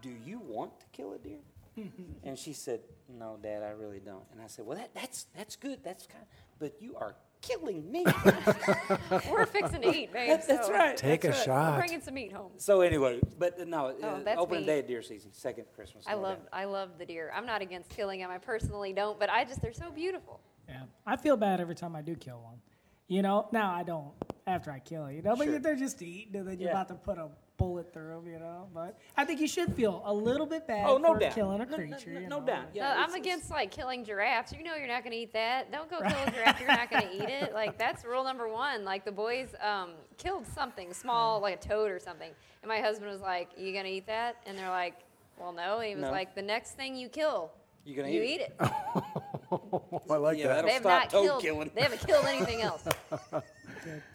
Do 0.02 0.10
you 0.28 0.40
want 0.40 0.78
to 0.80 0.86
kill 0.92 1.12
a 1.12 1.18
deer? 1.18 1.90
and 2.24 2.38
she 2.38 2.52
said, 2.52 2.80
No, 3.08 3.38
Dad, 3.42 3.62
I 3.62 3.70
really 3.70 4.00
don't. 4.00 4.24
And 4.32 4.40
I 4.40 4.46
said, 4.46 4.66
Well, 4.66 4.78
that, 4.78 4.94
that's, 4.94 5.26
that's 5.36 5.56
good. 5.56 5.80
That's 5.84 6.06
kind 6.06 6.24
but 6.60 6.80
you 6.80 6.94
are 6.94 7.16
killing 7.40 7.90
me. 7.90 8.04
We're 9.30 9.46
fixing 9.46 9.80
to 9.82 9.88
eat, 9.94 10.12
babe. 10.12 10.28
that's, 10.28 10.46
that's 10.46 10.66
so 10.68 10.72
right. 10.74 10.96
Take 10.96 11.22
that's 11.22 11.46
a 11.46 11.50
right. 11.50 11.58
We're 11.58 11.64
shot. 11.72 11.78
bringing 11.78 12.00
some 12.02 12.14
meat 12.14 12.32
home. 12.32 12.52
So 12.58 12.82
anyway, 12.82 13.18
but 13.38 13.58
uh, 13.58 13.64
no, 13.64 13.94
Oh, 14.02 14.06
uh, 14.06 14.22
that's 14.22 14.38
opening 14.38 14.60
me. 14.62 14.66
day 14.66 14.78
of 14.80 14.86
deer 14.86 15.02
season, 15.02 15.32
second 15.32 15.64
Christmas. 15.74 16.04
I 16.06 16.14
love. 16.14 16.38
I 16.52 16.66
love 16.66 16.90
the 16.98 17.06
deer. 17.06 17.32
I'm 17.34 17.46
not 17.46 17.62
against 17.62 17.90
killing 17.90 18.20
them. 18.20 18.30
I 18.30 18.38
personally 18.38 18.92
don't, 18.92 19.18
but 19.18 19.30
I 19.30 19.44
just 19.44 19.60
they're 19.62 19.72
so 19.72 19.90
beautiful. 19.90 20.40
Yeah, 20.68 20.82
I 21.06 21.16
feel 21.16 21.36
bad 21.36 21.60
every 21.60 21.74
time 21.74 21.96
I 21.96 22.02
do 22.02 22.14
kill 22.14 22.40
one. 22.42 22.58
You 23.08 23.22
know, 23.22 23.48
now 23.50 23.72
I 23.74 23.82
don't 23.82 24.12
after 24.46 24.70
I 24.70 24.78
kill 24.78 25.06
it. 25.06 25.14
You 25.16 25.22
know, 25.22 25.34
but 25.34 25.46
Sure. 25.46 25.58
they're 25.58 25.74
just 25.74 26.00
eating, 26.02 26.36
and 26.36 26.46
then 26.46 26.60
you're 26.60 26.68
Yeah. 26.70 26.76
about 26.76 26.88
to 26.88 26.94
put 26.94 27.18
a 27.18 27.28
bullet 27.60 27.92
through 27.92 28.08
them. 28.08 28.26
You 28.26 28.38
know, 28.40 28.68
but 28.74 28.98
I 29.16 29.24
think 29.24 29.40
you 29.40 29.46
should 29.46 29.74
feel 29.74 30.02
a 30.04 30.12
little 30.12 30.46
bit 30.46 30.66
bad 30.66 30.86
Oh, 30.88 30.96
no 30.96 31.12
for 31.14 31.20
doubt. 31.20 31.34
killing 31.34 31.60
a 31.60 31.64
No- 31.66 31.70
no- 31.70 31.76
creature. 31.76 32.10
no- 32.20 32.38
no 32.38 32.40
doubt. 32.40 32.66
Yeah, 32.74 32.84
no, 32.84 32.90
I'm 33.00 33.04
it's- 33.10 33.14
against 33.16 33.50
like 33.50 33.70
killing 33.70 34.04
giraffes. 34.04 34.52
You 34.52 34.64
know 34.64 34.74
you're 34.74 34.88
not 34.88 35.02
going 35.04 35.12
to 35.12 35.18
eat 35.18 35.32
that. 35.34 35.70
Don't 35.70 35.88
go 35.90 35.98
kill 35.98 36.08
a 36.26 36.30
giraffe. 36.30 36.58
You're 36.58 36.68
not 36.68 36.90
going 36.90 37.02
to 37.08 37.14
eat 37.14 37.28
it. 37.42 37.52
Like 37.54 37.76
that's 37.78 38.04
rule 38.04 38.24
number 38.24 38.48
one. 38.48 38.84
Like 38.84 39.04
the 39.04 39.12
boys 39.12 39.54
um, 39.62 39.90
killed 40.16 40.46
something 40.46 40.92
small, 40.94 41.40
like 41.40 41.54
a 41.64 41.68
toad 41.68 41.90
or 41.90 41.98
something, 42.00 42.30
and 42.62 42.68
my 42.68 42.80
husband 42.80 43.10
was 43.10 43.20
like, 43.20 43.50
"You 43.56 43.72
going 43.72 43.84
to 43.84 43.90
eat 43.90 44.06
that?" 44.06 44.36
And 44.46 44.56
they're 44.58 44.70
like, 44.70 44.94
"Well, 45.38 45.52
no." 45.52 45.78
And 45.78 45.88
he 45.88 45.94
was 45.94 46.04
No. 46.04 46.10
like, 46.10 46.34
"The 46.34 46.42
next 46.42 46.72
thing 46.72 46.96
you 46.96 47.08
kill, 47.08 47.50
You 47.84 47.94
gonna 47.96 48.08
you 48.08 48.22
eat 48.22 48.40
eat 48.40 48.40
it." 48.40 48.56
I 48.60 50.16
like 50.16 50.38
Yeah, 50.38 50.48
that. 50.48 50.64
They 50.64 50.72
have 50.72 50.84
not 50.84 51.08
killed. 51.10 51.42
killing. 51.42 51.70
They 51.74 51.82
haven't 51.82 52.06
killed 52.06 52.24
anything 52.26 52.62
else. 52.62 52.84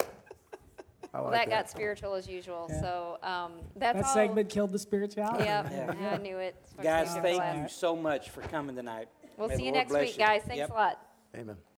I 1.16 1.30
like 1.30 1.32
that 1.32 1.48
got 1.48 1.70
spiritual 1.70 2.14
as 2.14 2.28
usual. 2.28 2.68
So 2.80 3.18
um, 3.22 3.52
that's 3.76 3.96
That 3.98 4.04
all. 4.06 4.14
segment 4.14 4.48
killed 4.48 4.72
the 4.72 4.78
spirituality. 4.78 5.44
Yep, 5.44 5.70
Yeah. 5.72 6.10
I 6.12 6.16
knew 6.18 6.38
it. 6.38 6.56
Guys, 6.82 7.14
thank 7.14 7.62
you 7.62 7.68
so 7.68 7.96
much 7.96 8.30
for 8.30 8.42
coming 8.42 8.76
tonight. 8.76 9.08
We'll 9.36 9.48
May 9.48 9.56
see 9.56 9.62
you 9.64 9.72
Lord 9.72 9.74
next 9.76 9.90
bless 9.90 10.06
week, 10.08 10.18
guys. 10.18 10.42
Thanks 10.42 10.56
Yep. 10.56 10.70
a 10.70 10.74
lot. 10.74 11.00
Amen. 11.34 11.56